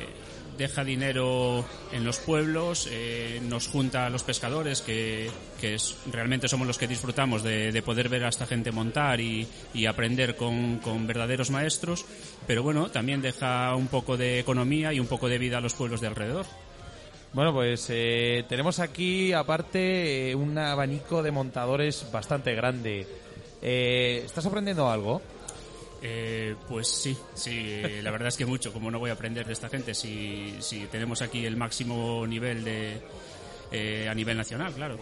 deja 0.57 0.85
dinero 0.85 1.65
en 1.93 2.05
los 2.05 2.19
pueblos, 2.19 2.89
eh, 2.91 3.41
nos 3.43 3.69
junta 3.69 4.07
a 4.07 4.11
los 4.11 4.23
pescadores, 4.23 4.81
que, 4.81 5.31
que 5.61 5.75
es, 5.75 5.97
realmente 6.11 6.49
somos 6.49 6.67
los 6.67 6.79
que 6.79 6.89
disfrutamos 6.89 7.43
de, 7.43 7.73
de 7.73 7.83
poder 7.83 8.09
ver 8.09 8.25
a 8.25 8.29
esta 8.29 8.47
gente 8.47 8.73
montar 8.73 9.21
y, 9.21 9.47
y 9.75 9.87
aprender 9.87 10.37
con, 10.37 10.79
con 10.79 11.07
verdaderos 11.07 11.51
maestros, 11.51 12.07
pero 12.47 12.63
bueno, 12.63 12.91
también 12.91 13.21
deja 13.21 13.75
un 13.75 13.89
poco 13.89 14.17
de 14.17 14.39
economía 14.39 14.93
y 14.93 15.01
un 15.01 15.07
poco 15.07 15.29
de 15.29 15.39
vida 15.39 15.59
a 15.59 15.61
los 15.61 15.75
pueblos 15.75 16.01
de 16.01 16.07
alrededor. 16.07 16.47
Bueno, 17.37 17.53
pues 17.53 17.87
eh, 17.91 18.47
tenemos 18.49 18.79
aquí, 18.79 19.35
aparte, 19.35 20.31
eh, 20.31 20.35
un 20.35 20.57
abanico 20.57 21.23
de 21.23 21.31
montadores 21.31 22.11
bastante 22.11 22.55
grande. 22.55 23.07
Eh, 23.61 24.23
¿Estás 24.25 24.47
aprendiendo 24.47 24.89
algo? 24.89 25.21
Eh, 26.01 26.57
pues 26.67 26.89
sí, 26.89 27.15
sí, 27.35 27.83
la 28.03 28.11
verdad 28.11 28.29
es 28.29 28.39
que 28.39 28.47
mucho, 28.47 28.73
como 28.73 28.91
no 28.91 28.99
voy 28.99 29.11
a 29.11 29.13
aprender 29.13 29.45
de 29.45 29.53
esta 29.53 29.69
gente 29.69 29.93
si, 29.93 30.57
si 30.61 30.87
tenemos 30.87 31.21
aquí 31.21 31.45
el 31.45 31.59
máximo 31.59 32.27
nivel 32.27 32.65
de 32.65 33.03
eh, 33.71 34.09
a 34.09 34.15
nivel 34.15 34.39
nacional, 34.39 34.73
claro. 34.73 34.97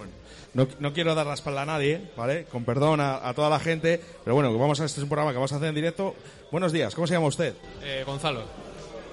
No, 0.54 0.66
no 0.80 0.92
quiero 0.92 1.14
dar 1.14 1.26
la 1.26 1.34
espalda 1.34 1.62
a 1.62 1.66
nadie, 1.66 2.10
¿vale? 2.16 2.46
Con 2.46 2.64
perdón 2.64 2.98
a, 2.98 3.28
a 3.28 3.32
toda 3.34 3.48
la 3.48 3.60
gente, 3.60 4.00
pero 4.24 4.34
bueno, 4.34 4.52
vamos 4.58 4.80
a 4.80 4.86
este 4.86 4.98
es 4.98 5.04
un 5.04 5.08
programa 5.08 5.30
que 5.30 5.36
vamos 5.36 5.52
a 5.52 5.56
hacer 5.56 5.68
en 5.68 5.74
directo. 5.76 6.16
Buenos 6.50 6.72
días, 6.72 6.96
¿cómo 6.96 7.06
se 7.06 7.14
llama 7.14 7.28
usted? 7.28 7.54
Eh, 7.84 8.02
Gonzalo. 8.04 8.42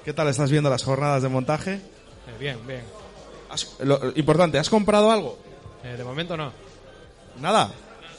¿Qué 0.03 0.11
tal 0.11 0.27
estás 0.27 0.49
viendo 0.49 0.71
las 0.71 0.83
jornadas 0.83 1.21
de 1.21 1.29
montaje? 1.29 1.73
Eh, 1.73 1.79
bien, 2.39 2.57
bien. 2.65 2.81
Has- 3.51 3.75
lo- 3.81 3.99
importante, 4.15 4.57
¿has 4.57 4.69
comprado 4.69 5.11
algo? 5.11 5.37
Eh, 5.83 5.95
de 5.97 6.03
momento 6.03 6.35
no. 6.37 6.51
Nada, 7.39 7.71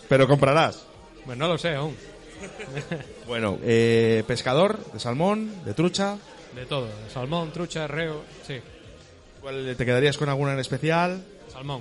pero 0.08 0.26
comprarás. 0.28 0.84
Pues 1.24 1.36
no 1.38 1.48
lo 1.48 1.58
sé 1.58 1.74
aún. 1.74 1.96
Bueno, 3.26 3.58
eh, 3.62 4.24
pescador 4.26 4.78
de 4.92 4.98
salmón, 5.00 5.64
de 5.64 5.74
trucha. 5.74 6.16
De 6.56 6.66
todo. 6.66 6.88
Salmón, 7.12 7.50
trucha, 7.52 7.86
reo. 7.86 8.22
Sí, 8.46 8.60
¿Cuál- 9.40 9.74
¿Te 9.76 9.84
quedarías 9.86 10.18
con 10.18 10.28
alguna 10.28 10.52
en 10.52 10.58
especial? 10.60 11.24
salmón. 11.52 11.80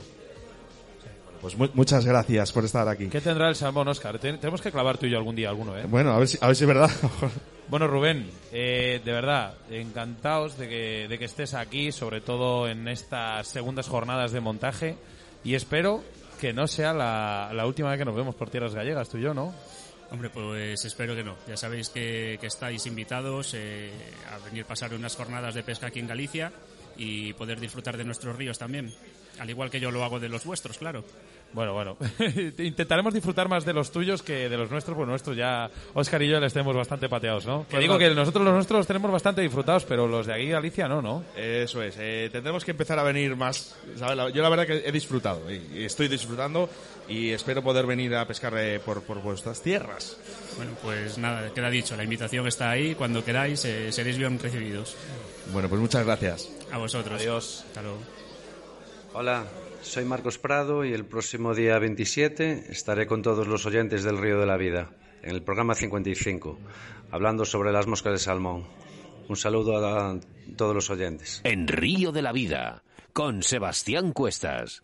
Pues 1.42 1.58
mu- 1.58 1.70
muchas 1.74 2.06
gracias 2.06 2.52
por 2.52 2.64
estar 2.66 2.88
aquí. 2.88 3.08
¿Qué 3.08 3.20
tendrá 3.22 3.50
el 3.50 3.56
salmón, 3.56 3.88
Oscar? 3.88 4.20
Ten- 4.20 4.40
tenemos 4.40 4.62
que 4.62 4.72
clavar 4.72 4.98
tú 4.98 5.08
y 5.08 5.10
yo 5.10 5.18
algún 5.18 5.36
día 5.36 5.50
alguno, 5.50 5.76
¿eh? 5.78 5.86
Bueno, 5.88 6.12
a 6.12 6.20
ver 6.20 6.28
si, 6.28 6.38
a 6.40 6.48
ver 6.48 6.56
si 6.56 6.64
es 6.64 6.68
verdad. 6.68 6.90
Bueno, 7.68 7.88
Rubén, 7.88 8.30
eh, 8.52 9.00
de 9.06 9.12
verdad, 9.14 9.54
encantados 9.70 10.58
de 10.58 10.68
que, 10.68 11.08
de 11.08 11.18
que 11.18 11.24
estés 11.24 11.54
aquí, 11.54 11.94
sobre 11.94 12.20
todo 12.20 12.68
en 12.68 12.86
estas 12.90 13.48
segundas 13.48 13.88
jornadas 13.88 14.34
de 14.34 14.42
montaje, 14.42 14.98
y 15.46 15.56
espero 15.56 16.04
que 16.42 16.52
no 16.52 16.68
sea 16.68 16.92
la, 16.92 17.52
la 17.54 17.66
última 17.66 17.90
vez 17.92 17.98
que 18.00 18.04
nos 18.04 18.16
vemos 18.16 18.36
por 18.36 18.50
tierras 18.50 18.76
gallegas, 18.76 19.08
tú 19.08 19.20
y 19.20 19.22
yo, 19.22 19.34
¿no? 19.34 19.54
Hombre, 20.12 20.30
pues 20.30 20.84
espero 20.84 21.16
que 21.16 21.24
no. 21.24 21.38
Ya 21.48 21.56
sabéis 21.56 21.88
que, 21.88 22.38
que 22.42 22.48
estáis 22.48 22.86
invitados 22.88 23.54
eh, 23.54 23.90
a 24.30 24.38
venir 24.50 24.66
a 24.66 24.68
pasar 24.68 24.94
unas 24.94 25.16
jornadas 25.16 25.56
de 25.56 25.64
pesca 25.64 25.88
aquí 25.88 26.00
en 26.00 26.08
Galicia 26.08 26.52
y 26.98 27.32
poder 27.34 27.58
disfrutar 27.62 27.96
de 27.96 28.04
nuestros 28.04 28.36
ríos 28.36 28.60
también. 28.60 28.94
Al 29.40 29.50
igual 29.50 29.70
que 29.70 29.80
yo 29.80 29.92
lo 29.92 30.04
hago 30.04 30.20
de 30.20 30.30
los 30.30 30.46
vuestros, 30.46 30.78
claro. 30.78 31.04
Bueno, 31.54 31.74
bueno. 31.74 31.98
Intentaremos 32.58 33.14
disfrutar 33.14 33.50
más 33.50 33.66
de 33.66 33.74
los 33.74 33.92
tuyos 33.92 34.22
que 34.22 34.48
de 34.48 34.58
los 34.58 34.72
nuestros, 34.72 34.96
pues 34.96 35.08
nuestros 35.08 35.36
ya, 35.36 35.70
Oscar 35.94 36.22
y 36.22 36.30
yo 36.30 36.40
les 36.40 36.54
tenemos 36.54 36.76
bastante 36.76 37.10
pateados, 37.10 37.46
¿no? 37.46 37.66
Que 37.68 37.80
digo 37.80 37.98
que 37.98 38.10
nosotros 38.12 38.46
los 38.46 38.54
nuestros 38.54 38.80
los 38.80 38.88
tenemos 38.88 39.12
bastante 39.12 39.42
disfrutados, 39.42 39.84
pero 39.86 40.08
los 40.08 40.28
de 40.28 40.34
aquí, 40.34 40.48
Galicia, 40.48 40.88
no, 40.88 41.02
¿no? 41.02 41.24
Eso 41.36 41.82
es, 41.82 41.96
eh, 42.00 42.30
tendremos 42.32 42.64
que 42.64 42.72
empezar 42.72 43.00
a 43.00 43.04
venir 43.04 43.36
más. 43.36 43.76
¿sabes? 43.98 44.34
Yo 44.34 44.42
la 44.42 44.50
verdad 44.50 44.66
que 44.66 44.84
he 44.86 44.92
disfrutado 44.92 45.42
y 45.52 45.84
estoy 45.84 46.08
disfrutando 46.08 46.70
y 47.10 47.32
espero 47.32 47.62
poder 47.62 47.86
venir 47.86 48.16
a 48.16 48.26
pescar 48.26 48.54
eh, 48.58 48.80
por, 48.80 49.04
por 49.04 49.22
vuestras 49.22 49.62
tierras. 49.62 50.18
Bueno, 50.56 50.72
pues 50.82 51.18
nada, 51.18 51.54
queda 51.54 51.70
dicho, 51.70 51.98
la 51.98 52.04
invitación 52.04 52.48
está 52.48 52.70
ahí, 52.70 52.96
cuando 52.96 53.24
queráis 53.26 53.66
eh, 53.66 53.92
seréis 53.92 54.18
bien 54.18 54.40
recibidos. 54.40 54.96
Bueno, 55.52 55.68
pues 55.68 55.82
muchas 55.82 56.06
gracias. 56.06 56.50
A 56.72 56.78
vosotros. 56.78 57.20
Adiós. 57.20 57.66
Hasta 57.68 57.82
luego. 57.82 58.21
Hola, 59.14 59.46
soy 59.82 60.06
Marcos 60.06 60.38
Prado 60.38 60.86
y 60.86 60.94
el 60.94 61.06
próximo 61.06 61.54
día 61.54 61.78
27 61.80 62.72
estaré 62.72 63.08
con 63.08 63.22
todos 63.22 63.46
los 63.46 63.66
oyentes 63.66 64.04
del 64.04 64.18
Río 64.18 64.40
de 64.40 64.46
la 64.46 64.56
Vida, 64.56 64.92
en 65.22 65.32
el 65.32 65.44
programa 65.44 65.76
55, 65.76 66.58
hablando 67.12 67.44
sobre 67.44 67.74
las 67.74 67.88
moscas 67.88 68.14
de 68.14 68.20
salmón. 68.20 68.68
Un 69.28 69.36
saludo 69.36 69.86
a 69.86 70.18
todos 70.56 70.74
los 70.74 70.90
oyentes. 70.90 71.42
En 71.44 71.68
Río 71.68 72.14
de 72.14 72.22
la 72.22 72.32
Vida, 72.32 72.84
con 73.12 73.44
Sebastián 73.44 74.14
Cuestas. 74.14 74.82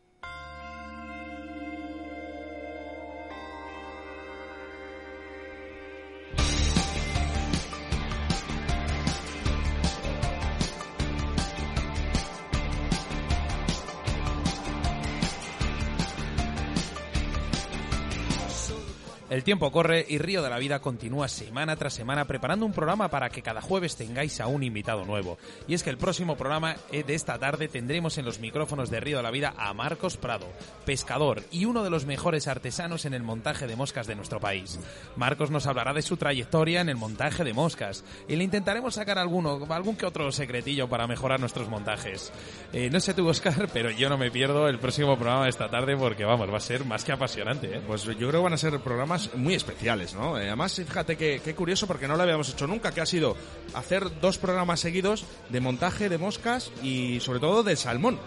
El 19.37 19.43
tiempo 19.43 19.71
corre 19.71 20.03
y 20.09 20.17
Río 20.17 20.41
de 20.41 20.49
la 20.49 20.57
Vida 20.57 20.79
continúa 20.79 21.27
semana 21.27 21.75
tras 21.75 21.93
semana 21.93 22.25
preparando 22.25 22.65
un 22.65 22.73
programa 22.73 23.07
para 23.09 23.29
que 23.29 23.43
cada 23.43 23.61
jueves 23.61 23.95
tengáis 23.95 24.41
a 24.41 24.47
un 24.47 24.63
invitado 24.63 25.05
nuevo. 25.05 25.37
Y 25.67 25.75
es 25.75 25.83
que 25.83 25.91
el 25.91 25.99
próximo 25.99 26.35
programa 26.35 26.75
eh, 26.91 27.03
de 27.03 27.13
esta 27.13 27.37
tarde 27.37 27.67
tendremos 27.67 28.17
en 28.17 28.25
los 28.25 28.39
micrófonos 28.39 28.89
de 28.89 28.99
Río 28.99 29.17
de 29.17 29.21
la 29.21 29.29
Vida 29.29 29.53
a 29.55 29.75
Marcos 29.75 30.17
Prado, 30.17 30.47
pescador 30.87 31.43
y 31.51 31.65
uno 31.65 31.83
de 31.83 31.91
los 31.91 32.07
mejores 32.07 32.47
artesanos 32.47 33.05
en 33.05 33.13
el 33.13 33.21
montaje 33.21 33.67
de 33.67 33.75
moscas 33.75 34.07
de 34.07 34.15
nuestro 34.15 34.39
país. 34.39 34.79
Marcos 35.15 35.51
nos 35.51 35.67
hablará 35.67 35.93
de 35.93 36.01
su 36.01 36.17
trayectoria 36.17 36.81
en 36.81 36.89
el 36.89 36.97
montaje 36.97 37.43
de 37.43 37.53
moscas 37.53 38.03
y 38.27 38.37
le 38.37 38.43
intentaremos 38.43 38.95
sacar 38.95 39.19
alguno, 39.19 39.67
algún 39.69 39.97
que 39.97 40.07
otro 40.07 40.31
secretillo 40.31 40.89
para 40.89 41.05
mejorar 41.05 41.39
nuestros 41.39 41.69
montajes. 41.69 42.33
Eh, 42.73 42.89
no 42.89 42.99
sé 42.99 43.13
tú, 43.13 43.27
Oscar, 43.27 43.69
pero 43.71 43.91
yo 43.91 44.09
no 44.09 44.17
me 44.17 44.31
pierdo 44.31 44.67
el 44.67 44.79
próximo 44.79 45.15
programa 45.15 45.43
de 45.43 45.51
esta 45.51 45.69
tarde 45.69 45.95
porque, 45.95 46.25
vamos, 46.25 46.51
va 46.51 46.57
a 46.57 46.59
ser 46.59 46.85
más 46.85 47.03
que 47.03 47.11
apasionante. 47.11 47.77
¿eh? 47.77 47.81
Pues 47.85 48.03
yo 48.03 48.15
creo 48.15 48.31
que 48.31 48.37
van 48.37 48.53
a 48.53 48.57
ser 48.57 48.79
programas 48.79 49.26
muy 49.35 49.53
especiales, 49.53 50.13
¿no? 50.13 50.37
Eh, 50.39 50.47
además, 50.47 50.73
fíjate 50.75 51.17
que, 51.17 51.41
qué 51.43 51.55
curioso 51.55 51.87
porque 51.87 52.07
no 52.07 52.15
lo 52.15 52.23
habíamos 52.23 52.49
hecho 52.49 52.67
nunca, 52.67 52.91
que 52.91 53.01
ha 53.01 53.05
sido 53.05 53.35
hacer 53.73 54.19
dos 54.19 54.37
programas 54.37 54.79
seguidos 54.79 55.25
de 55.49 55.61
montaje 55.61 56.09
de 56.09 56.17
moscas 56.17 56.71
y 56.83 57.19
sobre 57.19 57.39
todo 57.39 57.63
de 57.63 57.75
salmón. 57.75 58.19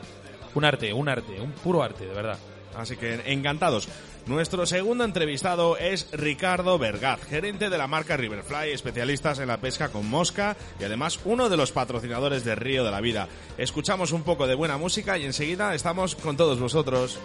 Un 0.55 0.65
arte, 0.65 0.93
un 0.93 1.09
arte, 1.09 1.41
un 1.41 1.53
puro 1.53 1.83
arte, 1.83 2.07
de 2.07 2.15
verdad. 2.15 2.39
Así 2.77 2.97
que 2.97 3.21
encantados. 3.27 3.89
Nuestro 4.27 4.67
segundo 4.67 5.05
entrevistado 5.05 5.77
es 5.77 6.09
Ricardo 6.13 6.79
Vergaz, 6.79 7.21
gerente 7.23 7.71
de 7.71 7.79
la 7.79 7.87
marca 7.87 8.17
Riverfly, 8.17 8.71
especialistas 8.71 9.39
en 9.39 9.49
la 9.49 9.61
pesca 9.61 9.89
con 9.89 10.09
mosca 10.09 10.57
y 10.79 10.85
además 10.85 11.19
uno 11.25 11.49
de 11.49 11.57
los 11.57 11.73
patrocinadores 11.73 12.45
de 12.45 12.55
Río 12.55 12.85
de 12.85 12.91
la 12.91 13.01
Vida. 13.01 13.29
Escuchamos 13.59 14.13
un 14.13 14.23
poco 14.23 14.47
de 14.47 14.55
buena 14.55 14.77
música 14.77 15.19
y 15.19 15.25
enseguida 15.25 15.75
estamos 15.75 16.15
con 16.15 16.37
todos 16.37 16.61
vosotros. 16.61 17.19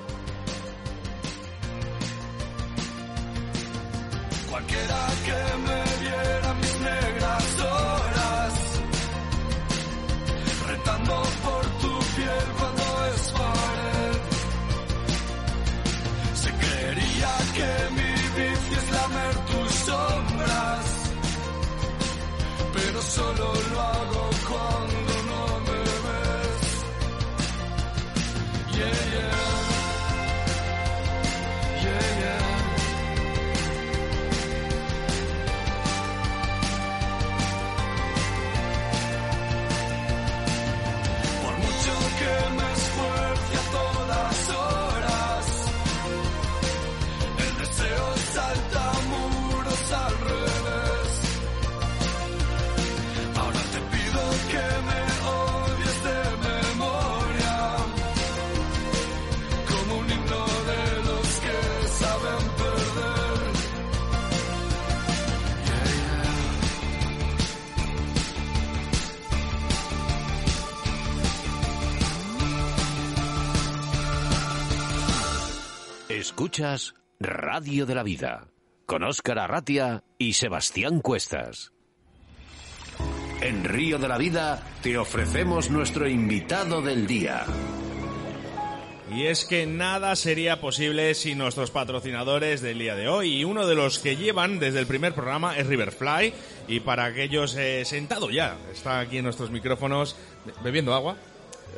Escuchas 76.35 76.95
Radio 77.17 77.85
de 77.85 77.95
la 77.95 78.03
Vida 78.03 78.49
con 78.85 79.03
Óscar 79.03 79.39
Arratia 79.39 80.03
y 80.17 80.33
Sebastián 80.33 80.99
Cuestas. 80.99 81.71
En 83.41 83.63
Río 83.63 83.99
de 83.99 84.09
la 84.09 84.17
Vida 84.17 84.61
te 84.83 84.97
ofrecemos 84.97 85.69
nuestro 85.69 86.09
invitado 86.09 86.81
del 86.81 87.07
día. 87.07 87.45
Y 89.13 89.27
es 89.27 89.45
que 89.45 89.65
nada 89.65 90.13
sería 90.17 90.59
posible 90.59 91.15
sin 91.15 91.37
nuestros 91.37 91.71
patrocinadores 91.71 92.61
del 92.61 92.79
día 92.79 92.95
de 92.95 93.07
hoy. 93.07 93.37
Y 93.37 93.45
uno 93.45 93.65
de 93.65 93.75
los 93.75 93.99
que 93.99 94.17
llevan 94.17 94.59
desde 94.59 94.81
el 94.81 94.87
primer 94.87 95.13
programa 95.13 95.57
es 95.57 95.67
Riverfly. 95.67 96.33
Y 96.67 96.81
para 96.81 97.05
aquellos 97.05 97.55
eh, 97.55 97.85
sentado 97.85 98.29
ya, 98.29 98.57
está 98.73 98.99
aquí 98.99 99.19
en 99.19 99.23
nuestros 99.23 99.51
micrófonos 99.51 100.17
bebiendo 100.61 100.93
agua. 100.93 101.15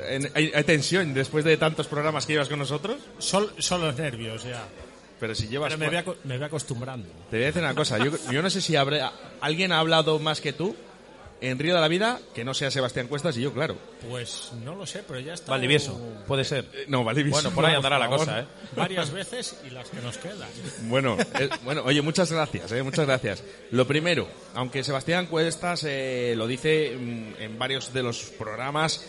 En- 0.10 0.32
¿Hay, 0.34 0.52
hay 0.54 0.64
tensión 0.64 1.14
después 1.14 1.44
de 1.46 1.58
tantos 1.58 1.88
programas 1.88 2.26
que 2.26 2.34
llevas 2.34 2.50
con 2.50 2.60
nosotros? 2.60 2.98
Son, 3.20 3.48
son 3.60 3.82
los 3.82 3.96
nervios 3.98 4.44
ya. 4.44 4.64
Pero 5.20 5.34
si 5.34 5.48
llevas... 5.48 5.74
Pero 5.76 5.92
me 5.92 6.02
voy, 6.02 6.16
me 6.26 6.38
voy 6.38 6.46
acostumbrando. 6.46 7.08
Te 7.32 7.38
voy 7.38 7.44
a 7.44 7.48
decir 7.48 7.64
una 7.64 7.74
cosa. 7.74 7.98
Yo, 7.98 8.12
yo 8.32 8.42
no 8.42 8.50
sé 8.50 8.62
si 8.62 8.76
habrá, 8.76 9.12
alguien 9.42 9.72
ha 9.72 9.80
hablado 9.80 10.20
más 10.20 10.42
que 10.42 10.54
tú 10.54 10.76
en 11.42 11.60
Río 11.60 11.76
de 11.76 11.82
la 11.82 11.88
Vida 11.88 12.20
que 12.34 12.44
no 12.44 12.54
sea 12.54 12.72
Sebastián 12.72 13.08
Cuestas 13.08 13.38
y 13.38 13.42
yo, 13.42 13.54
claro. 13.54 13.78
Pues 14.10 14.52
no 14.64 14.76
lo 14.76 14.86
sé, 14.86 15.04
pero 15.08 15.20
ya 15.20 15.34
está. 15.34 15.52
Valdivieso, 15.52 16.00
puede 16.28 16.44
ser. 16.44 16.66
No, 16.88 17.04
Valdivieso. 17.04 17.36
Bueno, 17.42 17.52
por 17.56 17.66
ahí 17.66 17.72
no, 17.74 17.78
andará 17.78 18.00
la 18.00 18.08
cosa, 18.08 18.42
¿eh? 18.42 18.46
Varias 18.76 19.12
veces 19.12 19.56
y 19.66 19.70
las 19.72 19.90
que 19.90 20.02
nos 20.02 20.18
quedan. 20.18 20.50
Bueno, 20.84 21.18
eh, 21.40 21.50
bueno, 21.64 21.82
oye, 21.86 22.02
muchas 22.02 22.32
gracias, 22.32 22.72
eh, 22.72 22.82
muchas 22.84 23.06
gracias. 23.06 23.44
Lo 23.72 23.86
primero, 23.88 24.28
aunque 24.56 24.84
Sebastián 24.84 25.28
Cuestas 25.28 25.84
eh, 25.88 26.34
lo 26.36 26.48
dice 26.48 26.96
mm, 26.96 27.42
en 27.42 27.60
varios 27.60 27.94
de 27.94 28.04
los 28.04 28.22
programas, 28.38 29.06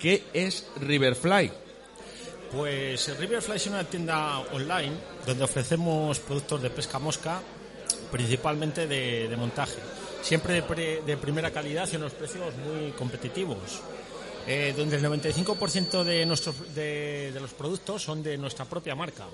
¿qué 0.00 0.24
es 0.32 0.66
Riverfly? 0.80 1.52
Pues 2.52 3.16
Riverfly 3.18 3.56
es 3.56 3.66
una 3.68 3.84
tienda 3.84 4.38
online 4.52 4.92
donde 5.24 5.44
ofrecemos 5.44 6.18
productos 6.18 6.60
de 6.62 6.70
pesca 6.70 6.98
mosca, 6.98 7.40
principalmente 8.10 8.86
de, 8.88 9.28
de 9.28 9.36
montaje. 9.36 9.76
Siempre 10.22 10.54
de, 10.54 10.62
pre- 10.62 11.02
de 11.02 11.16
primera 11.16 11.50
calidad 11.52 11.88
y 11.92 11.96
unos 11.96 12.12
precios 12.12 12.52
muy 12.56 12.90
competitivos. 12.92 13.58
Eh, 14.46 14.74
donde 14.76 14.96
el 14.96 15.04
95% 15.04 16.02
de, 16.02 16.26
nuestros, 16.26 16.74
de, 16.74 17.30
de 17.32 17.40
los 17.40 17.50
productos 17.52 18.02
son 18.02 18.22
de 18.22 18.36
nuestra 18.38 18.64
propia 18.64 18.94
marca. 18.96 19.26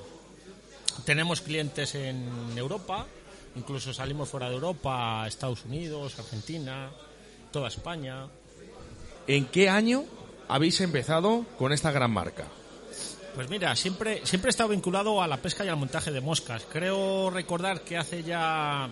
Tenemos 1.05 1.41
clientes 1.41 1.95
en 1.95 2.29
Europa, 2.57 3.07
incluso 3.55 3.95
salimos 3.95 4.29
fuera 4.29 4.49
de 4.49 4.55
Europa, 4.57 5.25
Estados 5.27 5.65
Unidos, 5.65 6.19
Argentina, 6.19 6.91
toda 7.53 7.69
España. 7.69 8.27
¿En 9.27 9.47
qué 9.47 9.69
año 9.69 10.05
habéis 10.49 10.81
empezado 10.81 11.45
con 11.59 11.73
esta 11.73 11.91
gran 11.91 12.11
marca? 12.11 12.45
Pues 13.35 13.51
mira, 13.51 13.77
siempre, 13.77 14.23
siempre 14.25 14.49
he 14.49 14.51
estado 14.51 14.71
vinculado 14.71 15.21
a 15.23 15.27
la 15.27 15.37
pesca 15.37 15.65
y 15.65 15.69
al 15.69 15.77
montaje 15.77 16.11
de 16.11 16.21
moscas. 16.21 16.67
Creo 16.73 17.29
recordar 17.31 17.83
que 17.83 17.99
hace 17.99 18.23
ya 18.23 18.89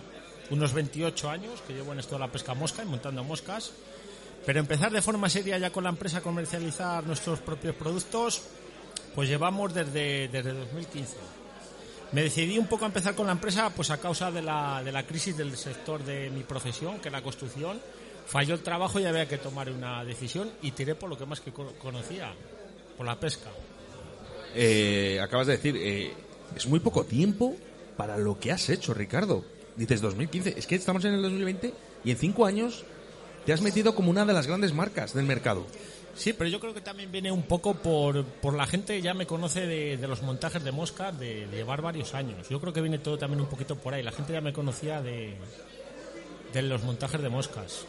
unos 0.51 0.73
28 0.73 1.29
años 1.29 1.61
que 1.65 1.73
llevo 1.73 1.93
en 1.93 1.99
esto 1.99 2.15
de 2.15 2.19
la 2.19 2.31
pesca 2.31 2.53
mosca 2.53 2.83
y 2.83 2.85
montando 2.85 3.23
moscas. 3.23 3.71
Pero 4.45 4.59
empezar 4.59 4.91
de 4.91 5.01
forma 5.01 5.29
seria 5.29 5.57
ya 5.57 5.71
con 5.71 5.83
la 5.83 5.89
empresa 5.89 6.19
a 6.19 6.21
comercializar 6.21 7.03
nuestros 7.05 7.39
propios 7.39 7.73
productos, 7.75 8.43
pues 9.15 9.27
llevamos 9.27 9.73
desde, 9.73 10.27
desde 10.27 10.53
2015. 10.53 11.15
Me 12.11 12.21
decidí 12.21 12.59
un 12.59 12.67
poco 12.67 12.85
a 12.85 12.87
empezar 12.87 13.15
con 13.15 13.25
la 13.25 13.31
empresa 13.31 13.71
pues 13.71 13.89
a 13.89 13.97
causa 13.97 14.29
de 14.29 14.43
la, 14.43 14.83
de 14.83 14.91
la 14.91 15.07
crisis 15.07 15.35
del 15.35 15.57
sector 15.57 16.03
de 16.03 16.29
mi 16.29 16.43
profesión, 16.43 16.99
que 16.99 17.09
es 17.09 17.11
la 17.11 17.23
construcción. 17.23 17.81
Falló 18.25 18.55
el 18.55 18.61
trabajo 18.61 18.99
y 18.99 19.05
había 19.05 19.27
que 19.27 19.37
tomar 19.37 19.69
una 19.69 20.03
decisión 20.03 20.49
y 20.61 20.71
tiré 20.71 20.95
por 20.95 21.09
lo 21.09 21.17
que 21.17 21.25
más 21.25 21.41
que 21.41 21.51
co- 21.51 21.73
conocía, 21.79 22.33
por 22.97 23.05
la 23.05 23.19
pesca. 23.19 23.49
Eh, 24.55 25.19
acabas 25.21 25.47
de 25.47 25.53
decir, 25.57 25.75
eh, 25.77 26.13
es 26.55 26.65
muy 26.67 26.79
poco 26.79 27.03
tiempo 27.03 27.55
para 27.97 28.17
lo 28.17 28.39
que 28.39 28.51
has 28.51 28.69
hecho, 28.69 28.93
Ricardo. 28.93 29.43
Dices 29.75 30.01
2015, 30.01 30.55
es 30.57 30.67
que 30.67 30.75
estamos 30.75 31.03
en 31.05 31.13
el 31.13 31.21
2020 31.21 31.73
y 32.05 32.11
en 32.11 32.17
cinco 32.17 32.45
años 32.45 32.83
te 33.45 33.53
has 33.53 33.61
metido 33.61 33.93
como 33.93 34.09
una 34.09 34.25
de 34.25 34.33
las 34.33 34.47
grandes 34.47 34.73
marcas 34.73 35.13
del 35.13 35.25
mercado. 35.25 35.65
Sí, 36.15 36.31
pero 36.31 36.49
yo 36.49 36.61
creo 36.61 36.73
que 36.73 36.79
también 36.79 37.11
viene 37.11 37.29
un 37.29 37.43
poco 37.43 37.73
por, 37.73 38.23
por 38.23 38.53
la 38.53 38.65
gente 38.65 38.95
que 38.95 39.01
ya 39.01 39.13
me 39.13 39.27
conoce 39.27 39.67
de, 39.67 39.97
de 39.97 40.07
los 40.07 40.21
montajes 40.21 40.63
de 40.63 40.71
mosca 40.71 41.11
de, 41.11 41.45
de 41.47 41.57
llevar 41.57 41.81
varios 41.81 42.13
años. 42.13 42.47
Yo 42.47 42.61
creo 42.61 42.71
que 42.71 42.79
viene 42.79 42.99
todo 42.99 43.17
también 43.17 43.41
un 43.41 43.47
poquito 43.47 43.75
por 43.75 43.93
ahí. 43.93 44.01
La 44.01 44.13
gente 44.13 44.31
ya 44.31 44.39
me 44.39 44.53
conocía 44.53 45.01
de, 45.01 45.35
de 46.53 46.61
los 46.61 46.83
montajes 46.83 47.21
de 47.21 47.27
moscas. 47.27 47.85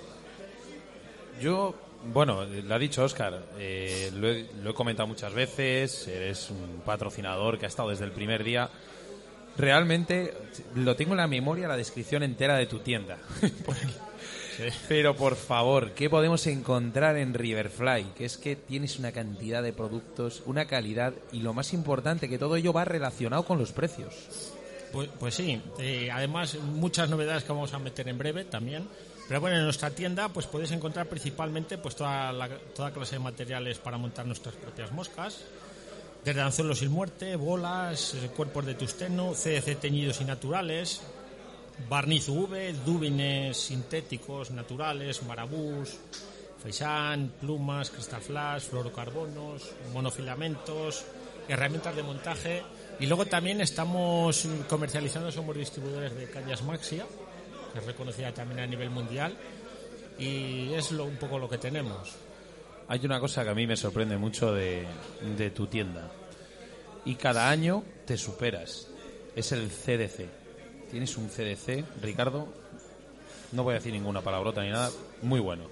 Yo, 1.41 1.75
bueno, 2.13 2.45
lo 2.45 2.75
ha 2.75 2.79
dicho 2.79 3.05
Oscar, 3.05 3.43
eh, 3.59 4.11
lo, 4.15 4.29
he, 4.29 4.49
lo 4.63 4.71
he 4.71 4.75
comentado 4.75 5.07
muchas 5.07 5.33
veces, 5.33 6.09
eres 6.09 6.51
un 6.51 6.83
patrocinador 6.85 7.59
que 7.59 7.67
ha 7.67 7.69
estado 7.69 7.91
desde 7.91 8.05
el 8.05 8.13
primer 8.13 8.43
día. 8.45 8.71
Realmente 9.57 10.35
lo 10.75 10.97
tengo 10.97 11.13
en 11.13 11.19
la 11.19 11.27
memoria 11.27 11.69
la 11.69 11.77
descripción 11.77 12.23
entera 12.23 12.57
de 12.57 12.67
tu 12.67 12.81
tienda. 12.81 13.19
Pero 14.89 15.17
por 15.17 15.37
favor, 15.37 15.93
¿qué 15.93 16.09
podemos 16.09 16.47
encontrar 16.47 17.17
en 17.17 17.35
Riverfly? 17.35 18.13
Que 18.17 18.25
es 18.25 18.39
que 18.39 18.57
tienes 18.57 18.99
una 18.99 19.13
cantidad 19.13 19.63
de 19.63 19.73
productos, 19.73 20.43
una 20.47 20.67
calidad 20.67 21.15
y 21.33 21.41
lo 21.41 21.53
más 21.53 21.73
importante, 21.73 22.29
que 22.29 22.39
todo 22.39 22.57
ello 22.57 22.73
va 22.73 22.85
relacionado 22.85 23.45
con 23.45 23.59
los 23.59 23.73
precios. 23.73 24.53
Pues, 24.93 25.09
pues 25.19 25.35
sí, 25.35 25.61
eh, 25.79 26.11
además 26.13 26.55
muchas 26.55 27.11
novedades 27.11 27.45
que 27.45 27.53
vamos 27.53 27.73
a 27.75 27.79
meter 27.79 28.09
en 28.09 28.19
breve 28.19 28.45
también. 28.45 28.89
Pero 29.29 29.41
bueno, 29.41 29.57
en 29.57 29.65
nuestra 29.65 29.91
tienda 29.91 30.29
pues 30.29 30.47
podéis 30.47 30.71
encontrar 30.71 31.09
principalmente 31.09 31.79
pues 31.79 31.97
toda, 31.97 32.49
toda 32.75 32.93
clase 32.93 33.17
de 33.17 33.21
materiales 33.21 33.79
para 33.79 33.99
montar 33.99 34.27
nuestras 34.27 34.55
propias 34.55 34.93
moscas. 34.93 35.41
Desde 36.25 36.41
anzuelos 36.41 36.81
sin 36.81 36.91
muerte, 36.91 37.37
bolas, 37.37 38.17
cuerpos 38.37 38.67
de 38.67 38.75
tusteno, 38.75 39.33
CDC 39.33 39.81
teñidos 39.81 40.21
y 40.21 40.25
naturales, 40.25 41.01
barniz 41.89 42.29
UV, 42.29 42.73
dúbines 42.85 43.57
sintéticos 43.57 44.51
naturales, 44.51 45.23
marabús, 45.23 45.97
feisán, 46.63 47.33
plumas, 47.41 47.91
cristal 47.91 48.23
flash, 48.23 48.63
fluorocarbonos, 48.63 49.71
monofilamentos, 49.93 51.05
herramientas 51.49 51.95
de 51.95 52.03
montaje. 52.03 52.63
Y 52.99 53.07
luego 53.07 53.27
también 53.27 53.61
estamos 53.61 54.49
comercializando, 54.69 55.31
somos 55.31 55.57
distribuidores 55.57 56.17
de 56.17 56.29
cañas 56.31 56.63
Maxia, 56.63 57.07
que 57.77 57.81
es 57.81 57.87
reconocida 57.87 58.33
también 58.33 58.61
a 58.61 58.67
nivel 58.67 58.91
mundial. 58.91 59.37
Y 60.19 60.73
es 60.73 60.93
lo, 60.93 61.05
un 61.05 61.17
poco 61.17 61.39
lo 61.39 61.49
que 61.49 61.59
tenemos. 61.59 62.15
Hay 62.89 63.05
una 63.05 63.21
cosa 63.21 63.45
que 63.45 63.51
a 63.51 63.55
mí 63.55 63.67
me 63.67 63.77
sorprende 63.77 64.17
mucho 64.17 64.55
de, 64.55 64.87
de 65.37 65.51
tu 65.51 65.67
tienda. 65.67 66.11
Y 67.05 67.17
cada 67.17 67.51
año 67.51 67.85
te 68.07 68.17
superas. 68.17 68.89
Es 69.35 69.53
el 69.53 69.69
CDC. 69.69 70.27
Tienes 70.91 71.17
un 71.17 71.29
CDC, 71.29 71.85
Ricardo. 72.01 72.49
No 73.53 73.63
voy 73.63 73.73
a 73.73 73.75
decir 73.75 73.93
ninguna 73.93 74.23
palabrota 74.23 74.63
ni 74.63 74.71
nada. 74.71 74.91
Muy 75.23 75.41
bueno. 75.41 75.65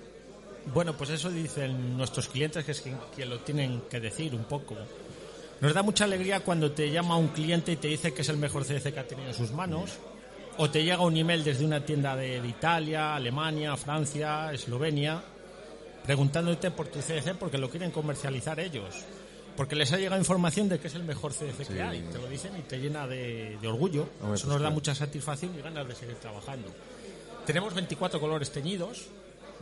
Bueno, 0.73 0.97
pues 0.97 1.11
eso 1.11 1.31
dicen 1.31 1.97
nuestros 1.97 2.29
clientes, 2.29 2.65
que 2.65 2.73
es 2.73 2.81
quien, 2.81 2.99
quien 3.15 3.31
lo 3.31 3.41
tienen 3.41 3.83
que 3.89 4.01
decir 4.01 4.35
un 4.35 4.45
poco. 4.45 4.77
Nos 5.61 5.73
da 5.73 5.83
mucha 5.83 6.05
alegría 6.05 6.41
cuando 6.41 6.73
te 6.73 6.91
llama 6.91 7.17
un 7.17 7.29
cliente 7.29 7.73
y 7.73 7.77
te 7.77 7.89
dice 7.89 8.13
que 8.13 8.23
es 8.23 8.29
el 8.29 8.37
mejor 8.37 8.65
CDC 8.65 8.93
que 8.93 9.01
ha 9.01 9.07
tenido 9.07 9.29
en 9.29 9.35
sus 9.35 9.53
manos, 9.53 9.99
o 10.59 10.71
te 10.71 10.83
llega 10.83 11.01
un 11.03 11.17
email 11.17 11.43
desde 11.43 11.65
una 11.65 11.85
tienda 11.85 12.17
de, 12.17 12.41
de 12.41 12.49
Italia, 12.49 13.15
Alemania, 13.15 13.77
Francia, 13.77 14.53
Eslovenia, 14.53 15.23
preguntándote 16.05 16.71
por 16.71 16.89
tu 16.89 17.01
CDC 17.01 17.37
porque 17.39 17.59
lo 17.59 17.71
quieren 17.71 17.91
comercializar 17.91 18.61
ellos. 18.61 19.05
Porque 19.57 19.77
les 19.77 19.93
ha 19.93 19.99
llegado 19.99 20.21
información 20.21 20.69
de 20.69 20.81
que 20.81 20.89
es 20.89 20.95
el 20.95 21.05
mejor 21.05 21.33
CDC 21.33 21.69
que 21.69 21.83
hay. 21.83 22.03
Te 22.03 22.19
lo 22.19 22.27
dicen 22.27 22.57
y 22.59 22.63
te 22.63 22.79
llena 22.79 23.07
de, 23.07 23.57
de 23.61 23.69
orgullo. 23.69 24.03
Eso 24.03 24.27
pues 24.27 24.45
nos 24.47 24.61
da 24.61 24.71
mucha 24.71 24.95
satisfacción 24.95 25.55
y 25.57 25.63
ganas 25.63 25.87
de 25.87 25.95
seguir 25.95 26.17
trabajando. 26.17 26.69
Tenemos 27.47 27.73
24 27.75 28.19
colores 28.19 28.51
teñidos, 28.51 29.07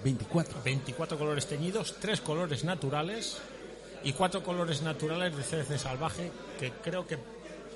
24. 0.02 0.62
24 0.64 1.18
colores 1.18 1.46
teñidos, 1.46 1.96
3 2.00 2.20
colores 2.22 2.64
naturales 2.64 3.38
y 4.02 4.12
4 4.12 4.42
colores 4.42 4.82
naturales 4.82 5.36
de 5.36 5.42
CDC 5.42 5.78
salvaje 5.78 6.30
que 6.58 6.72
creo 6.82 7.06
que 7.06 7.18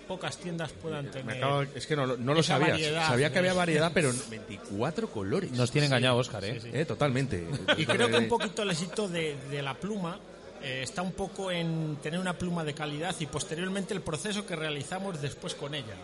pocas 0.06 0.36
tiendas 0.38 0.72
puedan 0.72 1.10
tener. 1.10 1.24
Me 1.26 1.32
acabo- 1.34 1.66
es 1.74 1.86
que 1.86 1.96
no, 1.96 2.06
lo- 2.06 2.16
no 2.16 2.34
lo 2.34 2.42
sabía. 2.42 2.68
variedad, 2.70 3.08
Sabía 3.08 3.32
que 3.32 3.38
había 3.38 3.52
variedad, 3.54 3.90
pero 3.94 4.10
24 4.30 5.08
colores. 5.10 5.50
Nos 5.52 5.70
tiene 5.70 5.86
engañado 5.86 6.16
Oscar, 6.16 6.44
¿eh? 6.44 6.60
sí. 6.60 6.70
Eh, 6.72 6.84
totalmente. 6.84 7.46
Y 7.76 7.86
creo 7.86 8.08
que 8.08 8.16
un 8.16 8.28
poquito 8.28 8.62
el 8.62 8.70
éxito 8.70 9.08
de, 9.08 9.36
de 9.50 9.62
la 9.62 9.74
pluma 9.74 10.18
eh, 10.62 10.80
está 10.82 11.02
un 11.02 11.12
poco 11.12 11.50
en 11.50 11.96
tener 12.02 12.18
una 12.20 12.32
pluma 12.38 12.64
de 12.64 12.74
calidad 12.74 13.14
y 13.20 13.26
posteriormente 13.26 13.92
el 13.94 14.00
proceso 14.00 14.46
que 14.46 14.56
realizamos 14.56 15.20
después 15.20 15.54
con 15.54 15.74
ella, 15.74 15.94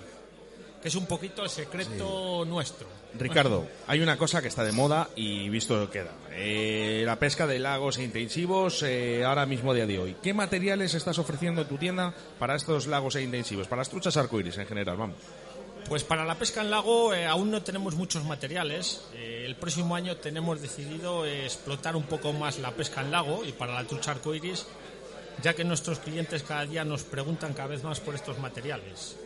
que 0.83 0.89
es 0.89 0.97
un 0.97 1.07
poquito 1.07 1.45
el 1.45 1.49
secreto 1.49 2.45
nuestro. 2.45 2.89
Ricardo, 3.17 3.69
hay 3.87 4.01
una 4.01 4.19
cosa 4.19 4.43
que 4.43 4.49
está 4.49 4.65
de 4.65 4.73
moda 4.73 5.09
y 5.15 5.49
visto 5.49 5.79
lo 5.79 5.89
que 5.89 6.03
da. 6.03 6.13
Eh, 6.33 7.05
la 7.07 7.21
pesca 7.21 7.47
de 7.47 7.61
lagos 7.61 7.99
e 7.99 8.03
intensivos 8.03 8.83
eh, 8.83 9.25
ahora 9.25 9.47
mismo 9.47 9.73
día 9.75 9.87
de 9.87 10.01
hoy. 10.01 10.17
¿Qué 10.21 10.35
materiales 10.35 10.95
estás 10.95 11.19
ofreciendo 11.19 11.63
en 11.63 11.69
tu 11.69 11.79
tienda 11.79 12.13
para 12.39 12.57
estos 12.57 12.89
lagos 12.89 13.15
e 13.15 13.23
intensivos? 13.23 13.69
Para 13.69 13.81
las 13.81 13.91
truchas 13.91 14.17
arcoíris 14.17 14.59
en 14.59 14.67
general, 14.67 14.97
vamos. 14.97 15.17
Pues 15.89 16.03
para 16.03 16.25
la 16.25 16.37
pesca 16.37 16.63
en 16.63 16.71
lago 16.71 17.15
eh, 17.15 17.27
aún 17.27 17.53
no 17.53 17.63
tenemos 17.63 17.95
muchos 17.95 18.25
materiales. 18.25 19.03
El 19.15 19.55
próximo 19.55 19.95
año 19.95 20.17
tenemos 20.17 20.61
decidido 20.61 21.25
explotar 21.27 21.95
un 21.95 22.05
poco 22.05 22.33
más 22.33 22.59
la 22.59 22.73
pesca 22.73 23.03
en 23.03 23.13
lago 23.13 23.45
y 23.45 23.53
para 23.53 23.75
la 23.75 23.85
trucha 23.85 24.13
arcoiris, 24.13 24.67
ya 25.43 25.55
que 25.55 25.63
nuestros 25.63 26.01
clientes 26.01 26.43
cada 26.43 26.67
día 26.67 26.85
nos 26.85 27.05
preguntan 27.05 27.53
cada 27.53 27.69
vez 27.69 27.85
más 27.85 28.01
por 28.01 28.17
estos 28.17 28.39
materiales. 28.41 29.17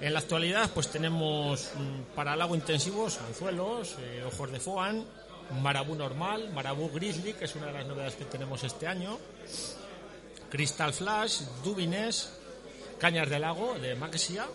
En 0.00 0.12
la 0.12 0.20
actualidad, 0.20 0.70
pues 0.72 0.88
tenemos 0.88 1.70
mm, 1.74 2.14
para 2.14 2.36
lago 2.36 2.54
intensivos 2.54 3.18
anzuelos, 3.18 3.96
eh, 4.00 4.22
ojos 4.24 4.52
de 4.52 4.60
foan, 4.60 5.04
marabú 5.60 5.94
normal, 5.96 6.50
marabú 6.52 6.90
grizzly, 6.90 7.32
que 7.32 7.46
es 7.46 7.56
una 7.56 7.66
de 7.66 7.72
las 7.72 7.86
novedades 7.86 8.14
que 8.14 8.24
tenemos 8.24 8.62
este 8.62 8.86
año, 8.86 9.18
Crystal 10.50 10.92
Flash, 10.92 11.40
Dubines, 11.64 12.32
cañas 12.98 13.28
de 13.28 13.38
lago 13.38 13.76
de 13.78 13.96
Maxia 13.96 14.46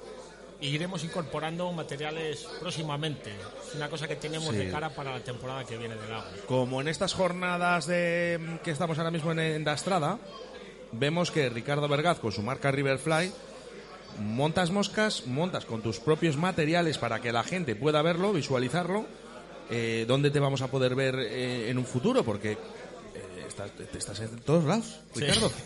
y 0.61 0.67
iremos 0.67 1.03
incorporando 1.03 1.69
materiales 1.73 2.47
próximamente. 2.61 3.31
Es 3.67 3.75
una 3.75 3.89
cosa 3.89 4.07
que 4.07 4.15
tenemos 4.15 4.55
de 4.55 4.71
cara 4.71 4.89
para 4.91 5.11
la 5.11 5.19
temporada 5.19 5.65
que 5.65 5.77
viene 5.77 5.95
de 5.95 6.07
lago. 6.07 6.23
Como 6.47 6.79
en 6.79 6.87
estas 6.87 7.13
jornadas 7.13 7.85
de, 7.85 8.59
que 8.63 8.71
estamos 8.71 8.97
ahora 8.97 9.11
mismo 9.11 9.33
en, 9.33 9.39
en 9.39 9.63
Dastrada, 9.65 10.19
vemos 10.93 11.31
que 11.31 11.49
Ricardo 11.49 11.89
Vergaz 11.89 12.19
con 12.19 12.31
su 12.31 12.41
marca 12.41 12.71
Riverfly 12.71 13.33
montas 14.19 14.71
moscas, 14.71 15.25
montas 15.27 15.65
con 15.65 15.81
tus 15.81 15.99
propios 15.99 16.37
materiales 16.37 16.97
para 16.97 17.19
que 17.21 17.31
la 17.31 17.43
gente 17.43 17.75
pueda 17.75 18.01
verlo, 18.01 18.33
visualizarlo. 18.33 19.05
Eh, 19.69 20.05
¿Dónde 20.07 20.29
te 20.31 20.39
vamos 20.39 20.61
a 20.61 20.67
poder 20.67 20.95
ver 20.95 21.15
eh, 21.19 21.69
en 21.69 21.77
un 21.77 21.85
futuro? 21.85 22.23
Porque 22.23 22.51
eh, 22.53 22.57
estás, 23.47 23.71
te- 23.71 23.97
estás 23.97 24.19
en 24.19 24.37
todos 24.39 24.63
lados, 24.65 24.99
Sí. 25.13 25.21
Ricardo. 25.21 25.51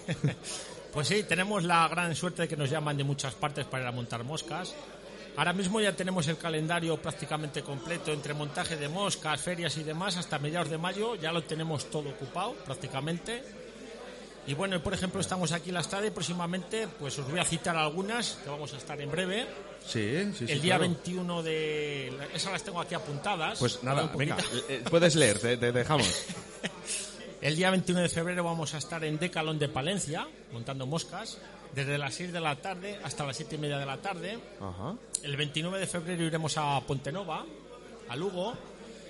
Pues 0.93 1.09
sí, 1.09 1.23
tenemos 1.23 1.63
la 1.63 1.87
gran 1.89 2.15
suerte 2.15 2.43
de 2.43 2.47
que 2.47 2.57
nos 2.57 2.71
llaman 2.71 2.97
de 2.97 3.03
muchas 3.03 3.35
partes 3.35 3.65
para 3.65 3.83
ir 3.83 3.89
a 3.89 3.91
montar 3.91 4.23
moscas. 4.23 4.73
Ahora 5.35 5.53
mismo 5.53 5.79
ya 5.79 5.91
tenemos 5.95 6.27
el 6.27 6.37
calendario 6.37 6.97
prácticamente 6.99 7.61
completo 7.61 8.11
entre 8.11 8.33
montaje 8.33 8.77
de 8.77 8.89
moscas, 8.89 9.39
ferias 9.39 9.77
y 9.77 9.83
demás 9.83 10.17
hasta 10.17 10.39
mediados 10.39 10.69
de 10.71 10.79
mayo. 10.79 11.13
Ya 11.15 11.31
lo 11.31 11.43
tenemos 11.43 11.91
todo 11.91 12.09
ocupado 12.09 12.53
prácticamente. 12.65 13.43
Y 14.47 14.53
bueno, 14.53 14.81
por 14.81 14.93
ejemplo, 14.93 15.19
estamos 15.19 15.51
aquí 15.51 15.69
en 15.69 15.75
la 15.75 15.81
Estrada 15.81 16.07
y 16.07 16.11
próximamente 16.11 16.87
pues 16.99 17.19
os 17.19 17.29
voy 17.29 17.39
a 17.39 17.43
citar 17.43 17.75
algunas 17.75 18.39
que 18.43 18.49
vamos 18.49 18.73
a 18.73 18.77
estar 18.77 18.99
en 19.01 19.11
breve. 19.11 19.45
Sí, 19.85 20.31
sí, 20.33 20.47
sí. 20.47 20.51
el 20.53 20.61
día 20.61 20.77
claro. 20.77 20.93
21 20.93 21.43
de... 21.43 22.17
Esas 22.33 22.53
las 22.53 22.63
tengo 22.63 22.79
aquí 22.79 22.95
apuntadas. 22.95 23.59
Pues 23.59 23.83
nada, 23.83 24.09
venga, 24.15 24.37
eh, 24.37 24.63
eh, 24.69 24.83
puedes 24.89 25.15
leer, 25.15 25.37
te, 25.39 25.57
te 25.57 25.71
dejamos. 25.71 26.07
El 27.39 27.55
día 27.55 27.69
21 27.69 28.01
de 28.01 28.09
febrero 28.09 28.43
vamos 28.43 28.73
a 28.73 28.79
estar 28.79 29.03
en 29.03 29.19
Decalón 29.19 29.59
de 29.59 29.69
Palencia, 29.69 30.27
montando 30.51 30.87
moscas, 30.87 31.37
desde 31.75 31.99
las 31.99 32.15
6 32.15 32.33
de 32.33 32.39
la 32.39 32.55
tarde 32.55 32.99
hasta 33.03 33.25
las 33.25 33.37
7 33.37 33.55
y 33.55 33.57
media 33.59 33.77
de 33.77 33.85
la 33.85 33.97
tarde. 33.97 34.39
Ajá. 34.59 34.95
El 35.21 35.37
29 35.37 35.79
de 35.79 35.85
febrero 35.85 36.23
iremos 36.23 36.57
a 36.57 36.81
Pontenova, 36.81 37.45
a 38.09 38.15
Lugo. 38.15 38.55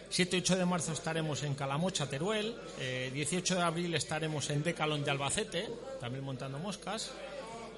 7 0.10 0.38
y 0.38 0.40
8 0.40 0.56
de 0.56 0.66
marzo 0.66 0.94
estaremos 0.94 1.44
en 1.44 1.54
Calamocha, 1.56 2.10
Teruel. 2.10 2.56
Eh, 2.80 3.12
18 3.14 3.56
de 3.56 3.62
abril 3.62 3.94
estaremos 3.96 4.50
en 4.50 4.64
Decalón 4.64 5.04
de 5.04 5.12
Albacete, 5.12 5.70
también 6.00 6.24
montando 6.24 6.58
moscas. 6.60 7.12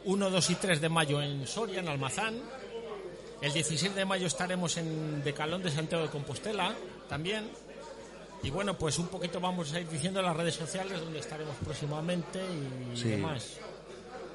1, 0.06 0.30
2 0.30 0.50
y 0.52 0.56
3 0.56 0.80
de 0.82 0.90
mayo 0.90 1.22
en 1.22 1.46
Soria, 1.48 1.80
en 1.80 1.88
Almazán. 1.90 2.40
El 3.42 3.52
16 3.54 3.96
de 3.96 4.06
mayo 4.06 4.28
estaremos 4.28 4.78
en 4.78 5.24
Decalón 5.24 5.64
de 5.64 5.72
Santiago 5.72 6.04
de 6.04 6.10
Compostela, 6.10 6.74
también. 7.08 7.50
Y 8.44 8.50
bueno, 8.52 8.78
pues 8.78 8.98
un 9.00 9.08
poquito 9.08 9.40
vamos 9.40 9.74
a 9.74 9.80
ir 9.82 9.90
diciendo 9.90 10.20
en 10.20 10.26
las 10.28 10.36
redes 10.38 10.56
sociales 10.56 11.00
donde 11.02 11.20
estaremos 11.20 11.56
próximamente 11.64 12.40
y 12.94 12.98
Sí. 12.98 13.10
demás. 13.10 13.58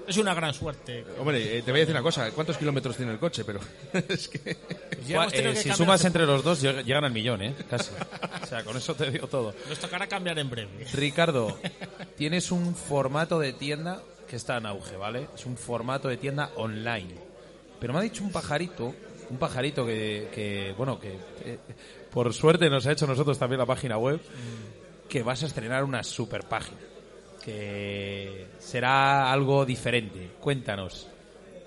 Es 0.07 0.17
una 0.19 0.35
gran 0.35 0.53
suerte. 0.53 1.05
Hombre, 1.19 1.59
eh, 1.59 1.63
te 1.63 1.71
voy 1.71 1.81
a 1.81 1.83
decir 1.83 1.95
una 1.95 2.03
cosa. 2.03 2.31
¿Cuántos 2.33 2.57
kilómetros 2.59 2.97
tiene 2.97 3.13
el 3.13 3.19
coche? 3.19 3.45
Pero 3.45 3.61
es 4.09 4.29
que... 4.29 4.39
Tenido 4.57 5.23
Eh, 5.25 5.29
que 5.33 5.57
si 5.57 5.71
sumas 5.73 6.05
entre 6.05 6.27
los 6.27 6.43
dos, 6.45 6.63
lleg- 6.63 6.83
llegan 6.85 7.05
al 7.05 7.13
millón, 7.13 7.41
¿eh? 7.43 7.55
Casi. 7.71 7.91
O 8.43 8.47
sea, 8.47 8.63
con 8.65 8.77
eso 8.77 8.95
te 8.95 9.11
digo 9.11 9.27
todo. 9.29 9.55
Nos 9.69 9.79
tocará 9.79 10.07
cambiar 10.07 10.39
en 10.39 10.51
breve. 10.51 10.87
Ricardo, 10.93 11.59
tienes 12.17 12.51
un 12.53 12.75
formato 12.75 13.39
de 13.39 13.53
tienda 13.55 14.03
que 14.29 14.37
está 14.37 14.59
en 14.59 14.67
auge, 14.67 14.97
¿vale? 14.97 15.29
Es 15.35 15.47
un 15.47 15.57
formato 15.57 16.09
de 16.09 16.17
tienda 16.17 16.51
online. 16.57 17.15
Pero 17.81 17.93
me 17.93 17.99
ha 17.99 18.03
dicho 18.03 18.23
un 18.25 18.33
pajarito, 18.33 18.95
un 19.31 19.39
pajarito 19.39 19.85
que, 19.87 20.29
que, 20.35 20.75
bueno, 20.77 20.99
que 21.01 21.19
eh, 21.45 21.59
por 22.11 22.33
suerte 22.33 22.69
nos 22.71 22.87
ha 22.87 22.93
hecho 22.93 23.07
nosotros 23.07 23.39
también 23.39 23.59
la 23.59 23.67
página 23.67 23.97
web, 23.99 24.21
que 25.09 25.23
vas 25.23 25.43
a 25.43 25.47
estrenar 25.47 25.85
una 25.85 26.03
super 26.03 26.45
página. 26.45 26.79
Que 27.45 28.47
será 28.59 29.31
algo 29.33 29.67
diferente. 29.67 30.31
Cuéntanos. 30.41 31.09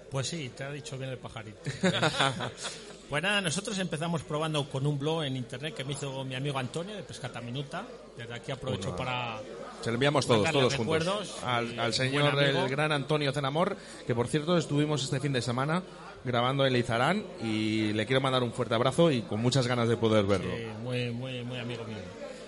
Pues 0.10 0.28
sí, 0.28 0.52
te 0.56 0.64
ha 0.64 0.72
dicho 0.72 0.98
bien 0.98 1.12
el 1.12 1.18
pajarito. 1.18 1.60
pues 3.10 3.24
nada, 3.24 3.42
nosotros 3.42 3.78
empezamos 3.78 4.24
probando 4.24 4.68
con 4.70 4.88
un 4.88 4.98
blog 4.98 5.24
en 5.24 5.36
internet 5.36 5.76
que 5.76 5.84
me 5.84 5.94
hizo 5.94 6.24
mi 6.24 6.36
amigo 6.36 6.58
Antonio 6.58 6.96
de 6.96 7.04
Pescata 7.04 7.42
Minuta. 7.42 7.86
Desde 8.18 8.34
aquí 8.34 8.52
aprovecho 8.52 8.96
para... 8.96 9.40
Se 9.82 9.92
lo 9.92 9.96
enviamos 9.96 10.26
todos, 10.26 10.52
todos 10.52 10.76
juntos. 10.76 11.38
Al, 11.44 11.68
al 11.68 11.76
buen 11.76 11.94
señor, 11.94 12.42
el 12.42 12.68
gran 12.70 12.92
Antonio 12.92 13.32
Zenamor, 13.32 13.78
que 14.08 14.16
por 14.16 14.28
cierto 14.28 14.58
estuvimos 14.58 15.04
este 15.04 15.20
fin 15.20 15.34
de 15.34 15.42
semana 15.42 15.84
grabando 16.24 16.66
en 16.66 16.74
Leizarán 16.74 17.24
y 17.44 17.94
le 17.94 18.06
quiero 18.06 18.22
mandar 18.22 18.44
un 18.44 18.52
fuerte 18.52 18.76
abrazo 18.76 19.12
y 19.12 19.22
con 19.22 19.40
muchas 19.40 19.68
ganas 19.68 19.88
de 19.88 19.98
poder 19.98 20.26
verlo. 20.26 20.52
Sí, 20.56 20.66
muy, 20.84 21.12
muy, 21.12 21.44
muy 21.44 21.60
amigo 21.60 21.84
mío. 21.86 21.98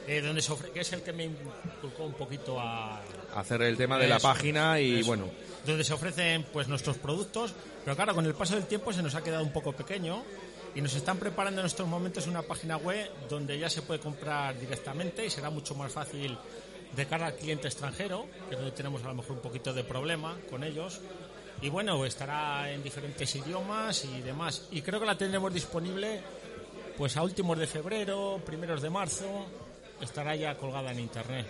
Eh, 0.10 0.22
donde 0.22 0.42
se 0.42 0.56
que 0.74 0.80
es 0.80 0.92
el 0.94 1.04
que 1.04 1.14
me 1.14 1.26
inculcó 1.26 2.04
un 2.04 2.14
poquito 2.14 2.60
a... 2.60 3.00
Hacer 3.36 3.62
el 3.62 3.78
tema 3.78 4.00
de 4.00 4.08
la 4.08 4.18
página 4.18 4.82
y 4.82 5.02
eso. 5.02 5.08
bueno, 5.08 5.30
Donde 5.68 5.84
se 5.84 5.94
ofrecen 5.94 6.48
pues 6.52 6.68
nuestros 6.68 6.98
productos, 6.98 7.54
pero 7.86 7.96
claro, 7.96 8.16
con 8.16 8.26
el 8.26 8.34
paso 8.34 8.56
del 8.56 8.66
tiempo 8.66 8.92
se 8.92 9.04
nos 9.04 9.14
ha 9.14 9.22
quedado 9.22 9.44
un 9.44 9.54
poco 9.54 9.72
pequeño 9.72 10.24
y 10.74 10.82
nos 10.82 10.96
están 10.96 11.18
preparando 11.20 11.62
en 11.62 11.68
estos 11.68 11.88
momentos 11.88 12.26
una 12.26 12.42
página 12.42 12.78
web 12.78 13.08
donde 13.30 13.60
ya 13.60 13.70
se 13.70 13.84
puede 13.84 14.00
comprar 14.00 14.60
directamente 14.60 15.28
y 15.28 15.30
será 15.30 15.52
mucho 15.52 15.76
más 15.76 15.92
fácil 15.92 16.36
de 16.96 17.06
cara 17.06 17.28
al 17.28 17.36
cliente 17.36 17.68
extranjero, 17.68 18.26
que 18.48 18.56
es 18.56 18.60
donde 18.60 18.76
tenemos 18.76 19.04
a 19.04 19.10
lo 19.10 19.14
mejor 19.14 19.34
un 19.34 19.44
poquito 19.44 19.74
de 19.74 19.84
problema 19.84 20.40
con 20.50 20.64
ellos. 20.64 21.02
Y 21.62 21.70
bueno, 21.70 22.04
estará 22.04 22.72
en 22.72 22.82
diferentes 22.82 23.36
idiomas 23.36 24.06
y 24.06 24.22
demás. 24.22 24.70
Y 24.72 24.82
creo 24.82 25.00
que 25.00 25.06
la 25.06 25.16
tendremos 25.16 25.54
disponible 25.54 26.20
pues 26.98 27.16
a 27.16 27.22
últimos 27.22 27.60
de 27.60 27.68
febrero, 27.68 28.42
primeros 28.44 28.82
de 28.82 28.90
marzo, 28.90 29.46
estará 30.02 30.36
ya 30.36 30.56
colgada 30.56 30.92
en 30.92 31.00
internet. 31.00 31.46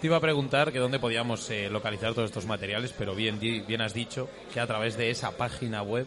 Te 0.00 0.06
iba 0.06 0.16
a 0.16 0.20
preguntar 0.20 0.72
que 0.72 0.78
dónde 0.78 0.98
podíamos 0.98 1.48
eh, 1.50 1.70
localizar 1.70 2.12
todos 2.12 2.28
estos 2.28 2.46
materiales, 2.46 2.92
pero 2.96 3.14
bien, 3.14 3.40
bien 3.40 3.80
has 3.80 3.94
dicho 3.94 4.28
que 4.52 4.60
a 4.60 4.66
través 4.66 4.96
de 4.96 5.10
esa 5.10 5.30
página 5.36 5.82
web 5.82 6.06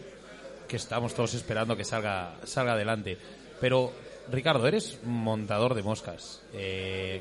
que 0.68 0.76
estamos 0.76 1.14
todos 1.14 1.34
esperando 1.34 1.76
que 1.76 1.84
salga, 1.84 2.36
salga 2.44 2.74
adelante. 2.74 3.18
Pero, 3.60 3.92
Ricardo, 4.30 4.68
eres 4.68 5.00
montador 5.04 5.74
de 5.74 5.82
moscas. 5.82 6.42
Eh, 6.52 7.20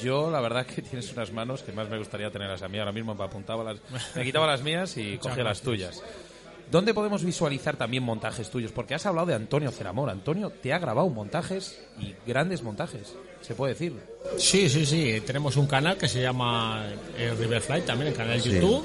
yo, 0.00 0.30
la 0.30 0.40
verdad, 0.40 0.64
que 0.64 0.80
tienes 0.82 1.12
unas 1.12 1.30
manos 1.32 1.62
que 1.62 1.72
más 1.72 1.88
me 1.90 1.98
gustaría 1.98 2.30
tenerlas 2.30 2.62
a 2.62 2.68
mí. 2.68 2.78
Ahora 2.78 2.92
mismo 2.92 3.14
me 3.14 3.24
apuntaba 3.24 3.62
las, 3.62 3.78
me 4.14 4.24
quitaba 4.24 4.46
las 4.46 4.62
mías 4.62 4.96
y 4.96 5.18
cogía 5.22 5.44
las 5.44 5.60
tuyas. 5.60 6.02
¿Dónde 6.70 6.94
podemos 6.94 7.22
visualizar 7.22 7.76
también 7.76 8.02
montajes 8.02 8.50
tuyos? 8.50 8.72
Porque 8.72 8.94
has 8.94 9.06
hablado 9.06 9.28
de 9.28 9.34
Antonio 9.34 9.70
Ceramor. 9.70 10.10
Antonio 10.10 10.50
te 10.50 10.72
ha 10.72 10.78
grabado 10.78 11.08
montajes 11.08 11.86
y 12.00 12.14
grandes 12.26 12.62
montajes, 12.62 13.14
se 13.46 13.54
puede 13.54 13.74
decir. 13.74 13.92
Sí, 14.38 14.68
sí, 14.68 14.84
sí. 14.84 15.22
Tenemos 15.24 15.56
un 15.56 15.66
canal 15.66 15.96
que 15.96 16.08
se 16.08 16.20
llama 16.20 16.84
eh, 17.16 17.32
Riverfly, 17.38 17.82
también 17.82 18.08
el 18.08 18.16
canal 18.16 18.42
de 18.42 18.50
YouTube. 18.50 18.84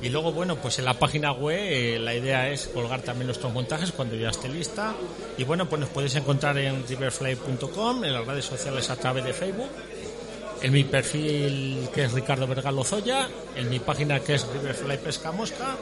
Y 0.00 0.08
luego, 0.08 0.32
bueno, 0.32 0.56
pues 0.56 0.78
en 0.78 0.86
la 0.86 0.94
página 0.94 1.32
web 1.32 1.58
eh, 1.58 1.98
la 1.98 2.14
idea 2.14 2.48
es 2.48 2.68
colgar 2.68 3.02
también 3.02 3.26
nuestros 3.26 3.52
montajes 3.52 3.92
cuando 3.92 4.16
ya 4.16 4.30
esté 4.30 4.48
lista. 4.48 4.94
Y 5.36 5.44
bueno, 5.44 5.68
pues 5.68 5.80
nos 5.80 5.90
podéis 5.90 6.14
encontrar 6.14 6.56
en 6.56 6.86
riverfly.com, 6.86 8.04
en 8.04 8.12
las 8.12 8.26
redes 8.26 8.46
sociales 8.46 8.88
a 8.88 8.96
través 8.96 9.24
de 9.24 9.32
Facebook, 9.34 9.70
en 10.62 10.72
mi 10.72 10.84
perfil 10.84 11.88
que 11.92 12.04
es 12.04 12.12
Ricardo 12.12 12.46
Vergalo 12.46 12.84
Zoya, 12.84 13.28
en 13.56 13.68
mi 13.68 13.78
página 13.78 14.20
que 14.20 14.36
es 14.36 14.46
Riverfly 14.46 14.98
Pesca 14.98 15.32
Mosca 15.32 15.76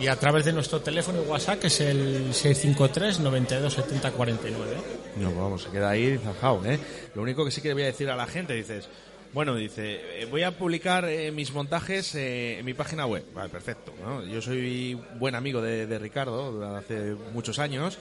y 0.00 0.06
a 0.06 0.16
través 0.16 0.44
de 0.44 0.52
nuestro 0.52 0.80
teléfono 0.80 1.22
y 1.22 1.26
WhatsApp 1.26 1.60
que 1.60 1.66
es 1.66 1.80
el 1.80 2.32
653 2.32 3.20
92 3.20 3.72
70 3.72 4.10
49. 4.12 4.76
No, 5.16 5.34
vamos, 5.34 5.62
se 5.62 5.70
queda 5.70 5.90
ahí 5.90 6.18
zanjado, 6.18 6.64
¿eh? 6.64 6.78
Lo 7.14 7.22
único 7.22 7.44
que 7.44 7.50
sí 7.50 7.60
que 7.60 7.72
voy 7.72 7.82
a 7.82 7.86
decir 7.86 8.08
a 8.08 8.16
la 8.16 8.26
gente, 8.26 8.54
dices, 8.54 8.88
bueno, 9.32 9.54
dice, 9.56 10.22
eh, 10.22 10.26
voy 10.30 10.42
a 10.42 10.56
publicar 10.56 11.04
eh, 11.04 11.32
mis 11.32 11.52
montajes 11.52 12.14
eh, 12.14 12.58
en 12.60 12.64
mi 12.64 12.74
página 12.74 13.06
web. 13.06 13.24
Vale, 13.34 13.48
perfecto, 13.48 13.92
¿no? 14.02 14.24
Yo 14.24 14.40
soy 14.40 14.94
buen 15.18 15.34
amigo 15.34 15.60
de, 15.60 15.86
de 15.86 15.98
Ricardo 15.98 16.58
desde 16.58 16.76
hace 16.76 17.14
muchos 17.32 17.58
años 17.58 17.98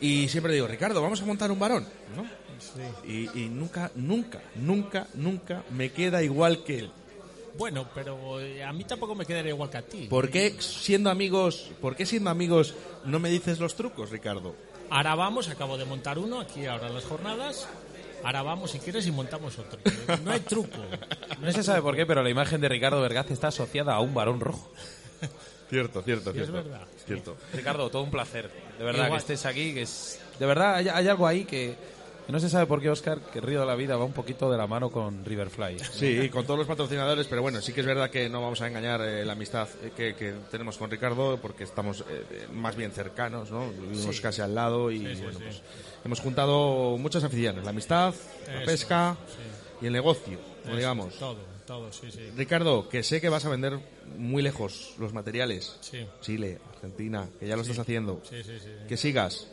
y 0.00 0.28
siempre 0.28 0.54
digo, 0.54 0.66
Ricardo, 0.66 1.02
vamos 1.02 1.20
a 1.20 1.26
montar 1.26 1.50
un 1.50 1.58
varón, 1.58 1.86
¿no? 2.16 2.24
Y, 3.06 3.28
y 3.38 3.48
nunca, 3.48 3.90
nunca, 3.94 4.40
nunca, 4.54 5.06
nunca 5.14 5.62
me 5.70 5.92
queda 5.92 6.22
igual 6.22 6.64
que 6.64 6.78
él. 6.80 6.90
Bueno, 7.58 7.86
pero 7.94 8.40
eh, 8.40 8.62
a 8.64 8.72
mí 8.72 8.84
tampoco 8.84 9.14
me 9.14 9.26
quedaría 9.26 9.50
igual 9.52 9.70
que 9.70 9.78
a 9.78 9.82
ti. 9.82 10.06
¿Por 10.08 10.30
qué 10.30 10.54
siendo 10.60 11.10
amigos, 11.10 11.70
por 11.80 11.96
qué 11.96 12.06
siendo 12.06 12.30
amigos 12.30 12.74
no 13.04 13.18
me 13.18 13.28
dices 13.30 13.58
los 13.60 13.74
trucos, 13.74 14.10
Ricardo? 14.10 14.54
Ahora 14.90 15.14
vamos, 15.14 15.48
acabo 15.48 15.76
de 15.78 15.84
montar 15.84 16.18
uno 16.18 16.40
aquí 16.40 16.66
ahora 16.66 16.88
en 16.88 16.94
las 16.94 17.04
jornadas. 17.04 17.68
Ahora 18.24 18.42
vamos, 18.42 18.70
si 18.72 18.78
quieres, 18.78 19.06
y 19.06 19.12
montamos 19.12 19.58
otro. 19.58 19.78
No 20.24 20.32
hay 20.32 20.40
truco. 20.40 20.76
No 21.40 21.50
se 21.52 21.62
sabe 21.62 21.80
por 21.80 21.96
qué, 21.96 22.04
pero 22.04 22.22
la 22.22 22.28
imagen 22.30 22.60
de 22.60 22.68
Ricardo 22.68 23.00
Vergaz 23.00 23.30
está 23.30 23.48
asociada 23.48 23.94
a 23.94 24.00
un 24.00 24.12
varón 24.14 24.40
rojo. 24.40 24.70
Cierto, 25.70 26.02
cierto, 26.02 26.32
Sí, 26.32 26.40
es 26.40 26.46
cierto. 26.50 26.68
verdad. 26.68 26.86
Cierto. 27.06 27.36
Ricardo, 27.54 27.88
todo 27.90 28.02
un 28.02 28.10
placer. 28.10 28.50
De 28.78 28.84
verdad, 28.84 29.06
Igual. 29.06 29.12
que 29.24 29.32
estés 29.32 29.46
aquí. 29.46 29.72
Que 29.72 29.82
es... 29.82 30.20
De 30.38 30.44
verdad, 30.46 30.74
hay, 30.74 30.88
hay 30.88 31.06
algo 31.08 31.26
ahí 31.26 31.44
que 31.44 31.76
no 32.30 32.40
se 32.40 32.48
sabe 32.48 32.66
por 32.66 32.80
qué, 32.80 32.90
Oscar, 32.90 33.18
que 33.32 33.40
Río 33.40 33.60
de 33.60 33.66
la 33.66 33.74
Vida 33.74 33.96
va 33.96 34.04
un 34.04 34.12
poquito 34.12 34.50
de 34.50 34.56
la 34.58 34.66
mano 34.66 34.90
con 34.90 35.24
Riverfly. 35.24 35.78
Sí, 35.78 36.28
con 36.30 36.44
todos 36.44 36.58
los 36.58 36.66
patrocinadores, 36.66 37.26
pero 37.26 37.42
bueno, 37.42 37.60
sí 37.60 37.72
que 37.72 37.80
es 37.80 37.86
verdad 37.86 38.10
que 38.10 38.28
no 38.28 38.40
vamos 38.42 38.60
a 38.60 38.68
engañar 38.68 39.00
eh, 39.02 39.24
la 39.24 39.32
amistad 39.32 39.68
eh, 39.82 39.92
que, 39.96 40.14
que 40.14 40.34
tenemos 40.50 40.76
con 40.76 40.90
Ricardo, 40.90 41.38
porque 41.40 41.64
estamos 41.64 42.04
eh, 42.08 42.46
más 42.52 42.76
bien 42.76 42.92
cercanos, 42.92 43.50
¿no? 43.50 43.70
Vivimos 43.70 44.16
Sí. 44.16 44.22
casi 44.22 44.40
al 44.42 44.54
lado 44.54 44.90
y 44.90 44.98
Sí, 45.00 45.16
sí, 45.16 45.22
bueno, 45.22 45.38
pues 45.40 45.62
hemos 46.04 46.20
juntado 46.20 46.96
muchas 46.98 47.24
aficiones, 47.24 47.64
la 47.64 47.70
amistad, 47.70 48.14
la 48.46 48.56
Eso, 48.58 48.66
pesca 48.66 49.16
y 49.80 49.86
el 49.86 49.92
negocio, 49.92 50.38
como 50.62 50.70
Eso, 50.74 50.76
digamos. 50.76 51.14
Todo, 51.18 51.36
todo, 51.66 51.92
sí, 51.92 52.10
sí. 52.10 52.30
Ricardo, 52.36 52.88
que 52.88 53.02
sé 53.02 53.20
que 53.20 53.28
vas 53.28 53.44
a 53.44 53.48
vender 53.48 53.78
muy 54.18 54.42
lejos 54.42 54.94
los 54.98 55.12
materiales. 55.12 55.76
Sí. 55.80 56.04
Chile, 56.20 56.58
Argentina, 56.74 57.28
que 57.38 57.46
ya 57.46 57.56
lo 57.56 57.62
estás 57.62 57.78
haciendo. 57.78 58.20
Sí, 58.28 58.42
sí, 58.42 58.58
sí. 58.60 58.68
Que 58.88 58.96
sigas. 58.96 59.46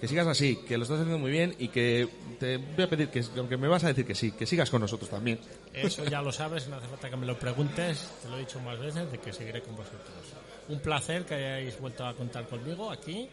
Que 0.00 0.06
sigas 0.06 0.26
así, 0.26 0.56
que 0.56 0.76
lo 0.76 0.84
estás 0.84 1.00
haciendo 1.00 1.18
muy 1.18 1.30
bien 1.30 1.54
y 1.58 1.68
que 1.68 2.08
te 2.38 2.56
voy 2.56 2.84
a 2.84 2.88
pedir 2.88 3.08
que, 3.08 3.24
aunque 3.36 3.56
me 3.56 3.66
vas 3.66 3.82
a 3.84 3.88
decir 3.88 4.06
que 4.06 4.14
sí, 4.14 4.32
que 4.32 4.46
sigas 4.46 4.70
con 4.70 4.80
nosotros 4.80 5.10
también. 5.10 5.40
Eso 5.74 6.04
ya 6.04 6.22
lo 6.22 6.30
sabes, 6.30 6.68
no 6.68 6.76
hace 6.76 6.86
falta 6.86 7.10
que 7.10 7.16
me 7.16 7.26
lo 7.26 7.38
preguntes, 7.38 8.08
te 8.22 8.28
lo 8.28 8.36
he 8.36 8.40
dicho 8.40 8.60
más 8.60 8.78
veces, 8.78 9.10
de 9.10 9.18
que 9.18 9.32
seguiré 9.32 9.60
con 9.62 9.74
vosotros. 9.74 10.00
Un 10.68 10.78
placer 10.80 11.24
que 11.24 11.34
hayáis 11.34 11.80
vuelto 11.80 12.06
a 12.06 12.14
contar 12.14 12.46
conmigo 12.46 12.90
aquí 12.90 13.28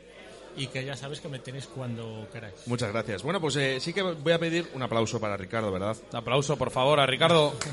y 0.57 0.67
que 0.67 0.83
ya 0.83 0.95
sabes 0.95 1.19
que 1.19 1.27
me 1.27 1.39
tenéis 1.39 1.67
cuando 1.67 2.27
queráis. 2.31 2.55
Muchas 2.65 2.91
gracias. 2.91 3.23
Bueno, 3.23 3.39
pues 3.41 3.55
eh, 3.57 3.79
sí 3.79 3.93
que 3.93 4.01
voy 4.01 4.33
a 4.33 4.39
pedir 4.39 4.67
un 4.73 4.81
aplauso 4.81 5.19
para 5.19 5.37
Ricardo, 5.37 5.71
¿verdad? 5.71 5.95
Un 6.11 6.17
aplauso, 6.17 6.57
por 6.57 6.71
favor, 6.71 6.99
a 6.99 7.05
Ricardo. 7.05 7.53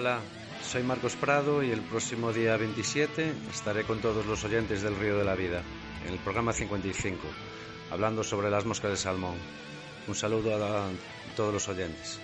Hola, 0.00 0.20
soy 0.62 0.82
Marcos 0.82 1.14
Prado 1.14 1.62
y 1.62 1.70
el 1.70 1.82
próximo 1.82 2.32
día 2.32 2.56
27 2.56 3.34
estaré 3.50 3.84
con 3.84 4.00
todos 4.00 4.24
los 4.24 4.42
oyentes 4.44 4.80
del 4.80 4.96
Río 4.96 5.18
de 5.18 5.24
la 5.24 5.34
Vida, 5.34 5.62
en 6.06 6.14
el 6.14 6.18
programa 6.20 6.54
55, 6.54 7.18
hablando 7.90 8.24
sobre 8.24 8.48
las 8.48 8.64
moscas 8.64 8.92
de 8.92 8.96
salmón. 8.96 9.34
Un 10.08 10.14
saludo 10.14 10.56
a 10.56 10.88
todos 11.36 11.52
los 11.52 11.68
oyentes. 11.68 12.18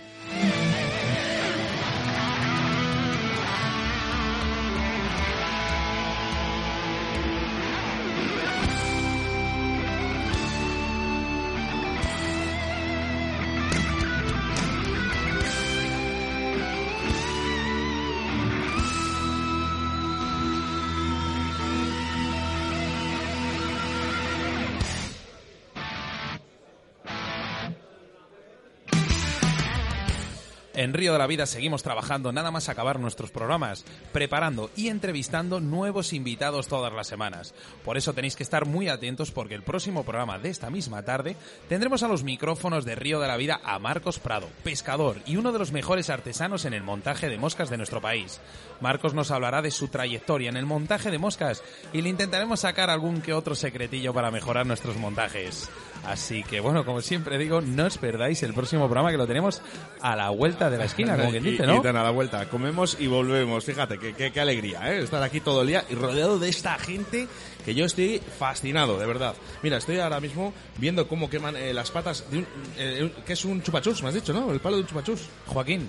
En 30.77 30.93
Río 30.93 31.15
de 31.15 31.19
la 31.19 31.27
Vida 31.27 31.47
seguimos 31.47 31.83
trabajando 31.83 32.33
nada 32.33 32.51
más 32.51 32.69
acabar 32.69 33.01
nuestros 33.01 33.31
programas, 33.31 33.83
preparando 34.13 34.71
y 34.77 34.89
entrevistando 34.89 35.59
nuevos 35.59 36.13
invitados 36.13 36.69
todas 36.69 36.93
las 36.93 37.07
semanas. 37.07 37.55
Por 37.83 37.97
eso 37.97 38.13
tenéis 38.13 38.37
que 38.37 38.43
estar 38.43 38.67
muy 38.67 38.91
atentos 38.91 39.31
porque 39.31 39.55
el 39.55 39.63
próximo 39.63 40.05
programa 40.05 40.39
de 40.39 40.51
esta 40.51 40.69
misma 40.69 41.03
tarde 41.03 41.35
tendremos 41.71 42.03
a 42.03 42.09
los 42.09 42.25
micrófonos 42.25 42.85
de 42.85 42.95
Río 42.95 43.21
de 43.21 43.29
la 43.29 43.39
Vida 43.39 43.59
a 43.65 43.79
Marcos 43.79 44.19
Prado, 44.19 44.51
pescador 44.65 45.17
y 45.25 45.37
uno 45.37 45.51
de 45.51 45.59
los 45.59 45.73
mejores 45.73 46.11
artesanos 46.11 46.67
en 46.67 46.75
el 46.75 46.83
montaje 46.83 47.31
de 47.31 47.39
moscas 47.39 47.71
de 47.71 47.79
nuestro 47.79 48.03
país. 48.03 48.39
Marcos 48.83 49.15
nos 49.15 49.31
hablará 49.31 49.63
de 49.63 49.71
su 49.71 49.89
trayectoria 49.89 50.51
en 50.51 50.59
el 50.59 50.67
montaje 50.67 51.11
de 51.11 51.19
moscas 51.19 51.63
y 51.95 52.03
le 52.03 52.11
intentaremos 52.11 52.61
sacar 52.61 52.91
algún 52.91 53.23
que 53.23 53.33
otro 53.33 53.55
secretillo 53.55 54.13
para 54.13 54.31
mejorar 54.31 54.67
nuestros 54.67 54.99
montajes. 54.99 55.71
Así 56.05 56.43
que 56.43 56.61
bueno, 56.61 56.85
como 56.85 57.01
siempre 57.01 57.39
digo, 57.39 57.63
no 57.63 57.87
os 57.87 57.97
perdáis 57.97 58.43
el 58.43 58.53
próximo 58.53 58.85
programa 58.85 59.11
que 59.11 59.17
lo 59.17 59.27
tenemos 59.27 59.63
a 60.03 60.15
la 60.15 60.29
vuelta 60.29 60.66
de 60.71 60.79
la 60.79 60.85
esquina, 60.85 61.17
como 61.17 61.31
quien 61.31 61.47
Y- 61.47 61.51
dice, 61.53 61.65
y 61.65 61.67
¿no? 61.67 61.81
tan 61.83 61.97
a 61.97 62.03
la 62.03 62.11
vuelta. 62.11 62.49
Comemos 62.49 62.97
y 63.01 63.07
volvemos. 63.07 63.65
Fíjate, 63.65 63.99
qué, 63.99 64.15
qué- 64.15 64.33
qué 64.33 64.41
alegría, 64.41 64.93
¿eh? 64.93 65.03
Estar 65.03 65.23
aquí 65.23 65.41
todo 65.41 65.63
el 65.63 65.69
día 65.69 65.85
y 65.91 65.95
rodeado 65.95 66.39
de 66.39 66.49
esta 66.49 66.79
gente 66.79 67.27
que 67.65 67.75
yo 67.75 67.85
estoy 67.85 68.21
fascinado, 68.39 68.99
de 68.99 69.07
verdad. 69.07 69.35
Mira, 69.63 69.77
estoy 69.79 69.99
ahora 69.99 70.21
mismo 70.21 70.53
viendo 70.79 71.09
cómo 71.09 71.29
queman 71.29 71.57
eh, 71.57 71.73
las 71.75 71.91
patas 71.91 72.25
de 72.31 72.39
un... 72.39 72.47
eh, 72.79 72.99
un- 73.03 73.25
que 73.25 73.33
es 73.33 73.45
un 73.45 73.63
chupachus, 73.63 74.03
me 74.03 74.09
has 74.09 74.15
dicho, 74.15 74.33
¿no? 74.33 74.53
El 74.53 74.61
palo 74.61 74.77
de 74.77 74.83
un 74.83 74.89
chupachus. 74.89 75.23
Joaquín, 75.47 75.89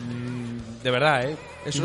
mm, 0.00 0.82
de 0.82 0.90
verdad, 0.90 1.28
¿eh? 1.28 1.36
Es- 1.66 1.76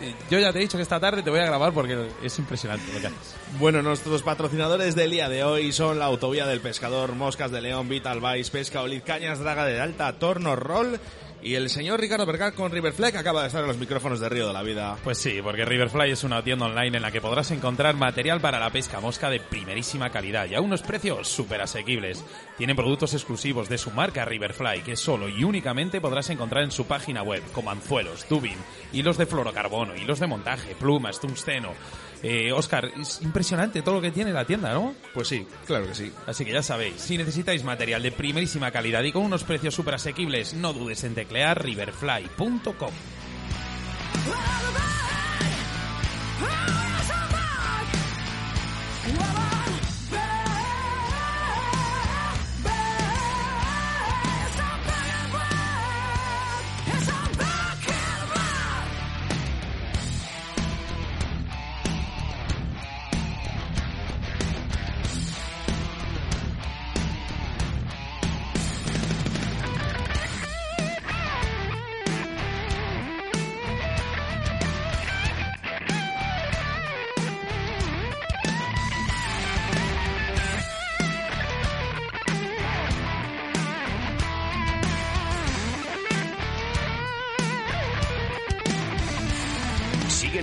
eh, 0.00 0.14
yo 0.30 0.38
ya 0.38 0.52
te 0.52 0.58
he 0.58 0.62
dicho 0.62 0.76
que 0.76 0.82
esta 0.82 0.98
tarde 1.00 1.22
te 1.22 1.30
voy 1.30 1.38
a 1.40 1.46
grabar 1.46 1.72
porque 1.72 2.08
es 2.22 2.38
impresionante 2.38 2.92
lo 2.92 3.00
que 3.00 3.06
haces. 3.06 3.34
Bueno, 3.58 3.80
nuestros 3.80 4.22
patrocinadores 4.22 4.94
del 4.94 5.12
día 5.12 5.28
de 5.28 5.44
hoy 5.44 5.72
son 5.72 5.98
la 5.98 6.06
Autovía 6.06 6.46
del 6.46 6.60
Pescador, 6.60 7.14
Moscas 7.14 7.50
de 7.50 7.60
León, 7.60 7.88
Vital 7.88 8.20
Vice, 8.20 8.50
Pesca 8.50 8.82
Olid, 8.82 9.02
Cañas 9.02 9.38
Draga 9.38 9.64
de 9.64 9.80
Alta, 9.80 10.12
Torno 10.18 10.56
Roll 10.56 10.98
y 11.42 11.54
el 11.54 11.70
señor 11.70 12.00
Ricardo 12.00 12.26
Bergar 12.26 12.52
con 12.52 12.70
Riverfleck 12.70 13.16
acaba 13.16 13.42
de 13.42 13.46
estar 13.48 13.62
en 13.62 13.68
los 13.68 13.78
micrófonos 13.78 14.20
de 14.20 14.28
Río 14.28 14.46
de 14.46 14.52
la 14.52 14.62
Vida. 14.62 14.96
Pues 15.02 15.18
sí, 15.18 15.40
porque 15.42 15.64
Riverfly 15.64 16.10
es 16.10 16.24
una 16.24 16.42
tienda 16.42 16.66
online 16.66 16.96
en 16.96 17.02
la 17.02 17.10
que 17.10 17.20
podrás 17.20 17.50
encontrar 17.50 17.94
material 17.96 18.40
para 18.40 18.58
la 18.58 18.70
pesca 18.70 19.00
mosca 19.00 19.30
de 19.30 19.40
primerísima 19.40 20.10
calidad 20.10 20.46
y 20.46 20.54
a 20.54 20.60
unos 20.60 20.82
precios 20.82 21.28
súper 21.28 21.62
asequibles. 21.62 22.24
Tienen 22.58 22.76
productos 22.76 23.14
exclusivos 23.14 23.68
de 23.68 23.78
su 23.78 23.90
marca 23.90 24.24
Riverfly 24.24 24.82
que 24.82 24.96
solo 24.96 25.28
y 25.28 25.44
únicamente 25.44 26.00
podrás 26.00 26.30
encontrar 26.30 26.64
en 26.64 26.72
su 26.72 26.86
página 26.86 27.22
web, 27.22 27.42
como 27.52 27.70
anzuelos, 27.70 28.26
tubing, 28.26 28.58
hilos 28.92 29.16
de 29.16 29.26
fluorocarbono, 29.26 29.96
hilos 29.96 30.20
de 30.20 30.26
montaje, 30.26 30.74
plumas, 30.74 31.20
tungsteno. 31.20 31.72
Eh, 32.22 32.52
Oscar, 32.52 32.90
es 33.00 33.20
impresionante 33.22 33.82
todo 33.82 33.96
lo 33.96 34.00
que 34.00 34.10
tiene 34.10 34.32
la 34.32 34.44
tienda, 34.44 34.74
¿no? 34.74 34.94
Pues 35.14 35.28
sí, 35.28 35.46
claro 35.66 35.86
que 35.86 35.94
sí. 35.94 36.12
Así 36.26 36.44
que 36.44 36.52
ya 36.52 36.62
sabéis, 36.62 37.00
si 37.00 37.16
necesitáis 37.16 37.64
material 37.64 38.02
de 38.02 38.12
primerísima 38.12 38.70
calidad 38.70 39.02
y 39.02 39.12
con 39.12 39.22
unos 39.22 39.44
precios 39.44 39.74
súper 39.74 39.94
asequibles, 39.94 40.54
no 40.54 40.72
dudes 40.72 41.04
en 41.04 41.14
teclear 41.14 41.62
riverfly.com. 41.62 42.92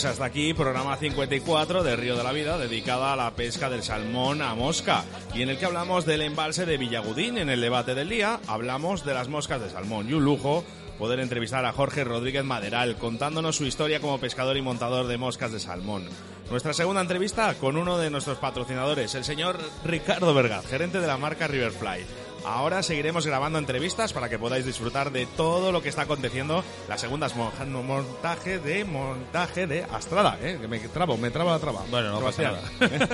Pues 0.00 0.12
hasta 0.12 0.24
aquí, 0.24 0.54
programa 0.54 0.96
54 0.96 1.82
de 1.82 1.94
Río 1.94 2.16
de 2.16 2.24
la 2.24 2.32
Vida, 2.32 2.56
dedicada 2.56 3.12
a 3.12 3.16
la 3.16 3.32
pesca 3.32 3.68
del 3.68 3.82
salmón 3.82 4.40
a 4.40 4.54
mosca, 4.54 5.04
y 5.34 5.42
en 5.42 5.50
el 5.50 5.58
que 5.58 5.66
hablamos 5.66 6.06
del 6.06 6.22
embalse 6.22 6.64
de 6.64 6.78
Villagudín. 6.78 7.36
En 7.36 7.50
el 7.50 7.60
debate 7.60 7.94
del 7.94 8.08
día 8.08 8.40
hablamos 8.46 9.04
de 9.04 9.12
las 9.12 9.28
moscas 9.28 9.60
de 9.60 9.68
salmón, 9.68 10.08
y 10.08 10.14
un 10.14 10.24
lujo 10.24 10.64
poder 10.98 11.20
entrevistar 11.20 11.66
a 11.66 11.72
Jorge 11.72 12.04
Rodríguez 12.04 12.44
Maderal, 12.44 12.96
contándonos 12.96 13.56
su 13.56 13.66
historia 13.66 14.00
como 14.00 14.18
pescador 14.18 14.56
y 14.56 14.62
montador 14.62 15.06
de 15.06 15.18
moscas 15.18 15.52
de 15.52 15.60
salmón. 15.60 16.08
Nuestra 16.50 16.72
segunda 16.72 17.02
entrevista 17.02 17.52
con 17.60 17.76
uno 17.76 17.98
de 17.98 18.08
nuestros 18.08 18.38
patrocinadores, 18.38 19.14
el 19.14 19.24
señor 19.24 19.58
Ricardo 19.84 20.32
Vergaz, 20.32 20.66
gerente 20.66 21.00
de 21.00 21.08
la 21.08 21.18
marca 21.18 21.46
Riverfly. 21.46 22.06
Ahora 22.44 22.82
seguiremos 22.82 23.26
grabando 23.26 23.58
entrevistas 23.58 24.12
para 24.12 24.28
que 24.28 24.38
podáis 24.38 24.64
disfrutar 24.64 25.12
de 25.12 25.26
todo 25.26 25.72
lo 25.72 25.82
que 25.82 25.88
está 25.88 26.02
aconteciendo 26.02 26.64
las 26.88 27.00
segundas 27.00 27.34
mo- 27.36 27.52
montaje 27.82 28.58
de 28.58 28.84
montaje 28.84 29.66
de 29.66 29.84
Astrada, 29.84 30.38
¿eh? 30.42 30.58
que 30.60 30.68
me 30.68 30.78
trabo, 30.80 31.16
me 31.16 31.30
traba 31.30 31.52
la 31.52 31.58
traba. 31.58 31.82
Bueno, 31.90 32.10
no 32.12 32.20
pasa 32.20 32.42
Sebastián. 32.78 33.08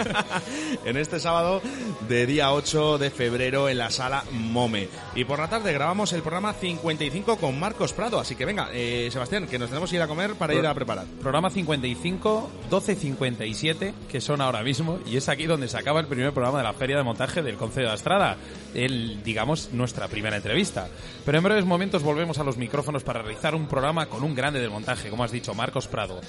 en 0.85 0.97
este 0.97 1.19
sábado 1.21 1.61
de 2.09 2.27
día 2.27 2.53
8 2.53 2.99
de 2.99 3.11
febrero 3.11 3.69
en 3.69 3.79
la 3.79 3.91
sala 3.91 4.25
Mome. 4.33 4.89
Y 5.15 5.25
por 5.25 5.39
la 5.39 5.49
tarde 5.49 5.73
grabamos 5.73 6.13
el 6.13 6.23
programa 6.23 6.53
55 6.53 7.37
con 7.39 7.59
Marcos 7.59 7.93
Prado, 7.93 8.21
así 8.21 8.37
que 8.37 8.45
venga, 8.45 8.69
eh, 8.73 9.09
Sebastián, 9.13 9.47
que 9.47 9.59
nos 9.59 9.69
tenemos 9.69 9.91
que 9.91 9.97
ir 9.97 10.03
a 10.03 10.09
comer 10.09 10.35
para 10.35 10.55
ir 10.55 10.67
a 10.67 10.75
preparar. 10.75 11.07
Programa 11.21 11.51
55, 11.51 12.51
12.57, 12.71 13.93
que 14.09 14.21
son 14.21 14.41
ahora 14.41 14.63
mismo, 14.63 14.99
y 15.07 15.17
es 15.17 15.29
aquí 15.29 15.47
donde 15.47 15.69
se 15.69 15.77
acaba 15.79 16.01
el 16.01 16.07
primer 16.07 16.33
programa 16.33 16.59
de 16.59 16.65
la 16.65 16.73
Feria 16.73 16.97
de 16.97 17.03
Montaje 17.03 17.43
del 17.43 17.57
Concejo 17.57 17.89
de 17.89 17.93
Astrada, 17.95 18.37
el, 18.75 19.16
digamos, 19.25 19.71
nuestra 19.73 20.09
primera 20.09 20.37
entrevista. 20.37 20.89
Pero 21.25 21.39
en 21.39 21.45
breves 21.45 21.65
momentos 21.65 22.03
volvemos 22.03 22.39
a 22.39 22.45
los 22.45 22.57
micrófonos 22.57 23.03
para 23.05 23.23
realizar 23.23 23.55
un 23.55 23.67
programa 23.67 24.07
con 24.07 24.23
un 24.25 24.35
grande 24.35 24.61
del 24.61 24.71
montaje, 24.71 25.09
como 25.11 25.25
has 25.25 25.31
dicho, 25.33 25.55
Marcos 25.55 25.87
Prado. 25.87 26.21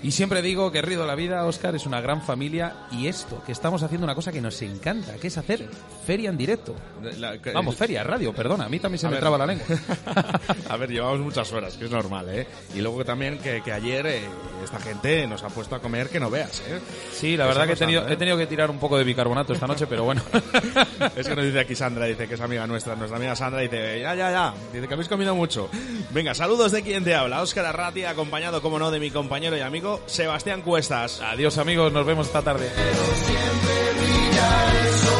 Y 0.00 0.12
siempre 0.12 0.42
digo 0.42 0.70
que 0.70 0.80
Río 0.80 1.00
de 1.00 1.08
la 1.08 1.16
Vida, 1.16 1.44
Oscar, 1.44 1.74
es 1.74 1.84
una 1.84 2.00
gran 2.00 2.22
familia, 2.22 2.86
y 2.92 3.08
esto, 3.08 3.42
que 3.44 3.50
estamos 3.50 3.82
haciendo 3.82 4.04
una 4.04 4.14
cosa 4.14 4.30
que 4.30 4.40
nos 4.40 4.62
encanta, 4.62 5.14
que 5.16 5.26
es 5.26 5.36
hacer 5.38 5.68
feria 6.06 6.30
en 6.30 6.36
directo. 6.36 6.76
La- 7.18 7.36
Vamos, 7.52 7.74
feria, 7.74 8.04
radio, 8.04 8.32
perdona, 8.32 8.66
a 8.66 8.68
mí 8.68 8.78
también 8.78 9.00
se 9.00 9.06
me 9.06 9.14
ver. 9.14 9.20
traba 9.20 9.36
la 9.38 9.46
lengua. 9.46 9.66
a 10.68 10.76
ver, 10.76 10.90
llevamos 10.90 11.18
muchas 11.18 11.52
horas, 11.52 11.76
que 11.76 11.86
es 11.86 11.90
normal, 11.90 12.28
¿eh? 12.30 12.46
Y 12.76 12.80
luego 12.80 13.04
también 13.04 13.38
que, 13.38 13.60
que 13.60 13.72
ayer 13.72 14.06
eh, 14.06 14.20
esta 14.62 14.78
gente 14.78 15.26
nos 15.26 15.42
ha 15.42 15.48
puesto 15.48 15.74
a 15.74 15.80
comer 15.80 16.08
que 16.08 16.20
no 16.20 16.30
veas, 16.30 16.60
¿eh? 16.68 16.78
Sí, 17.12 17.36
la 17.36 17.44
¿Qué 17.44 17.48
verdad 17.48 17.66
que 17.66 17.72
he 17.72 17.76
tenido, 17.76 18.00
pasando, 18.02 18.12
eh? 18.12 18.14
he 18.14 18.18
tenido 18.18 18.36
que 18.38 18.46
tirar 18.46 18.70
un 18.70 18.78
poco 18.78 18.96
de 18.98 19.02
bicarbonato 19.02 19.52
esta 19.52 19.66
noche, 19.66 19.88
pero 19.88 20.04
bueno. 20.04 20.22
Es 21.16 21.26
que 21.26 21.34
nos 21.34 21.44
dice 21.44 21.58
aquí 21.58 21.74
Sandra, 21.74 22.06
dice 22.06 22.27
que 22.28 22.34
es 22.34 22.40
amiga 22.40 22.66
nuestra, 22.66 22.94
nuestra 22.94 23.16
amiga 23.16 23.34
Sandra, 23.34 23.60
dice, 23.60 24.00
ya, 24.00 24.14
ya, 24.14 24.30
ya, 24.30 24.54
dice 24.72 24.86
que 24.86 24.94
habéis 24.94 25.08
comido 25.08 25.34
mucho. 25.34 25.68
Venga, 26.10 26.34
saludos 26.34 26.72
de 26.72 26.82
quien 26.82 27.04
te 27.04 27.14
habla, 27.14 27.42
Óscar 27.42 27.66
Arrati, 27.66 28.04
acompañado, 28.04 28.62
como 28.62 28.78
no, 28.78 28.90
de 28.90 29.00
mi 29.00 29.10
compañero 29.10 29.56
y 29.56 29.60
amigo 29.60 30.00
Sebastián 30.06 30.62
Cuestas. 30.62 31.20
Adiós 31.20 31.58
amigos, 31.58 31.92
nos 31.92 32.06
vemos 32.06 32.26
esta 32.26 32.42
tarde. 32.42 32.68
Siempre 32.68 33.92
brilla 34.00 34.72
el 34.72 34.92
sol. 34.94 35.17